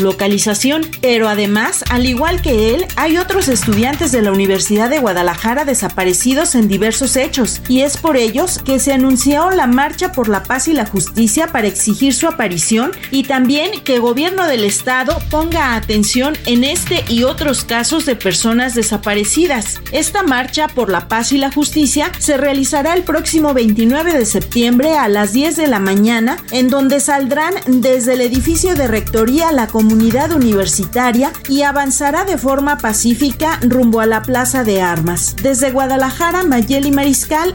[1.00, 6.54] pero además, al igual que él, hay otros estudiantes de la Universidad de Guadalajara desaparecidos
[6.54, 10.68] en diversos hechos, y es por ellos que se anunció la Marcha por la Paz
[10.68, 15.74] y la Justicia para exigir su aparición y también que el gobierno del estado ponga
[15.74, 19.80] atención en este y otros casos de personas desaparecidas.
[19.90, 24.96] Esta marcha por la paz y la justicia se realizará el próximo 29 de septiembre
[24.96, 29.66] a las 10 de la mañana, en donde saldrán desde el edificio de rectoría la
[29.66, 35.36] comunidad universitaria y avanzará de forma pacífica rumbo a la Plaza de Armas.
[35.42, 37.54] Desde Guadalajara, Mayeli Mariscal.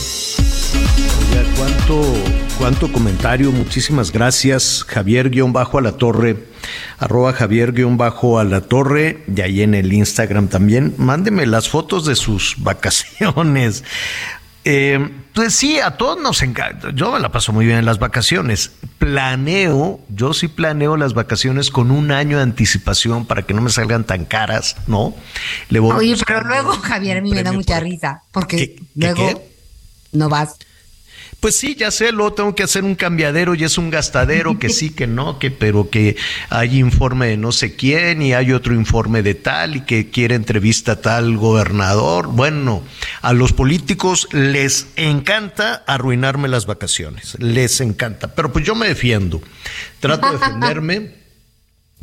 [1.57, 2.03] ¿Cuánto,
[2.57, 3.51] cuánto comentario?
[3.51, 4.83] Muchísimas gracias.
[4.87, 6.45] Javier-Bajo a la torre,
[6.97, 10.93] arroba Javier-Bajo a la torre, y ahí en el Instagram también.
[10.97, 13.83] Mándeme las fotos de sus vacaciones.
[14.63, 16.91] Eh, pues sí, a todos nos encanta.
[16.93, 18.71] Yo me la paso muy bien en las vacaciones.
[18.99, 23.71] Planeo, yo sí planeo las vacaciones con un año de anticipación para que no me
[23.71, 25.15] salgan tan caras, ¿no?
[25.69, 29.43] Le Oye, pero luego, Javier, a mí me da mucha risa, porque luego
[30.11, 30.57] no vas.
[31.41, 34.69] Pues sí, ya sé, luego tengo que hacer un cambiadero y es un gastadero que
[34.69, 36.15] sí, que no, que pero que
[36.51, 40.35] hay informe de no sé quién y hay otro informe de tal y que quiere
[40.35, 42.27] entrevista tal gobernador.
[42.27, 42.83] Bueno,
[43.23, 49.41] a los políticos les encanta arruinarme las vacaciones, les encanta, pero pues yo me defiendo,
[49.99, 51.21] trato de defenderme.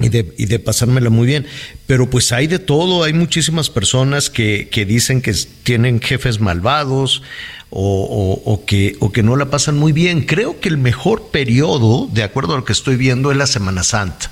[0.01, 1.45] Y de, y de, pasármela muy bien.
[1.89, 5.35] Pero pues hay de todo, hay muchísimas personas que, que dicen que
[5.65, 7.25] tienen jefes malvados,
[7.71, 10.23] o, que, o que no la pasan muy bien.
[10.23, 13.83] Creo que el mejor periodo, de acuerdo a lo que estoy viendo, es la Semana
[13.83, 14.31] Santa.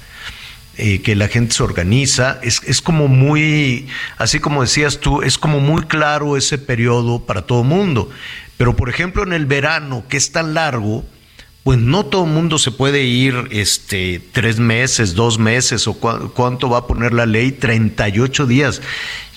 [0.78, 3.88] Eh, que la gente se organiza, es, es, como muy,
[4.18, 8.10] así como decías tú, es como muy claro ese periodo para todo mundo.
[8.58, 11.02] Pero por ejemplo en el verano, que es tan largo,
[11.64, 16.78] pues no todo mundo se puede ir este, tres meses, dos meses o cuánto va
[16.80, 18.82] a poner la ley, 38 días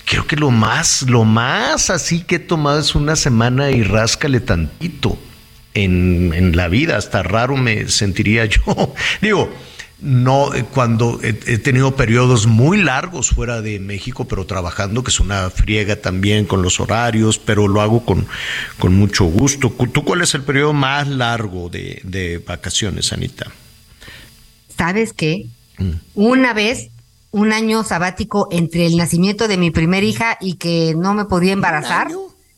[0.10, 4.40] creo que lo más, lo más así que he tomado es una semana y ráscale
[4.40, 5.20] tantito
[5.76, 8.96] en, en la vida, hasta raro me sentiría yo.
[9.22, 9.54] Digo,
[10.02, 15.20] no, eh, cuando he, tenido periodos muy largos fuera de México, pero trabajando, que es
[15.20, 18.26] una friega también con los horarios, pero lo hago con,
[18.80, 19.72] con mucho gusto.
[19.94, 23.52] ¿Tú cuál es el periodo más largo de, de vacaciones, Anita?
[24.76, 25.46] ¿Sabes qué?
[25.78, 25.92] Mm.
[26.16, 26.90] Una vez
[27.32, 31.54] un año sabático entre el nacimiento de mi primera hija y que no me podía
[31.54, 32.10] embarazar.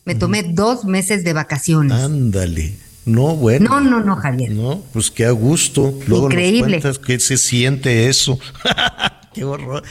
[0.06, 2.02] Me tomé dos meses de vacaciones.
[2.02, 2.73] Ándale.
[3.06, 3.69] No, bueno.
[3.69, 4.52] No, no, no, Javier.
[4.52, 5.93] No, pues qué a gusto.
[6.07, 6.80] Luego Increíble.
[6.84, 8.39] Nos qué se siente eso.
[9.34, 9.84] qué horror.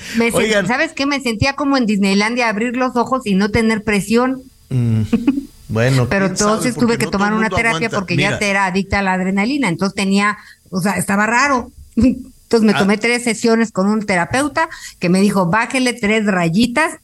[0.66, 1.07] ¿Sabes qué?
[1.07, 4.43] Me sentía como en Disneylandia abrir los ojos y no tener presión.
[4.69, 5.02] Mm,
[5.69, 6.07] bueno.
[6.09, 9.69] Pero entonces tuve que tomar una terapia porque ya te era adicta a la adrenalina.
[9.69, 10.39] Entonces tenía,
[10.70, 11.70] o sea, estaba raro.
[12.51, 12.78] Entonces me ah.
[12.81, 14.68] tomé tres sesiones con un terapeuta
[14.98, 16.94] que me dijo, bájele tres rayitas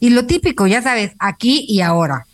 [0.00, 2.26] y lo típico, ya sabes, aquí y ahora.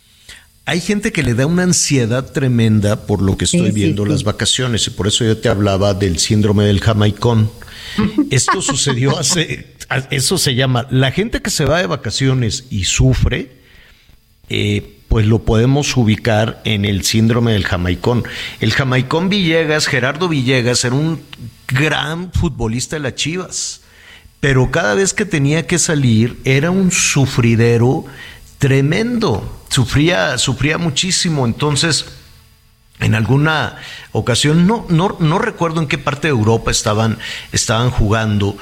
[0.63, 4.87] Hay gente que le da una ansiedad tremenda por lo que estoy viendo las vacaciones
[4.87, 7.51] y por eso yo te hablaba del síndrome del jamaicón.
[8.31, 9.75] Esto sucedió hace,
[10.09, 13.51] eso se llama, la gente que se va de vacaciones y sufre,
[14.47, 18.23] eh, pues lo podemos ubicar en el síndrome del jamaicón.
[18.61, 21.21] El jamaicón Villegas, Gerardo Villegas, era un
[21.67, 23.81] gran futbolista de las Chivas,
[24.39, 28.05] pero cada vez que tenía que salir era un sufridero
[28.57, 32.05] tremendo, sufría, sufría muchísimo, entonces
[33.01, 33.79] en alguna
[34.13, 37.17] ocasión, no, no, no recuerdo en qué parte de Europa estaban,
[37.51, 38.55] estaban jugando,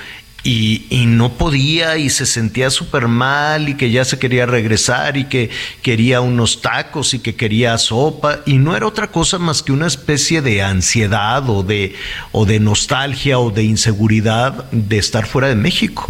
[0.43, 5.25] y, no podía y se sentía súper mal y que ya se quería regresar y
[5.25, 5.49] que
[5.81, 9.87] quería unos tacos y que quería sopa y no era otra cosa más que una
[9.87, 11.95] especie de ansiedad o de,
[12.31, 16.09] o de nostalgia o de inseguridad de estar fuera de México.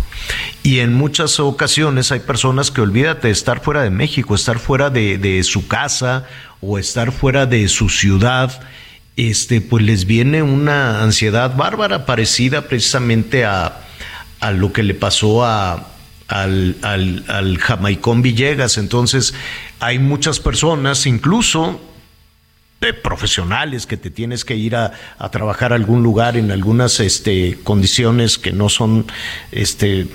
[0.61, 5.17] Y en muchas ocasiones hay personas que olvídate estar fuera de México, estar fuera de,
[5.17, 6.27] de su casa
[6.61, 8.61] o estar fuera de su ciudad
[9.15, 13.81] este, pues les viene una ansiedad bárbara parecida precisamente a,
[14.39, 15.87] a lo que le pasó a,
[16.27, 18.77] al, al, Jamaicón Villegas.
[18.77, 19.33] Entonces,
[19.79, 21.81] hay muchas personas, incluso
[23.03, 24.93] profesionales que te tienes que ir a,
[25.31, 29.05] trabajar a algún lugar en algunas este, condiciones que no son,
[29.51, 30.07] este,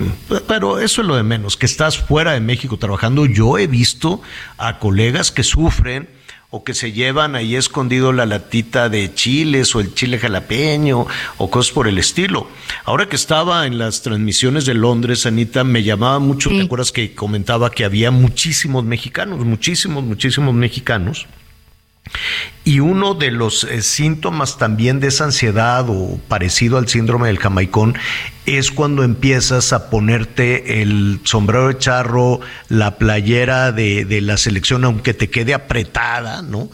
[0.47, 3.27] pero eso es lo de menos, que estás fuera de México trabajando.
[3.27, 4.21] Yo he visto
[4.57, 6.09] a colegas que sufren
[6.55, 11.05] o que se llevan ahí escondido la latita de chiles o el chile jalapeño
[11.37, 12.47] o cosas por el estilo.
[12.85, 17.13] Ahora que estaba en las transmisiones de Londres, Anita, me llamaba mucho, ¿te acuerdas que
[17.13, 21.27] comentaba que había muchísimos mexicanos, muchísimos, muchísimos mexicanos?
[22.63, 27.39] Y uno de los eh, síntomas también de esa ansiedad o parecido al síndrome del
[27.39, 27.95] jamaicón
[28.45, 34.83] es cuando empiezas a ponerte el sombrero de charro, la playera de, de la selección,
[34.83, 36.69] aunque te quede apretada, ¿no?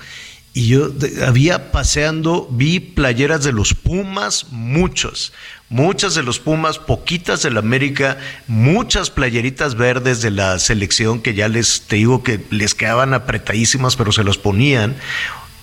[0.53, 0.89] Y yo
[1.25, 5.31] había paseando, vi playeras de los Pumas, muchas,
[5.69, 8.17] muchas de los Pumas, poquitas de la América,
[8.47, 13.95] muchas playeritas verdes de la selección que ya les te digo que les quedaban apretadísimas,
[13.95, 14.97] pero se los ponían.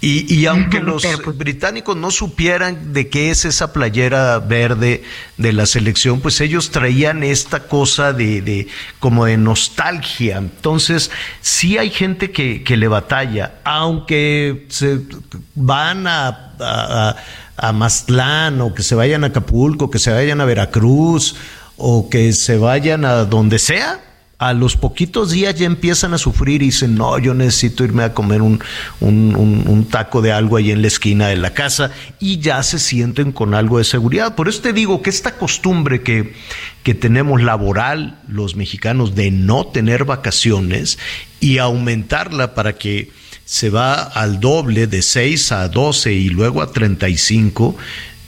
[0.01, 5.03] Y, aunque los pues británicos no supieran de qué es esa playera verde
[5.39, 8.69] de la selección, pues ellos traían esta cosa de, de
[9.01, 10.37] como de nostalgia.
[10.37, 11.11] Entonces,
[11.41, 15.01] sí hay gente que, que le batalla, aunque se
[15.57, 17.17] van a, a,
[17.57, 21.35] a Maztlán o que se vayan a Acapulco, que se vayan a Veracruz
[21.77, 24.01] o que se vayan a donde sea,
[24.39, 28.15] a los poquitos días ya empiezan a sufrir y dicen, no, yo necesito irme a
[28.15, 28.63] comer un,
[29.01, 31.91] un, taco de algo ahí en la esquina de la casa
[32.21, 34.37] y ya se sienten con algo de seguridad.
[34.37, 36.35] Por eso te digo que esta costumbre que,
[36.85, 40.99] que tenemos laboral los mexicanos de no tener vacaciones
[41.41, 43.11] y aumentarla para que
[43.45, 47.77] se va al doble de 6 a 12 y luego a 35,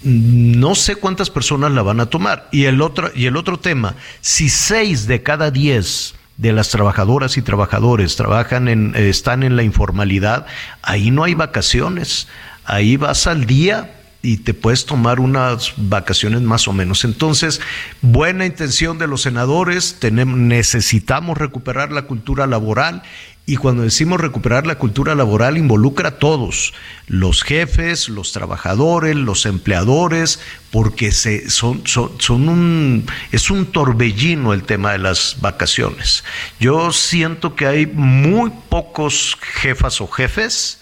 [0.02, 2.48] no sé cuántas personas la van a tomar.
[2.52, 7.36] Y el otro, y el otro tema, si seis de cada diez de las trabajadoras
[7.36, 10.47] y trabajadores trabajan en, están en la informalidad,
[10.82, 12.28] ahí no hay vacaciones,
[12.64, 17.05] ahí vas al día y te puedes tomar unas vacaciones más o menos.
[17.05, 17.60] Entonces,
[18.01, 23.02] buena intención de los senadores, tenemos, necesitamos recuperar la cultura laboral
[23.51, 26.72] y cuando decimos recuperar la cultura laboral, involucra a todos,
[27.09, 30.39] los jefes, los trabajadores, los empleadores,
[30.70, 36.22] porque se, son, son, un, es un torbellino el tema de las vacaciones.
[36.60, 40.78] Yo siento que hay muy pocos jefas o jefes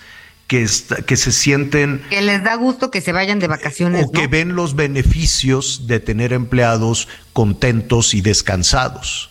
[0.47, 0.69] que,
[1.07, 2.03] que se sienten...
[2.11, 4.05] Que les da gusto que se vayan de vacaciones.
[4.05, 9.28] O que ven los beneficios de tener empleados contentos y descansados.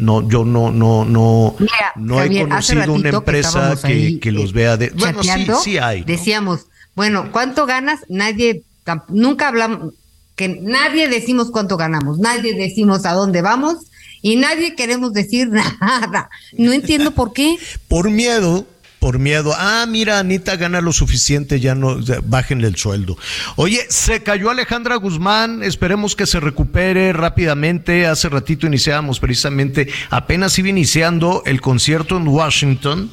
[0.00, 1.56] No, yo no, no, no,
[1.96, 4.90] no he conocido una empresa que, que, los vea de.
[4.90, 6.02] Bueno, sí, sí hay.
[6.04, 8.00] Decíamos, bueno, ¿cuánto ganas?
[8.08, 8.62] Nadie,
[9.08, 9.94] nunca hablamos,
[10.36, 13.76] que nadie decimos cuánto ganamos, nadie decimos a dónde vamos
[14.22, 15.48] y nadie queremos decir
[15.80, 16.30] nada.
[16.56, 17.58] No entiendo por qué.
[17.88, 18.66] Por miedo
[19.00, 19.52] por miedo.
[19.56, 23.16] Ah, mira, Anita gana lo suficiente, ya no, bájenle el sueldo.
[23.56, 28.06] Oye, se cayó Alejandra Guzmán, esperemos que se recupere rápidamente.
[28.06, 33.10] Hace ratito iniciábamos precisamente, apenas iba iniciando el concierto en Washington.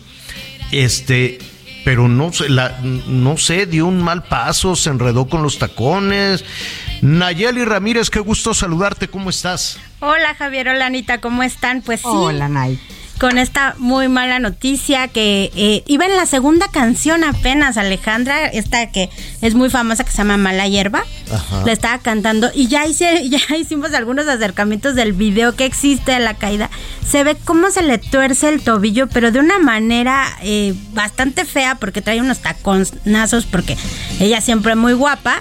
[0.72, 1.40] Este,
[1.86, 6.44] pero no, la, no sé, dio un mal paso, se enredó con los tacones.
[7.02, 9.80] Nayeli Ramírez, qué gusto saludarte, ¿cómo estás?
[10.02, 11.82] Hola Javier, hola Anita, ¿cómo están?
[11.82, 12.08] Pues sí.
[12.10, 12.78] Hola Nay
[13.18, 18.92] con esta muy mala noticia que eh, iba en la segunda canción apenas Alejandra, esta
[18.92, 19.10] que
[19.42, 21.04] es muy famosa que se llama Mala Hierba,
[21.66, 26.20] la estaba cantando y ya, hice, ya hicimos algunos acercamientos del video que existe de
[26.20, 26.70] la caída.
[27.10, 31.76] Se ve cómo se le tuerce el tobillo, pero de una manera eh, bastante fea
[31.76, 33.78] porque trae unos taconazos porque
[34.20, 35.40] ella siempre es muy guapa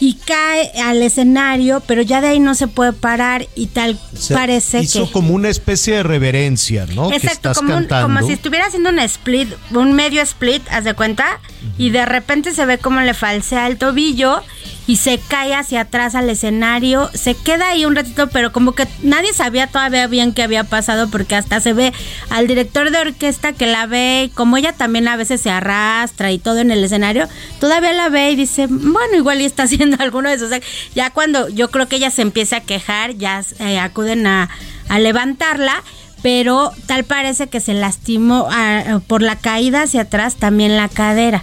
[0.00, 3.98] y cae al escenario, pero ya de ahí no se puede parar y tal
[4.32, 5.12] parece hizo que...
[5.12, 7.12] como una especie de reverencia, ¿no?
[7.12, 11.38] Exacto, como, como si estuviera haciendo un split, un medio split, haz de cuenta,
[11.76, 14.42] y de repente se ve como le falsea el tobillo
[14.90, 18.88] y se cae hacia atrás al escenario, se queda ahí un ratito, pero como que
[19.04, 21.92] nadie sabía todavía bien qué había pasado porque hasta se ve
[22.28, 26.40] al director de orquesta que la ve, como ella también a veces se arrastra y
[26.40, 27.28] todo en el escenario,
[27.60, 30.50] todavía la ve y dice, bueno, igual y está haciendo alguno de esos.
[30.96, 34.50] Ya cuando yo creo que ella se empieza a quejar, ya eh, acuden a,
[34.98, 35.84] levantarla
[36.20, 41.42] pero tal parece que se lastimó ah, por la caída hacia atrás también la cadera.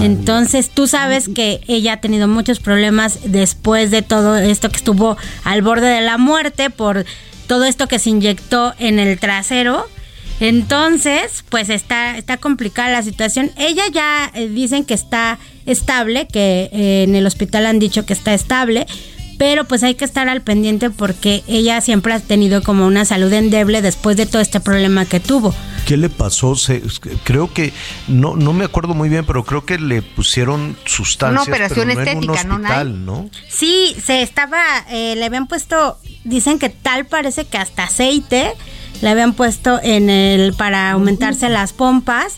[0.00, 5.16] Entonces tú sabes que ella ha tenido muchos problemas después de todo esto que estuvo
[5.44, 7.04] al borde de la muerte por
[7.46, 9.86] todo esto que se inyectó en el trasero.
[10.40, 13.50] Entonces, pues está, está complicada la situación.
[13.58, 18.14] Ella ya eh, dicen que está estable, que eh, en el hospital han dicho que
[18.14, 18.86] está estable,
[19.40, 23.32] pero pues hay que estar al pendiente porque ella siempre ha tenido como una salud
[23.32, 25.54] endeble después de todo este problema que tuvo.
[25.86, 26.56] ¿Qué le pasó?
[26.56, 26.82] Se,
[27.24, 27.72] creo que,
[28.06, 31.46] no, no me acuerdo muy bien, pero creo que le pusieron sustancias.
[31.46, 33.30] Una operación pero no estética, en un hospital, ¿no?
[33.48, 38.52] Sí, se estaba, eh, le habían puesto, dicen que tal parece que hasta aceite
[39.00, 42.34] le habían puesto en el para aumentarse las pompas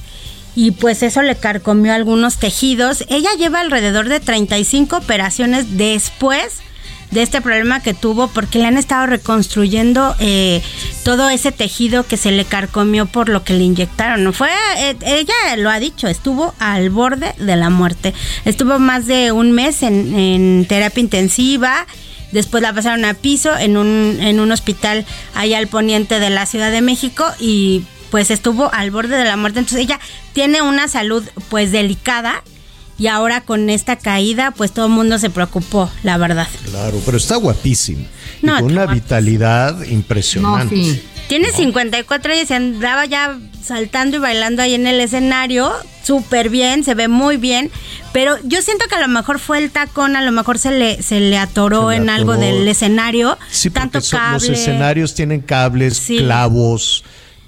[0.54, 3.04] y pues eso le carcomió algunos tejidos.
[3.08, 6.62] Ella lleva alrededor de 35 operaciones después
[7.12, 10.62] de este problema que tuvo porque le han estado reconstruyendo eh,
[11.04, 14.24] todo ese tejido que se le carcomió por lo que le inyectaron.
[14.24, 14.48] No fue,
[14.78, 18.14] eh, ella lo ha dicho, estuvo al borde de la muerte.
[18.44, 21.86] Estuvo más de un mes en, en terapia intensiva.
[22.32, 26.46] Después la pasaron a piso en un, en un hospital allá al poniente de la
[26.46, 29.58] Ciudad de México y pues estuvo al borde de la muerte.
[29.58, 30.00] Entonces ella
[30.32, 32.42] tiene una salud pues delicada
[33.02, 36.46] y ahora con esta caída, pues todo el mundo se preocupó, la verdad.
[36.70, 38.04] Claro, pero está guapísimo.
[38.42, 41.02] No, y con una vitalidad impresionante.
[41.28, 45.72] Tiene 54 años y andaba ya saltando y bailando ahí en el escenario,
[46.04, 47.72] súper bien, se ve muy bien,
[48.12, 51.02] pero yo siento que a lo mejor fue el tacón, a lo mejor se le,
[51.02, 54.48] se le atoró Se le en algo del escenario, Sí, porque tanto cable.
[54.48, 56.18] los escenarios tienen cables, Sí.
[56.18, 57.02] clavos,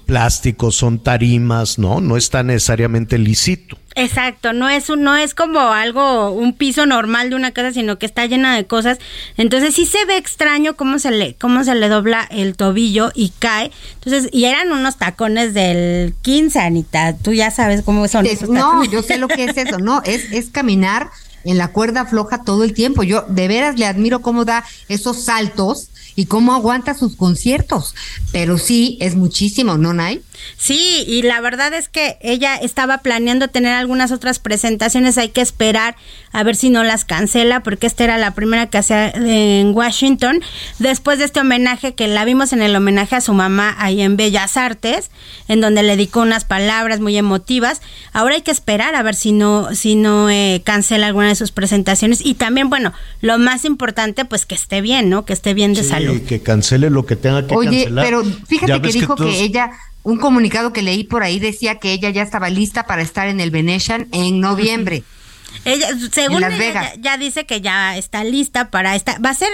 [0.05, 2.01] plásticos, son tarimas, ¿no?
[2.01, 3.77] No está necesariamente lisito.
[3.97, 7.97] Exacto, no es un, no es como algo, un piso normal de una casa, sino
[7.97, 8.97] que está llena de cosas.
[9.37, 13.29] Entonces sí se ve extraño cómo se le, cómo se le dobla el tobillo y
[13.39, 13.71] cae.
[13.93, 17.15] Entonces, y eran unos tacones del 15, Anita.
[17.17, 20.01] Tú ya sabes cómo son Es- esos no, yo sé lo que es eso, no,
[20.03, 21.09] es, es caminar
[21.45, 23.03] en la cuerda floja todo el tiempo.
[23.03, 27.93] Yo de veras le admiro cómo da esos saltos y cómo aguanta sus conciertos.
[28.33, 30.21] Pero sí, es muchísimo, ¿no, Nay?
[30.57, 35.41] Sí, y la verdad es que ella estaba planeando tener algunas otras presentaciones, hay que
[35.41, 35.95] esperar
[36.31, 40.41] a ver si no las cancela, porque esta era la primera que hacía en Washington,
[40.79, 44.17] después de este homenaje que la vimos en el homenaje a su mamá ahí en
[44.17, 45.11] Bellas Artes,
[45.47, 47.81] en donde le dedicó unas palabras muy emotivas,
[48.13, 51.51] ahora hay que esperar a ver si no, si no eh, cancela alguna de sus
[51.51, 55.25] presentaciones, y también, bueno, lo más importante, pues que esté bien, ¿no?
[55.25, 56.21] Que esté bien de Sí, salud.
[56.23, 58.05] que cancele lo que tenga que Oye, cancelar.
[58.05, 59.71] pero fíjate que dijo que, todos- ella,
[60.05, 63.39] un comunicado que leí por ahí decía que ella ya estaba lista para estar en
[63.41, 65.03] el Venetian en noviembre.
[65.63, 66.93] Ella, según Las ella, Vegas.
[66.97, 69.17] Ya, ya dice que ya está lista para esta.
[69.19, 69.49] Va a ser,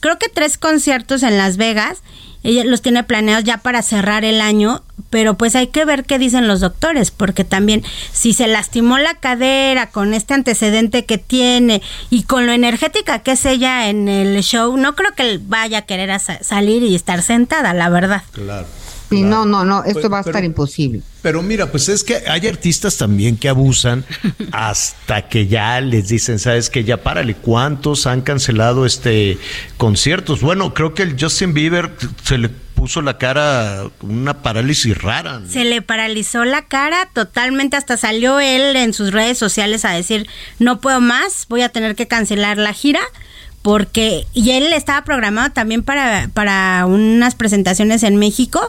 [0.00, 2.02] creo que tres conciertos en Las Vegas.
[2.44, 6.18] Ella los tiene planeados ya para cerrar el año, pero pues hay que ver qué
[6.18, 11.82] dicen los doctores, porque también si se lastimó la cadera con este antecedente que tiene
[12.10, 15.82] y con lo energética que es ella en el show, no creo que vaya a
[15.82, 18.22] querer a sa- salir y estar sentada, la verdad.
[18.32, 18.66] Claro.
[19.08, 21.00] Sí, no, no, no, esto Pero- va a estar pero- imposible.
[21.22, 24.04] Pero mira, pues es que hay artistas también que abusan
[24.52, 29.38] hasta que ya les dicen, sabes que ya párale, ¿cuántos han cancelado este
[29.76, 30.40] conciertos?
[30.40, 31.90] Bueno, creo que el Justin Bieber
[32.22, 35.40] se le puso la cara una parálisis rara.
[35.40, 35.48] ¿no?
[35.50, 40.28] Se le paralizó la cara totalmente, hasta salió él en sus redes sociales a decir,
[40.58, 43.00] no puedo más, voy a tener que cancelar la gira.
[43.62, 48.60] Porque, y él estaba programado también para, para unas presentaciones en México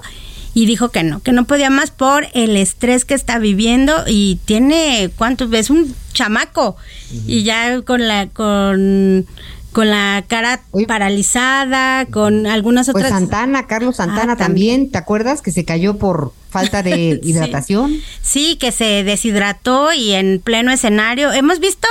[0.57, 4.39] y dijo que no, que no podía más por el estrés que está viviendo y
[4.45, 5.69] tiene, ¿cuántos ves?
[5.69, 6.77] Un chamaco
[7.27, 9.27] y ya con la, con,
[9.71, 13.19] con la cara paralizada, con algunas Pues otras...
[13.19, 18.01] Santana, Carlos Santana Ah, también, ¿te acuerdas que se cayó por falta de hidratación?
[18.21, 21.31] Sí, que se deshidrató y en pleno escenario.
[21.31, 21.87] Hemos visto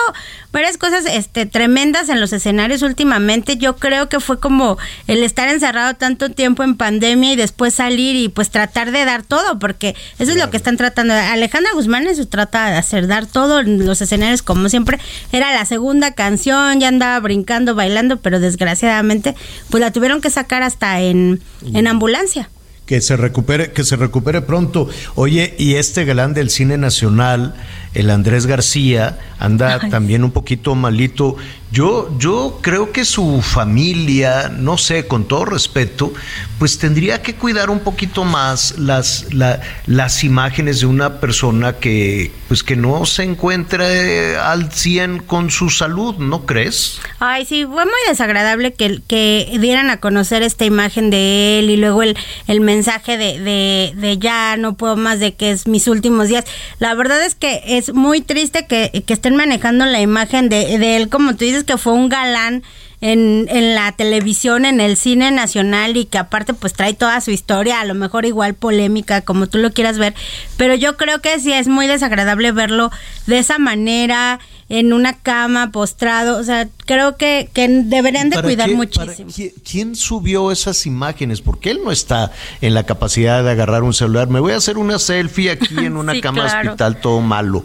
[0.57, 3.59] varias cosas este, tremendas en los escenarios últimamente.
[3.59, 8.17] Yo creo que fue como el estar encerrado tanto tiempo en pandemia y después salir
[8.17, 11.13] y pues tratar de dar todo, porque eso es lo que están tratando.
[11.13, 14.99] Alejandra Guzmán eso trata de hacer, dar todo en los escenarios como siempre.
[15.31, 19.35] Era la segunda canción, ya andaba brincando, bailando, pero desgraciadamente
[19.71, 21.43] pues la tuvieron que sacar hasta en,
[21.75, 22.49] en ambulancia.
[22.87, 24.89] Que se recupere, que se recupere pronto.
[25.17, 27.55] Oye, y este galán del cine nacional,
[27.99, 29.91] el Andrés García, anda Ay.
[29.91, 31.37] también un poquito malito.
[31.73, 36.13] Yo, yo creo que su familia, no sé, con todo respeto,
[36.61, 42.31] pues tendría que cuidar un poquito más las, la- las imágenes de una persona que,
[42.49, 47.01] pues que no se encuentre al 100 con su salud, ¿no crees?
[47.19, 51.77] Ay, sí, fue muy desagradable que, que dieran a conocer esta imagen de él y
[51.77, 52.17] luego el,
[52.47, 56.45] el mensaje de, de, de ya no puedo más, de que es mis últimos días.
[56.79, 60.97] La verdad es que es muy triste que, que estén manejando la imagen de, de
[60.97, 62.63] él, como tú dices, que fue un galán
[63.01, 67.31] en, en la televisión, en el cine nacional y que aparte pues trae toda su
[67.31, 70.15] historia, a lo mejor igual polémica, como tú lo quieras ver,
[70.57, 72.91] pero yo creo que sí es muy desagradable verlo
[73.27, 78.71] de esa manera, en una cama, postrado, o sea, creo que, que deberían de cuidar
[78.73, 79.31] muchísimo.
[79.69, 81.41] ¿Quién subió esas imágenes?
[81.41, 84.29] Porque él no está en la capacidad de agarrar un celular.
[84.29, 87.65] Me voy a hacer una selfie aquí en una cama hospital, todo malo.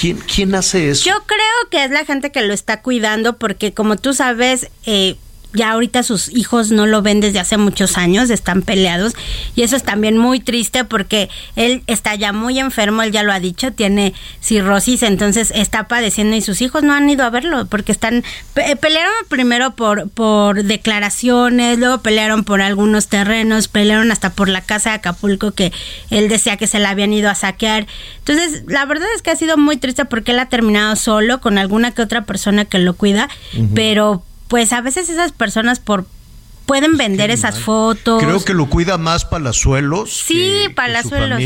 [0.00, 1.04] ¿Quién, ¿Quién hace eso?
[1.10, 5.16] Yo creo que es la gente que lo está cuidando porque como tú sabes, eh,
[5.52, 9.14] ya ahorita sus hijos no lo ven desde hace muchos años, están peleados
[9.54, 13.32] y eso es también muy triste porque él está ya muy enfermo, él ya lo
[13.32, 17.66] ha dicho, tiene cirrosis, entonces está padeciendo y sus hijos no han ido a verlo
[17.66, 18.24] porque están
[18.54, 24.90] pelearon primero por por declaraciones, luego pelearon por algunos terrenos, pelearon hasta por la casa
[24.90, 25.72] de Acapulco que
[26.10, 27.86] él decía que se la habían ido a saquear.
[28.18, 31.58] Entonces, la verdad es que ha sido muy triste porque él ha terminado solo con
[31.58, 33.28] alguna que otra persona que lo cuida,
[33.74, 36.06] pero pues a veces esas personas por
[36.66, 38.22] pueden vender esas fotos.
[38.22, 40.12] Creo que lo cuida más Palazuelos.
[40.12, 41.40] Sí, que, Palazuelos.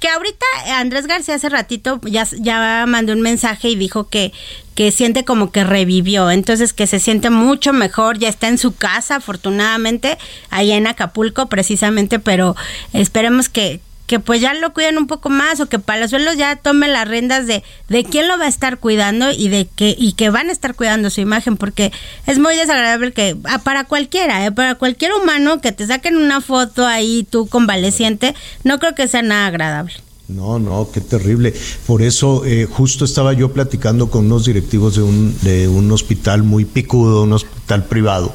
[0.00, 0.46] Que ahorita
[0.78, 4.32] Andrés García hace ratito ya, ya mandó un mensaje y dijo que,
[4.74, 8.74] que siente como que revivió, entonces que se siente mucho mejor, ya está en su
[8.74, 10.18] casa afortunadamente,
[10.50, 12.56] allá en Acapulco precisamente, pero
[12.94, 16.88] esperemos que, que pues ya lo cuiden un poco más o que Palazuelos ya tome
[16.88, 20.30] las riendas de, de quién lo va a estar cuidando y de que y que
[20.30, 21.92] van a estar cuidando su imagen porque
[22.26, 26.40] es muy desagradable que ah, para cualquiera, eh, para cualquier humano que te saquen una
[26.40, 29.94] foto ahí tú convaleciente, no creo que sea nada agradable.
[30.26, 31.52] No, no, qué terrible.
[31.86, 36.42] Por eso eh, justo estaba yo platicando con unos directivos de un, de un hospital
[36.42, 38.34] muy picudo, un hospital privado.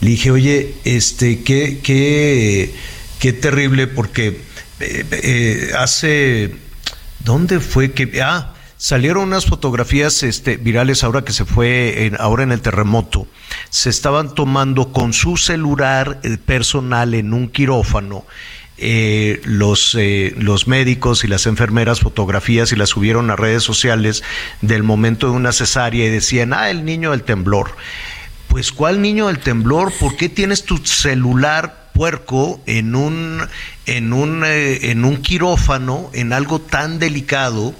[0.00, 2.74] Le dije, oye, este, qué, qué,
[3.18, 4.45] qué terrible porque
[4.80, 6.56] eh, eh, hace,
[7.24, 8.20] ¿dónde fue que?
[8.22, 13.26] Ah, salieron unas fotografías este, virales ahora que se fue, ahora en el terremoto.
[13.70, 18.26] Se estaban tomando con su celular eh, personal en un quirófano.
[18.78, 19.96] los,
[20.36, 24.22] los médicos y las enfermeras fotografías y las subieron a redes sociales
[24.60, 27.74] del momento de una cesárea y decían, ah, el niño del temblor.
[28.48, 29.92] Pues, ¿cuál niño del temblor?
[29.98, 33.40] ¿Por qué tienes tu celular puerco en un,
[33.86, 37.74] en un, eh, en un quirófano, en algo tan delicado,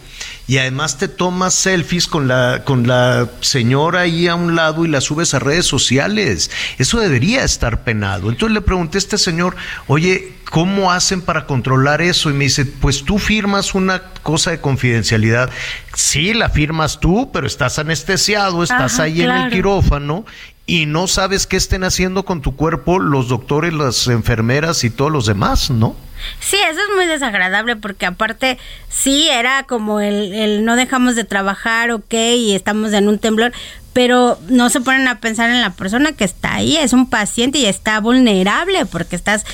[0.49, 4.89] y además te tomas selfies con la, con la señora ahí a un lado y
[4.89, 6.51] la subes a redes sociales.
[6.79, 8.31] Eso debería estar penado.
[8.31, 9.57] Entonces le pregunté a este señor,
[9.89, 12.31] oye, ¿cómo hacen para controlar eso?
[12.31, 15.51] Y me dice, pues tú firmas una cosa de confidencialidad.
[15.95, 20.25] Sí, la firmas tú, pero estás anestesiado, estás ahí en el quirófano
[20.67, 25.13] y no sabes qué estén haciendo con tu cuerpo los doctores, las enfermeras y todos
[25.13, 25.97] los demás, ¿no?
[26.41, 31.25] Sí, eso es muy desagradable porque aparte sí era como el, el no dejamos de
[31.25, 33.53] trabajar, ok, y estamos en un temblor,
[33.97, 37.57] pero no se ponen a pensar en la persona que está ahí, es un paciente
[37.61, 39.47] y está vulnerable porque estás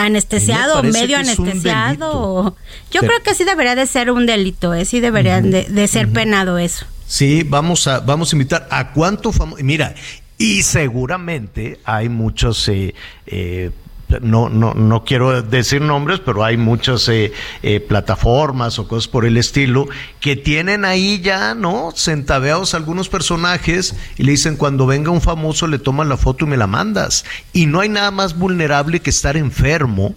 [0.00, 2.56] anestesiado, medio anestesiado.
[2.90, 4.86] Yo creo que sí debería de ser un delito, ¿eh?
[4.86, 6.86] sí debería de, ser penado eso.
[7.06, 9.94] Sí, vamos a, vamos a invitar a cuánto Mira,
[10.38, 12.94] y seguramente hay muchos eh,
[13.26, 13.70] eh,
[14.20, 19.24] no, no, no quiero decir nombres, pero hay muchas eh, eh, plataformas o cosas por
[19.24, 19.88] el estilo
[20.20, 21.92] que tienen ahí ya, ¿no?
[21.94, 26.48] Centaveados algunos personajes y le dicen cuando venga un famoso le toman la foto y
[26.48, 27.24] me la mandas.
[27.52, 30.14] Y no hay nada más vulnerable que estar enfermo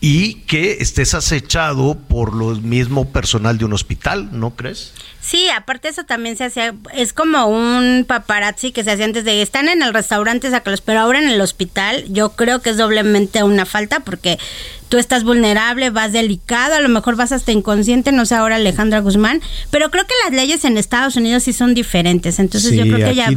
[0.00, 4.92] y que estés acechado por lo mismo personal de un hospital, ¿no crees?
[5.20, 9.42] Sí, aparte eso también se hacía, es como un paparazzi que se hacía antes de,
[9.42, 13.42] están en el restaurante, sácalos, pero ahora en el hospital yo creo que es doblemente
[13.42, 14.38] una falta porque
[14.88, 19.00] tú estás vulnerable, vas delicado, a lo mejor vas hasta inconsciente, no sé ahora Alejandra
[19.00, 19.40] Guzmán,
[19.70, 23.14] pero creo que las leyes en Estados Unidos sí son diferentes, entonces yo creo que
[23.14, 23.30] ya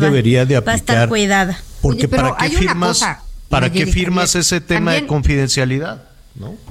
[0.62, 1.60] va, a estar cuidada.
[1.82, 3.04] Porque para qué firmas,
[3.48, 6.09] para qué firmas ese tema de confidencialidad?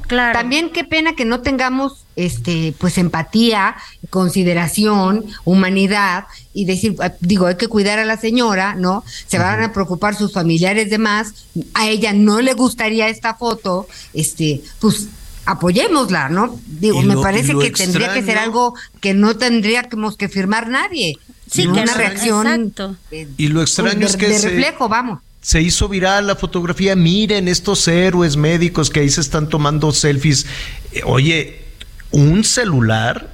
[0.06, 0.38] Claro.
[0.38, 3.76] También qué pena que no tengamos este pues empatía,
[4.10, 6.24] consideración, humanidad
[6.54, 9.04] y decir, ah, digo, hay que cuidar a la señora, ¿no?
[9.26, 11.34] Se van a preocupar sus familiares demás,
[11.74, 15.08] a ella no le gustaría esta foto, este, pues
[15.44, 16.58] apoyémosla, ¿no?
[16.66, 21.18] Digo, me parece que tendría que ser algo que no tendríamos que firmar nadie.
[21.50, 22.74] Sí, que una reacción
[23.38, 27.86] y lo extraño es que de reflejo, vamos se hizo viral la fotografía, miren estos
[27.88, 30.46] héroes médicos que ahí se están tomando selfies.
[30.92, 31.64] Eh, oye,
[32.10, 33.30] un celular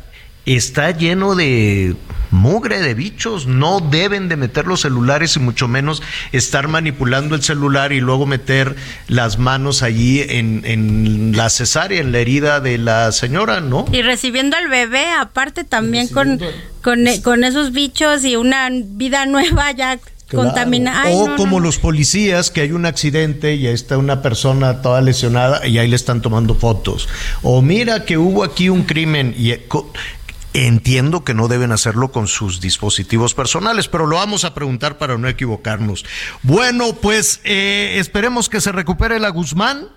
[0.47, 1.97] está lleno de
[2.31, 6.03] mugre de bichos, no deben de meter los celulares y mucho menos
[6.33, 8.77] estar manipulando el celular y luego meter
[9.07, 13.87] las manos allí en, en la cesárea, en la herida de la señora, ¿no?
[13.93, 16.41] Y recibiendo al bebé, aparte también con,
[16.83, 19.99] con, con, esos bichos y una vida nueva ya
[20.33, 25.79] o como los policías, que hay un accidente y está una persona toda lesionada y
[25.79, 27.09] ahí le están tomando fotos.
[27.43, 29.69] O mira que hubo aquí un crimen y eh,
[30.55, 35.19] entiendo que no deben hacerlo con sus dispositivos personales, pero lo vamos a preguntar para
[35.19, 36.05] no equivocarnos.
[36.43, 39.89] Bueno, pues eh, esperemos que se recupere la Guzmán.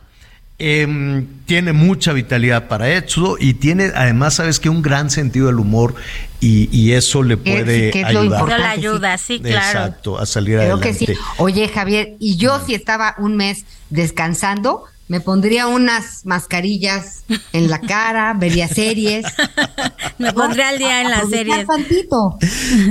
[0.60, 5.60] Em, tiene mucha vitalidad para eso y tiene además, sabes que un gran sentido del
[5.60, 5.94] humor
[6.40, 8.60] y, eso le puede ayudar.
[8.60, 9.58] la ayuda, sí, claro.
[9.58, 11.08] Exacto, a salir Creo Que sí.
[11.38, 17.24] Oye, Javier, y yo si estaba un mes descansando, me pondría unas mascarillas
[17.54, 19.26] en la cara, vería series.
[20.18, 21.68] me pondría al día en las series.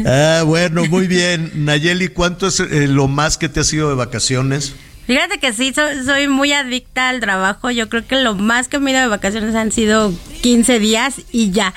[0.06, 1.51] Ah, bueno, muy bien.
[1.64, 4.74] Nayeli, ¿cuánto es eh, lo más que te ha sido de vacaciones?
[5.07, 7.70] Fíjate que sí, soy, muy adicta al trabajo.
[7.70, 10.12] Yo creo que lo más que me he ido de vacaciones han sido
[10.43, 11.74] 15 días y ya.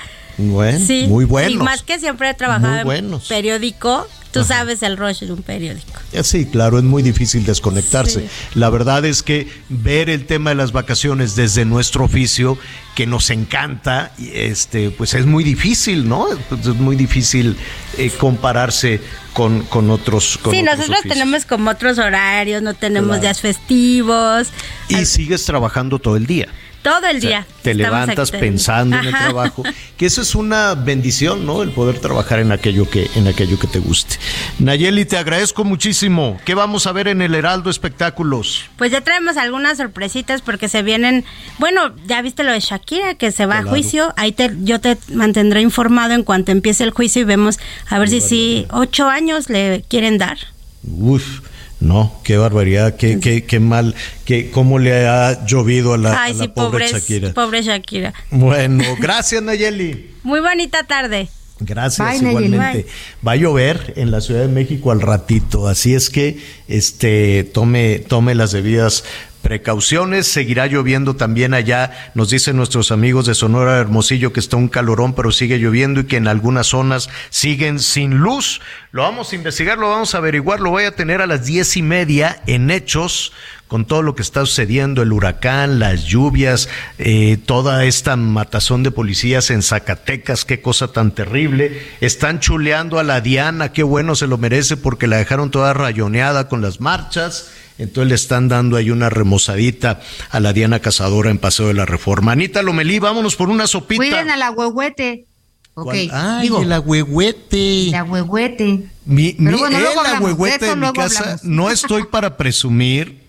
[0.48, 1.50] Bueno, sí, muy bueno.
[1.50, 6.00] Y más que siempre he trabajado en periódico, Tú sabes el rush de un periódico.
[6.12, 8.28] Eh, sí, claro, es muy difícil desconectarse.
[8.54, 12.56] La verdad es que ver el tema de las vacaciones desde nuestro oficio,
[12.94, 16.28] que nos encanta, este, pues es muy difícil, ¿no?
[16.48, 17.56] Pues es muy difícil
[17.98, 19.00] eh, compararse
[19.32, 20.38] con, con otros.
[20.50, 24.48] sí, nosotros tenemos como otros horarios, no tenemos días festivos.
[24.88, 26.48] Y sigues trabajando todo el día.
[26.82, 27.46] Todo el día.
[27.62, 29.62] te levantas pensando en el trabajo,
[29.96, 31.62] que eso es una bendición, ¿no?
[31.62, 34.16] El poder trabajar en aquello que en aquello que te guste.
[34.58, 36.40] Nayeli, te agradezco muchísimo.
[36.44, 38.64] ¿Qué vamos a ver en el Heraldo Espectáculos?
[38.76, 41.24] Pues ya traemos algunas sorpresitas porque se vienen,
[41.58, 44.96] bueno, ya viste lo de Shakira que se va a juicio, ahí te yo te
[45.12, 47.58] mantendré informado en cuanto empiece el juicio y vemos
[47.88, 50.38] a ver si sí ocho años le quieren dar.
[50.82, 51.40] Uf.
[51.80, 53.94] No, qué barbaridad, qué, qué, qué mal,
[54.26, 57.32] qué, cómo le ha llovido a la, pobre Shakira.
[57.32, 58.12] Pobre Shakira.
[58.30, 60.10] Bueno, gracias Nayeli.
[60.22, 61.28] Muy bonita tarde.
[61.60, 62.86] Gracias, igualmente.
[63.26, 66.38] Va a llover en la Ciudad de México al ratito, así es que
[66.68, 69.04] este tome, tome las debidas
[69.42, 70.26] precauciones.
[70.26, 72.12] Seguirá lloviendo también allá.
[72.14, 76.04] Nos dicen nuestros amigos de Sonora Hermosillo que está un calorón, pero sigue lloviendo y
[76.04, 78.60] que en algunas zonas siguen sin luz.
[78.92, 80.60] Lo vamos a investigar, lo vamos a averiguar.
[80.60, 83.32] Lo voy a tener a las diez y media en Hechos
[83.70, 86.68] con todo lo que está sucediendo, el huracán, las lluvias,
[86.98, 91.80] eh, toda esta matazón de policías en Zacatecas, qué cosa tan terrible.
[92.00, 96.48] Están chuleando a la Diana, qué bueno se lo merece porque la dejaron toda rayoneada
[96.48, 97.52] con las marchas.
[97.80, 100.00] Entonces le están dando ahí una remozadita
[100.30, 102.32] a la Diana Cazadora en Paseo de la Reforma.
[102.32, 104.02] Anita Lomelí, vámonos por una sopita.
[104.02, 105.26] Cuiden a la huehuete.
[105.74, 105.94] Ok.
[106.12, 107.88] Ay, Digo, el agüehuete.
[107.90, 108.90] La huehuete.
[109.06, 113.22] Mi, mi, el de mi casa, no estoy para presumir,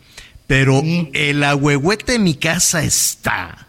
[0.48, 0.84] pero
[1.14, 3.68] el agüehuete de mi casa está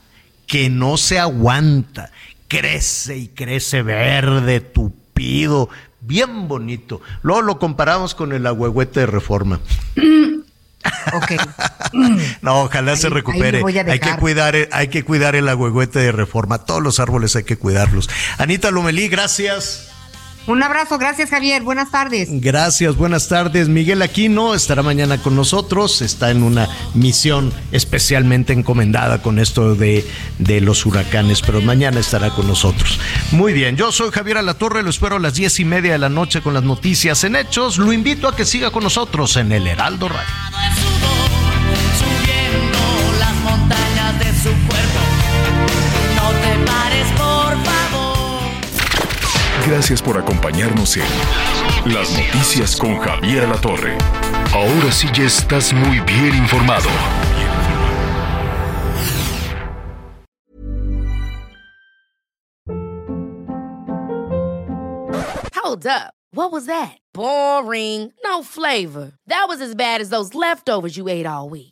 [0.48, 2.10] que no se aguanta.
[2.48, 7.00] Crece y crece verde, tupido, bien bonito.
[7.22, 9.60] Luego lo comparamos con el agüehuete de reforma.
[12.42, 13.62] No, ojalá se recupere.
[13.88, 16.58] Hay que cuidar, hay que cuidar el agüehuete de reforma.
[16.58, 18.08] Todos los árboles hay que cuidarlos.
[18.38, 19.88] Anita Lomelí, gracias.
[20.46, 22.28] Un abrazo, gracias Javier, buenas tardes.
[22.30, 23.68] Gracias, buenas tardes.
[23.68, 30.04] Miguel Aquino estará mañana con nosotros, está en una misión especialmente encomendada con esto de,
[30.38, 32.98] de los huracanes, pero mañana estará con nosotros.
[33.30, 36.08] Muy bien, yo soy Javier Alatorre, lo espero a las diez y media de la
[36.08, 37.78] noche con las noticias en Hechos.
[37.78, 41.41] Lo invito a que siga con nosotros en el Heraldo Radio.
[49.74, 53.96] Gracias por acompañarnos en Las Noticias con Javier La Torre.
[54.52, 56.90] Ahora sí ya estás muy bien informado.
[65.54, 66.12] Hold up.
[66.34, 66.98] What was that?
[67.14, 68.12] Boring.
[68.22, 69.12] No flavor.
[69.26, 71.71] That was as bad as those leftovers you ate all week.